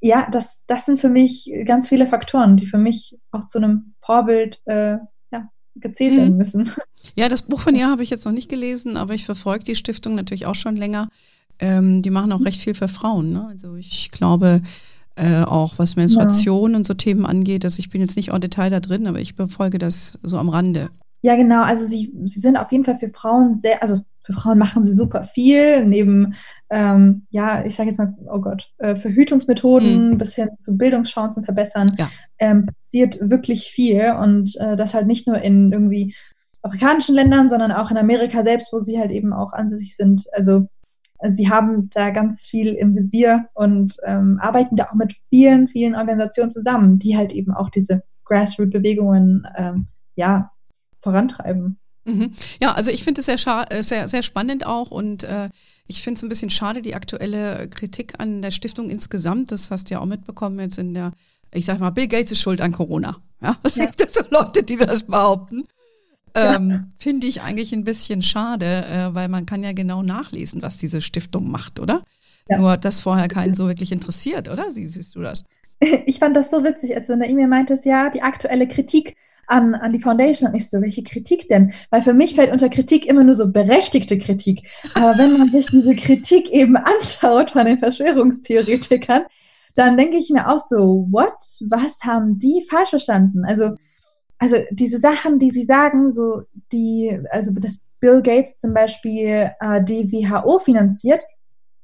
ja, 0.00 0.28
das, 0.30 0.64
das 0.66 0.86
sind 0.86 0.98
für 0.98 1.10
mich 1.10 1.52
ganz 1.64 1.88
viele 1.88 2.06
Faktoren, 2.06 2.56
die 2.56 2.66
für 2.66 2.78
mich 2.78 3.18
auch 3.32 3.46
zu 3.46 3.58
einem 3.58 3.94
Vorbild 4.00 4.62
äh, 4.66 4.96
ja, 5.30 5.50
gezählt 5.74 6.16
werden 6.16 6.32
mhm. 6.32 6.38
müssen. 6.38 6.70
Ja, 7.14 7.28
das 7.28 7.42
Buch 7.42 7.60
von 7.60 7.74
ihr 7.74 7.88
habe 7.88 8.02
ich 8.02 8.10
jetzt 8.10 8.24
noch 8.26 8.32
nicht 8.32 8.50
gelesen, 8.50 8.96
aber 8.96 9.14
ich 9.14 9.24
verfolge 9.24 9.64
die 9.64 9.74
Stiftung 9.74 10.14
natürlich 10.14 10.46
auch 10.46 10.54
schon 10.54 10.76
länger. 10.76 11.08
Ähm, 11.58 12.02
die 12.02 12.10
machen 12.10 12.30
auch 12.32 12.44
recht 12.44 12.60
viel 12.60 12.74
für 12.74 12.88
Frauen. 12.88 13.32
Ne? 13.32 13.46
Also 13.48 13.74
ich 13.76 14.10
glaube, 14.10 14.62
äh, 15.16 15.42
auch 15.42 15.78
was 15.78 15.96
Menstruation 15.96 16.70
ja. 16.72 16.76
und 16.76 16.86
so 16.86 16.94
Themen 16.94 17.26
angeht, 17.26 17.64
also 17.64 17.78
ich 17.80 17.90
bin 17.90 18.00
jetzt 18.00 18.16
nicht 18.16 18.30
en 18.30 18.40
Detail 18.40 18.70
da 18.70 18.80
drin, 18.80 19.06
aber 19.06 19.20
ich 19.20 19.34
befolge 19.34 19.78
das 19.78 20.18
so 20.22 20.38
am 20.38 20.48
Rande. 20.48 20.90
Ja, 21.22 21.36
genau. 21.36 21.62
Also 21.62 21.84
sie, 21.84 22.12
sie 22.24 22.40
sind 22.40 22.56
auf 22.56 22.72
jeden 22.72 22.84
Fall 22.84 22.98
für 22.98 23.10
Frauen 23.10 23.52
sehr, 23.54 23.82
also 23.82 24.00
für 24.30 24.40
Frauen 24.40 24.58
machen 24.58 24.84
sie 24.84 24.92
super 24.92 25.22
viel, 25.24 25.84
neben, 25.84 26.34
ähm, 26.70 27.26
ja, 27.30 27.64
ich 27.64 27.74
sage 27.74 27.88
jetzt 27.88 27.98
mal, 27.98 28.14
oh 28.30 28.40
Gott, 28.40 28.72
äh, 28.78 28.94
Verhütungsmethoden 28.94 30.10
mhm. 30.10 30.18
bis 30.18 30.34
hin 30.34 30.50
zu 30.58 30.76
Bildungschancen 30.76 31.44
verbessern, 31.44 31.94
ja. 31.98 32.08
ähm, 32.38 32.66
passiert 32.66 33.18
wirklich 33.20 33.70
viel 33.70 34.14
und 34.20 34.56
äh, 34.56 34.76
das 34.76 34.94
halt 34.94 35.06
nicht 35.06 35.26
nur 35.26 35.40
in 35.40 35.72
irgendwie 35.72 36.14
afrikanischen 36.62 37.14
Ländern, 37.14 37.48
sondern 37.48 37.72
auch 37.72 37.90
in 37.90 37.96
Amerika 37.96 38.42
selbst, 38.42 38.72
wo 38.72 38.78
sie 38.78 38.98
halt 38.98 39.10
eben 39.10 39.32
auch 39.32 39.52
ansässig 39.52 39.96
sind. 39.96 40.26
Also 40.32 40.68
sie 41.22 41.50
haben 41.50 41.90
da 41.90 42.10
ganz 42.10 42.46
viel 42.46 42.74
im 42.74 42.94
Visier 42.94 43.46
und 43.54 43.96
ähm, 44.04 44.38
arbeiten 44.40 44.76
da 44.76 44.86
auch 44.86 44.94
mit 44.94 45.14
vielen, 45.30 45.68
vielen 45.68 45.94
Organisationen 45.94 46.50
zusammen, 46.50 46.98
die 46.98 47.16
halt 47.16 47.32
eben 47.32 47.52
auch 47.52 47.70
diese 47.70 48.02
Grassroot-Bewegungen 48.24 49.46
ähm, 49.56 49.86
ja, 50.14 50.50
vorantreiben. 50.94 51.79
Mhm. 52.14 52.32
Ja, 52.60 52.72
also 52.72 52.90
ich 52.90 53.04
finde 53.04 53.20
es 53.20 53.26
sehr, 53.26 53.66
äh, 53.70 53.82
sehr, 53.82 54.08
sehr 54.08 54.22
spannend 54.22 54.66
auch 54.66 54.90
und 54.90 55.24
äh, 55.24 55.48
ich 55.86 56.02
finde 56.02 56.18
es 56.18 56.22
ein 56.22 56.28
bisschen 56.28 56.50
schade, 56.50 56.82
die 56.82 56.94
aktuelle 56.94 57.68
Kritik 57.68 58.14
an 58.18 58.42
der 58.42 58.50
Stiftung 58.52 58.90
insgesamt, 58.90 59.50
das 59.50 59.70
hast 59.70 59.90
du 59.90 59.94
ja 59.94 60.00
auch 60.00 60.06
mitbekommen 60.06 60.60
jetzt 60.60 60.78
in 60.78 60.94
der, 60.94 61.12
ich 61.52 61.64
sag 61.64 61.80
mal, 61.80 61.90
Bill 61.90 62.06
Gates 62.06 62.32
ist 62.32 62.40
schuld 62.40 62.60
an 62.60 62.72
Corona. 62.72 63.16
Ja, 63.42 63.58
es 63.62 63.76
ja. 63.76 63.86
gibt 63.86 64.10
so 64.10 64.22
Leute, 64.30 64.62
die 64.62 64.76
das 64.76 65.04
behaupten. 65.04 65.64
Ähm. 66.34 66.86
Finde 66.96 67.26
ich 67.26 67.42
eigentlich 67.42 67.72
ein 67.72 67.82
bisschen 67.82 68.22
schade, 68.22 68.84
äh, 68.86 69.14
weil 69.14 69.28
man 69.28 69.46
kann 69.46 69.64
ja 69.64 69.72
genau 69.72 70.02
nachlesen, 70.02 70.62
was 70.62 70.76
diese 70.76 71.00
Stiftung 71.00 71.50
macht, 71.50 71.80
oder? 71.80 72.02
Ja. 72.48 72.58
Nur 72.58 72.70
hat 72.70 72.84
das 72.84 73.00
vorher 73.00 73.28
keinen 73.28 73.54
so 73.54 73.66
wirklich 73.66 73.90
interessiert, 73.90 74.48
oder? 74.48 74.64
Wie 74.74 74.86
siehst 74.86 75.16
du 75.16 75.20
das? 75.20 75.44
Ich 76.06 76.18
fand 76.18 76.36
das 76.36 76.50
so 76.50 76.62
witzig, 76.62 76.94
als 76.94 77.06
du 77.06 77.14
in 77.14 77.20
der 77.20 77.30
E-Mail 77.30 77.48
meintest, 77.48 77.86
ja, 77.86 78.10
die 78.10 78.22
aktuelle 78.22 78.68
Kritik 78.68 79.16
an, 79.46 79.74
an 79.74 79.92
die 79.92 79.98
Foundation. 79.98 80.50
Und 80.50 80.56
ich 80.56 80.68
so, 80.68 80.80
welche 80.80 81.02
Kritik 81.02 81.48
denn? 81.48 81.72
Weil 81.90 82.02
für 82.02 82.14
mich 82.14 82.34
fällt 82.34 82.52
unter 82.52 82.68
Kritik 82.68 83.06
immer 83.06 83.24
nur 83.24 83.34
so 83.34 83.50
berechtigte 83.50 84.18
Kritik. 84.18 84.68
Aber 84.94 85.18
wenn 85.18 85.38
man 85.38 85.48
sich 85.48 85.66
diese 85.66 85.94
Kritik 85.96 86.50
eben 86.50 86.76
anschaut 86.76 87.52
von 87.52 87.66
den 87.66 87.78
Verschwörungstheoretikern, 87.78 89.22
dann 89.74 89.96
denke 89.96 90.16
ich 90.16 90.30
mir 90.30 90.48
auch 90.48 90.58
so, 90.58 91.06
what? 91.10 91.34
Was 91.68 92.00
haben 92.04 92.38
die 92.38 92.64
falsch 92.68 92.90
verstanden? 92.90 93.44
Also, 93.44 93.76
also 94.38 94.56
diese 94.70 94.98
Sachen, 94.98 95.38
die 95.38 95.50
sie 95.50 95.64
sagen, 95.64 96.12
so 96.12 96.42
die, 96.72 97.18
also 97.30 97.52
dass 97.52 97.80
Bill 98.00 98.22
Gates 98.22 98.56
zum 98.56 98.72
Beispiel 98.74 99.50
äh, 99.60 99.82
die 99.82 100.10
WHO 100.10 100.58
finanziert, 100.58 101.22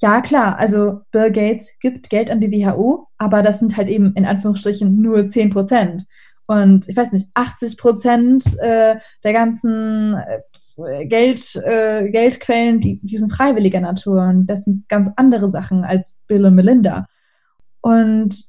ja 0.00 0.20
klar, 0.20 0.58
also 0.58 1.00
Bill 1.10 1.30
Gates 1.30 1.74
gibt 1.80 2.10
Geld 2.10 2.30
an 2.30 2.40
die 2.40 2.52
WHO, 2.52 3.08
aber 3.18 3.42
das 3.42 3.58
sind 3.58 3.76
halt 3.76 3.88
eben 3.88 4.12
in 4.14 4.26
Anführungsstrichen 4.26 5.00
nur 5.00 5.26
10 5.26 5.50
Prozent. 5.50 6.04
Und 6.46 6.88
ich 6.88 6.96
weiß 6.96 7.12
nicht, 7.12 7.28
80 7.34 7.76
Prozent 7.76 8.44
äh, 8.60 8.96
der 9.24 9.32
ganzen 9.32 10.14
äh, 10.14 11.06
Geld, 11.06 11.56
äh, 11.64 12.08
Geldquellen, 12.10 12.78
die, 12.78 13.00
die 13.02 13.16
sind 13.16 13.32
freiwilliger 13.32 13.80
Natur. 13.80 14.22
Und 14.22 14.46
das 14.46 14.62
sind 14.62 14.88
ganz 14.88 15.10
andere 15.16 15.50
Sachen 15.50 15.84
als 15.84 16.18
Bill 16.28 16.44
und 16.44 16.54
Melinda. 16.54 17.06
Und 17.80 18.46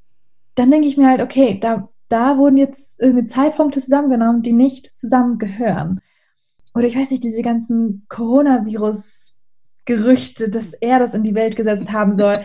dann 0.56 0.70
denke 0.70 0.88
ich 0.88 0.98
mir 0.98 1.08
halt, 1.08 1.22
okay, 1.22 1.60
da, 1.60 1.90
da 2.10 2.38
wurden 2.38 2.58
jetzt 2.58 3.00
irgendwie 3.00 3.26
Zeitpunkte 3.26 3.80
zusammengenommen, 3.80 4.44
die 4.44 4.54
nicht 4.54 4.94
zusammengehören. 4.94 6.00
Oder 6.76 6.86
ich 6.86 6.98
weiß 6.98 7.10
nicht, 7.10 7.24
diese 7.24 7.42
ganzen 7.42 8.06
Coronavirus-Gerüchte, 9.88 10.50
dass 10.50 10.74
er 10.74 11.00
das 11.00 11.14
in 11.14 11.24
die 11.24 11.36
Welt 11.36 11.56
gesetzt 11.56 11.92
haben 11.94 12.14
soll. 12.14 12.42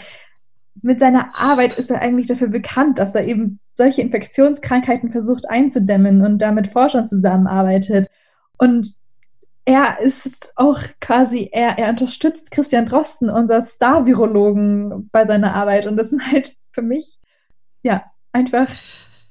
Mit 0.80 1.01
seiner 1.01 1.30
Arbeit 1.34 1.78
ist 1.78 1.90
er 1.90 2.01
eigentlich 2.01 2.26
dafür 2.26 2.49
bekannt, 2.49 2.99
dass 2.99 3.14
er 3.14 3.26
eben 3.26 3.61
solche 3.74 4.03
Infektionskrankheiten 4.03 5.11
versucht 5.11 5.49
einzudämmen 5.51 6.22
und 6.22 6.38
damit 6.38 6.68
Forschern 6.68 7.07
zusammenarbeitet. 7.07 8.09
Und 8.59 8.95
er 9.64 10.01
ist 10.01 10.53
auch 10.57 10.80
quasi, 11.01 11.51
er, 11.53 11.78
er 11.78 11.90
unterstützt 11.90 12.51
Christian 12.51 12.86
Drosten, 12.86 13.30
unser 13.30 13.62
Star-Virologen, 13.62 15.09
bei 15.12 15.24
seiner 15.24 15.55
Arbeit. 15.55 15.86
Und 15.86 15.97
das 15.97 16.11
sind 16.11 16.32
halt 16.32 16.57
für 16.72 16.82
mich, 16.82 17.18
ja, 17.82 18.05
einfach 18.32 18.68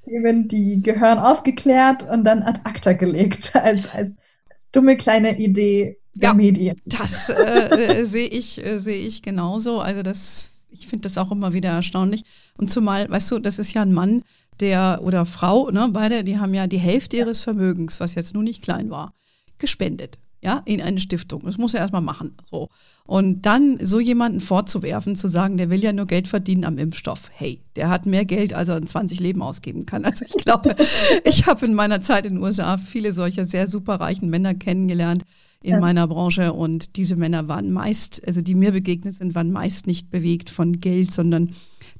Themen, 0.04 0.48
die 0.48 0.80
gehören 0.82 1.18
aufgeklärt 1.18 2.08
und 2.08 2.24
dann 2.24 2.42
ad 2.42 2.60
acta 2.64 2.92
gelegt, 2.92 3.52
als, 3.62 3.94
als, 3.94 4.16
als 4.48 4.70
dumme 4.70 4.96
kleine 4.96 5.38
Idee 5.38 6.01
der 6.14 6.30
ja, 6.30 6.34
Medien. 6.34 6.76
Das 6.84 7.28
äh, 7.30 8.00
äh, 8.00 8.04
sehe 8.04 8.28
ich, 8.28 8.64
äh, 8.64 8.78
sehe 8.78 9.06
ich 9.06 9.22
genauso. 9.22 9.80
Also 9.80 10.02
das 10.02 10.62
ich 10.72 10.86
finde 10.86 11.02
das 11.02 11.18
auch 11.18 11.30
immer 11.30 11.52
wieder 11.52 11.70
erstaunlich. 11.70 12.24
Und 12.56 12.70
zumal, 12.70 13.08
weißt 13.08 13.30
du, 13.30 13.38
das 13.38 13.58
ist 13.58 13.74
ja 13.74 13.82
ein 13.82 13.92
Mann, 13.92 14.22
der 14.60 15.00
oder 15.02 15.26
Frau, 15.26 15.70
ne, 15.70 15.88
beide, 15.92 16.24
die 16.24 16.38
haben 16.38 16.54
ja 16.54 16.66
die 16.66 16.78
Hälfte 16.78 17.16
ihres 17.16 17.42
Vermögens, 17.42 18.00
was 18.00 18.14
jetzt 18.14 18.34
nur 18.34 18.42
nicht 18.42 18.62
klein 18.62 18.90
war, 18.90 19.12
gespendet. 19.58 20.18
Ja, 20.44 20.60
in 20.64 20.82
eine 20.82 20.98
Stiftung. 20.98 21.42
Das 21.44 21.56
muss 21.56 21.72
er 21.72 21.80
erstmal 21.80 22.02
machen. 22.02 22.34
So. 22.50 22.68
Und 23.06 23.42
dann 23.42 23.78
so 23.80 24.00
jemanden 24.00 24.40
vorzuwerfen, 24.40 25.14
zu 25.14 25.28
sagen, 25.28 25.56
der 25.56 25.70
will 25.70 25.80
ja 25.80 25.92
nur 25.92 26.06
Geld 26.06 26.26
verdienen 26.26 26.64
am 26.64 26.78
Impfstoff. 26.78 27.30
Hey, 27.32 27.60
der 27.76 27.88
hat 27.88 28.06
mehr 28.06 28.24
Geld, 28.24 28.52
als 28.52 28.68
er 28.68 28.78
in 28.78 28.86
20 28.88 29.20
Leben 29.20 29.40
ausgeben 29.40 29.86
kann. 29.86 30.04
Also 30.04 30.24
ich 30.24 30.32
glaube, 30.32 30.74
ich 31.24 31.46
habe 31.46 31.64
in 31.64 31.74
meiner 31.74 32.00
Zeit 32.00 32.26
in 32.26 32.34
den 32.34 32.42
USA 32.42 32.76
viele 32.76 33.12
solcher 33.12 33.44
sehr 33.44 33.68
superreichen 33.68 34.30
Männer 34.30 34.54
kennengelernt, 34.54 35.22
in 35.62 35.72
ja. 35.72 35.80
meiner 35.80 36.06
Branche 36.06 36.52
und 36.52 36.96
diese 36.96 37.16
Männer 37.16 37.48
waren 37.48 37.72
meist, 37.72 38.26
also 38.26 38.40
die 38.40 38.54
mir 38.54 38.72
begegnet 38.72 39.14
sind, 39.14 39.34
waren 39.34 39.52
meist 39.52 39.86
nicht 39.86 40.10
bewegt 40.10 40.50
von 40.50 40.80
Geld, 40.80 41.10
sondern 41.10 41.50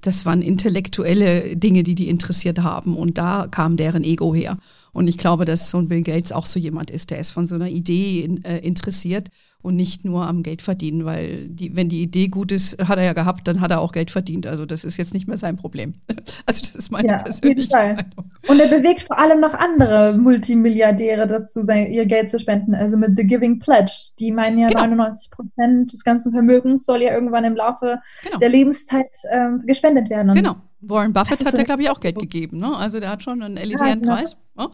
das 0.00 0.26
waren 0.26 0.42
intellektuelle 0.42 1.56
Dinge, 1.56 1.84
die 1.84 1.94
die 1.94 2.08
interessiert 2.08 2.60
haben 2.62 2.96
und 2.96 3.18
da 3.18 3.46
kam 3.50 3.76
deren 3.76 4.02
Ego 4.02 4.34
her. 4.34 4.58
Und 4.92 5.08
ich 5.08 5.16
glaube, 5.16 5.44
dass 5.44 5.70
so 5.70 5.78
ein 5.78 5.88
Bill 5.88 6.02
Gates 6.02 6.32
auch 6.32 6.46
so 6.46 6.58
jemand 6.58 6.90
ist, 6.90 7.10
der 7.10 7.18
ist 7.18 7.30
von 7.30 7.46
so 7.46 7.54
einer 7.54 7.68
Idee 7.68 8.28
äh, 8.42 8.58
interessiert 8.58 9.28
und 9.62 9.76
nicht 9.76 10.04
nur 10.04 10.26
am 10.26 10.42
Geld 10.42 10.60
verdienen, 10.60 11.04
weil 11.04 11.48
die, 11.48 11.74
wenn 11.76 11.88
die 11.88 12.02
Idee 12.02 12.26
gut 12.26 12.50
ist, 12.50 12.86
hat 12.88 12.98
er 12.98 13.04
ja 13.04 13.12
gehabt, 13.12 13.46
dann 13.46 13.60
hat 13.60 13.70
er 13.70 13.80
auch 13.80 13.92
Geld 13.92 14.10
verdient. 14.10 14.46
Also 14.46 14.66
das 14.66 14.84
ist 14.84 14.96
jetzt 14.96 15.14
nicht 15.14 15.28
mehr 15.28 15.36
sein 15.36 15.56
Problem. 15.56 15.94
Also 16.44 16.60
das 16.62 16.74
ist 16.74 16.90
meine 16.90 17.08
ja, 17.08 17.18
persönliche 17.18 17.74
Meinung. 17.76 18.04
Und 18.48 18.60
er 18.60 18.66
bewegt 18.66 19.02
vor 19.02 19.18
allem 19.18 19.40
noch 19.40 19.54
andere 19.54 20.18
Multimilliardäre 20.18 21.26
dazu, 21.26 21.62
sein, 21.62 21.90
ihr 21.92 22.04
Geld 22.06 22.30
zu 22.30 22.38
spenden. 22.38 22.74
Also 22.74 22.96
mit 22.96 23.16
The 23.16 23.24
Giving 23.26 23.58
Pledge. 23.60 24.10
Die 24.18 24.32
meinen 24.32 24.58
ja, 24.58 24.66
genau. 24.66 24.80
99 24.80 25.30
Prozent 25.30 25.92
des 25.92 26.02
ganzen 26.02 26.32
Vermögens 26.32 26.84
soll 26.84 27.02
ja 27.02 27.12
irgendwann 27.12 27.44
im 27.44 27.54
Laufe 27.54 28.00
genau. 28.24 28.38
der 28.38 28.48
Lebenszeit 28.48 29.14
ähm, 29.30 29.62
gespendet 29.64 30.10
werden. 30.10 30.30
Und 30.30 30.36
genau. 30.36 30.56
Warren 30.80 31.12
Buffett 31.12 31.44
hat 31.46 31.56
ja, 31.56 31.62
glaube 31.62 31.82
ich, 31.82 31.90
auch 31.90 32.00
Geld 32.00 32.18
gegeben. 32.18 32.58
Ne? 32.58 32.76
Also 32.76 32.98
der 32.98 33.10
hat 33.10 33.22
schon 33.22 33.40
einen 33.42 33.56
elitären 33.56 33.88
ja, 33.88 33.94
genau. 33.94 34.14
Preis. 34.14 34.36
Ne? 34.56 34.68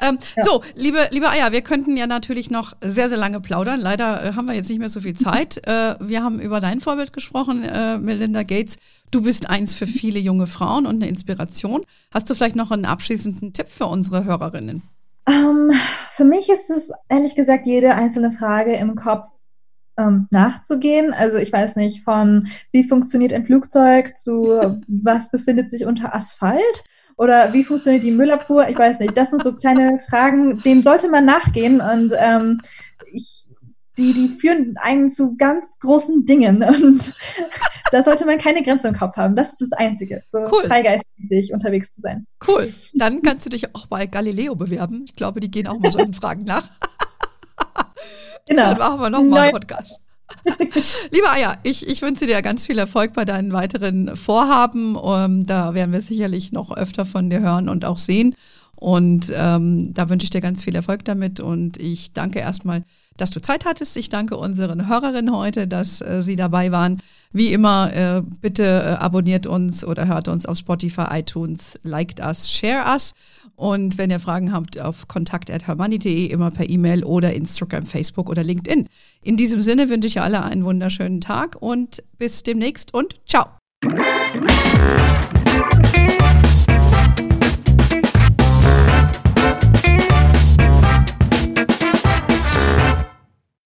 Ähm, 0.00 0.18
ja. 0.36 0.44
So, 0.44 0.62
liebe, 0.74 0.98
liebe 1.10 1.28
Aya, 1.28 1.52
wir 1.52 1.62
könnten 1.62 1.96
ja 1.96 2.06
natürlich 2.06 2.50
noch 2.50 2.74
sehr, 2.80 3.08
sehr 3.08 3.18
lange 3.18 3.40
plaudern. 3.40 3.80
Leider 3.80 4.24
äh, 4.24 4.32
haben 4.34 4.46
wir 4.46 4.54
jetzt 4.54 4.68
nicht 4.68 4.78
mehr 4.78 4.88
so 4.88 5.00
viel 5.00 5.14
Zeit. 5.16 5.66
äh, 5.66 5.96
wir 6.00 6.22
haben 6.22 6.40
über 6.40 6.60
dein 6.60 6.80
Vorbild 6.80 7.12
gesprochen, 7.12 7.64
äh, 7.64 7.98
Melinda 7.98 8.42
Gates. 8.42 8.76
Du 9.10 9.22
bist 9.22 9.48
eins 9.48 9.74
für 9.74 9.86
viele 9.86 10.18
junge 10.18 10.46
Frauen 10.46 10.86
und 10.86 10.96
eine 10.96 11.08
Inspiration. 11.08 11.84
Hast 12.12 12.28
du 12.28 12.34
vielleicht 12.34 12.56
noch 12.56 12.70
einen 12.70 12.84
abschließenden 12.84 13.52
Tipp 13.52 13.68
für 13.68 13.86
unsere 13.86 14.24
Hörerinnen? 14.24 14.82
Um, 15.26 15.70
ähm, 15.70 15.72
für 16.12 16.24
mich 16.24 16.48
ist 16.48 16.70
es 16.70 16.90
ehrlich 17.08 17.34
gesagt 17.34 17.66
jede 17.66 17.94
einzelne 17.94 18.32
Frage 18.32 18.74
im 18.74 18.94
Kopf 18.94 19.28
ähm, 19.98 20.26
nachzugehen. 20.30 21.12
Also 21.12 21.38
ich 21.38 21.52
weiß 21.52 21.76
nicht, 21.76 22.04
von 22.04 22.48
wie 22.72 22.84
funktioniert 22.84 23.32
ein 23.32 23.46
Flugzeug 23.46 24.16
zu 24.16 24.80
was 24.88 25.30
befindet 25.30 25.68
sich 25.68 25.84
unter 25.86 26.14
Asphalt 26.14 26.84
oder 27.18 27.52
wie 27.52 27.64
funktioniert 27.64 28.04
die 28.04 28.12
Müllabfuhr? 28.12 28.68
Ich 28.68 28.78
weiß 28.78 29.00
nicht. 29.00 29.16
Das 29.16 29.30
sind 29.30 29.42
so 29.42 29.52
kleine 29.52 29.98
Fragen, 30.08 30.62
denen 30.62 30.84
sollte 30.84 31.08
man 31.08 31.24
nachgehen. 31.24 31.80
Und 31.80 32.12
ähm, 32.16 32.60
ich, 33.12 33.48
die, 33.98 34.14
die 34.14 34.28
führen 34.28 34.76
einen 34.80 35.08
zu 35.08 35.36
ganz 35.36 35.80
großen 35.80 36.24
Dingen. 36.24 36.62
Und 36.82 37.12
da 37.90 38.04
sollte 38.04 38.24
man 38.24 38.38
keine 38.38 38.62
Grenze 38.62 38.86
im 38.86 38.94
Kopf 38.94 39.16
haben. 39.16 39.34
Das 39.34 39.52
ist 39.52 39.60
das 39.60 39.72
Einzige. 39.72 40.22
So 40.28 40.38
cool. 40.38 40.64
freigeistig 40.64 41.52
unterwegs 41.52 41.90
zu 41.90 42.00
sein. 42.00 42.24
Cool. 42.46 42.72
Dann 42.94 43.20
kannst 43.22 43.44
du 43.44 43.50
dich 43.50 43.74
auch 43.74 43.88
bei 43.88 44.06
Galileo 44.06 44.54
bewerben. 44.54 45.04
Ich 45.08 45.16
glaube, 45.16 45.40
die 45.40 45.50
gehen 45.50 45.66
auch 45.66 45.80
mal 45.80 45.90
solchen 45.90 46.14
Fragen 46.14 46.44
nach. 46.44 46.64
Genau. 48.46 48.62
Dann 48.62 48.78
machen 48.78 49.00
wir 49.00 49.10
nochmal 49.10 49.42
einen 49.42 49.52
Podcast. 49.52 50.00
Lieber 51.12 51.30
Aya, 51.30 51.56
ich, 51.62 51.86
ich 51.86 52.02
wünsche 52.02 52.26
dir 52.26 52.40
ganz 52.42 52.66
viel 52.66 52.78
Erfolg 52.78 53.14
bei 53.14 53.24
deinen 53.24 53.52
weiteren 53.52 54.16
Vorhaben. 54.16 54.96
Ähm, 55.02 55.46
da 55.46 55.74
werden 55.74 55.92
wir 55.92 56.00
sicherlich 56.00 56.52
noch 56.52 56.76
öfter 56.76 57.04
von 57.04 57.30
dir 57.30 57.40
hören 57.40 57.68
und 57.68 57.84
auch 57.84 57.98
sehen. 57.98 58.34
Und 58.76 59.32
ähm, 59.34 59.92
da 59.92 60.08
wünsche 60.08 60.24
ich 60.24 60.30
dir 60.30 60.40
ganz 60.40 60.62
viel 60.62 60.76
Erfolg 60.76 61.04
damit. 61.04 61.40
Und 61.40 61.78
ich 61.78 62.12
danke 62.12 62.38
erstmal, 62.38 62.84
dass 63.16 63.30
du 63.30 63.40
Zeit 63.40 63.64
hattest. 63.64 63.96
Ich 63.96 64.08
danke 64.08 64.36
unseren 64.36 64.88
Hörerinnen 64.88 65.34
heute, 65.34 65.66
dass 65.66 66.00
äh, 66.00 66.22
sie 66.22 66.36
dabei 66.36 66.70
waren. 66.70 67.02
Wie 67.32 67.52
immer, 67.52 67.92
äh, 67.92 68.22
bitte 68.40 68.64
äh, 68.64 69.02
abonniert 69.02 69.46
uns 69.46 69.84
oder 69.84 70.06
hört 70.06 70.28
uns 70.28 70.46
auf 70.46 70.58
Spotify, 70.58 71.06
iTunes, 71.10 71.78
liked 71.82 72.20
us, 72.20 72.50
share 72.50 72.84
us. 72.88 73.14
Und 73.58 73.98
wenn 73.98 74.08
ihr 74.08 74.20
Fragen 74.20 74.52
habt, 74.52 74.80
auf 74.80 75.08
kontakt.hermanni.de, 75.08 76.26
immer 76.26 76.52
per 76.52 76.70
E-Mail 76.70 77.02
oder 77.02 77.32
Instagram, 77.34 77.86
Facebook 77.86 78.30
oder 78.30 78.44
LinkedIn. 78.44 78.86
In 79.20 79.36
diesem 79.36 79.62
Sinne 79.62 79.90
wünsche 79.90 80.06
ich 80.06 80.20
alle 80.20 80.44
einen 80.44 80.64
wunderschönen 80.64 81.20
Tag 81.20 81.56
und 81.60 82.04
bis 82.18 82.44
demnächst 82.44 82.94
und 82.94 83.16
ciao. 83.26 83.46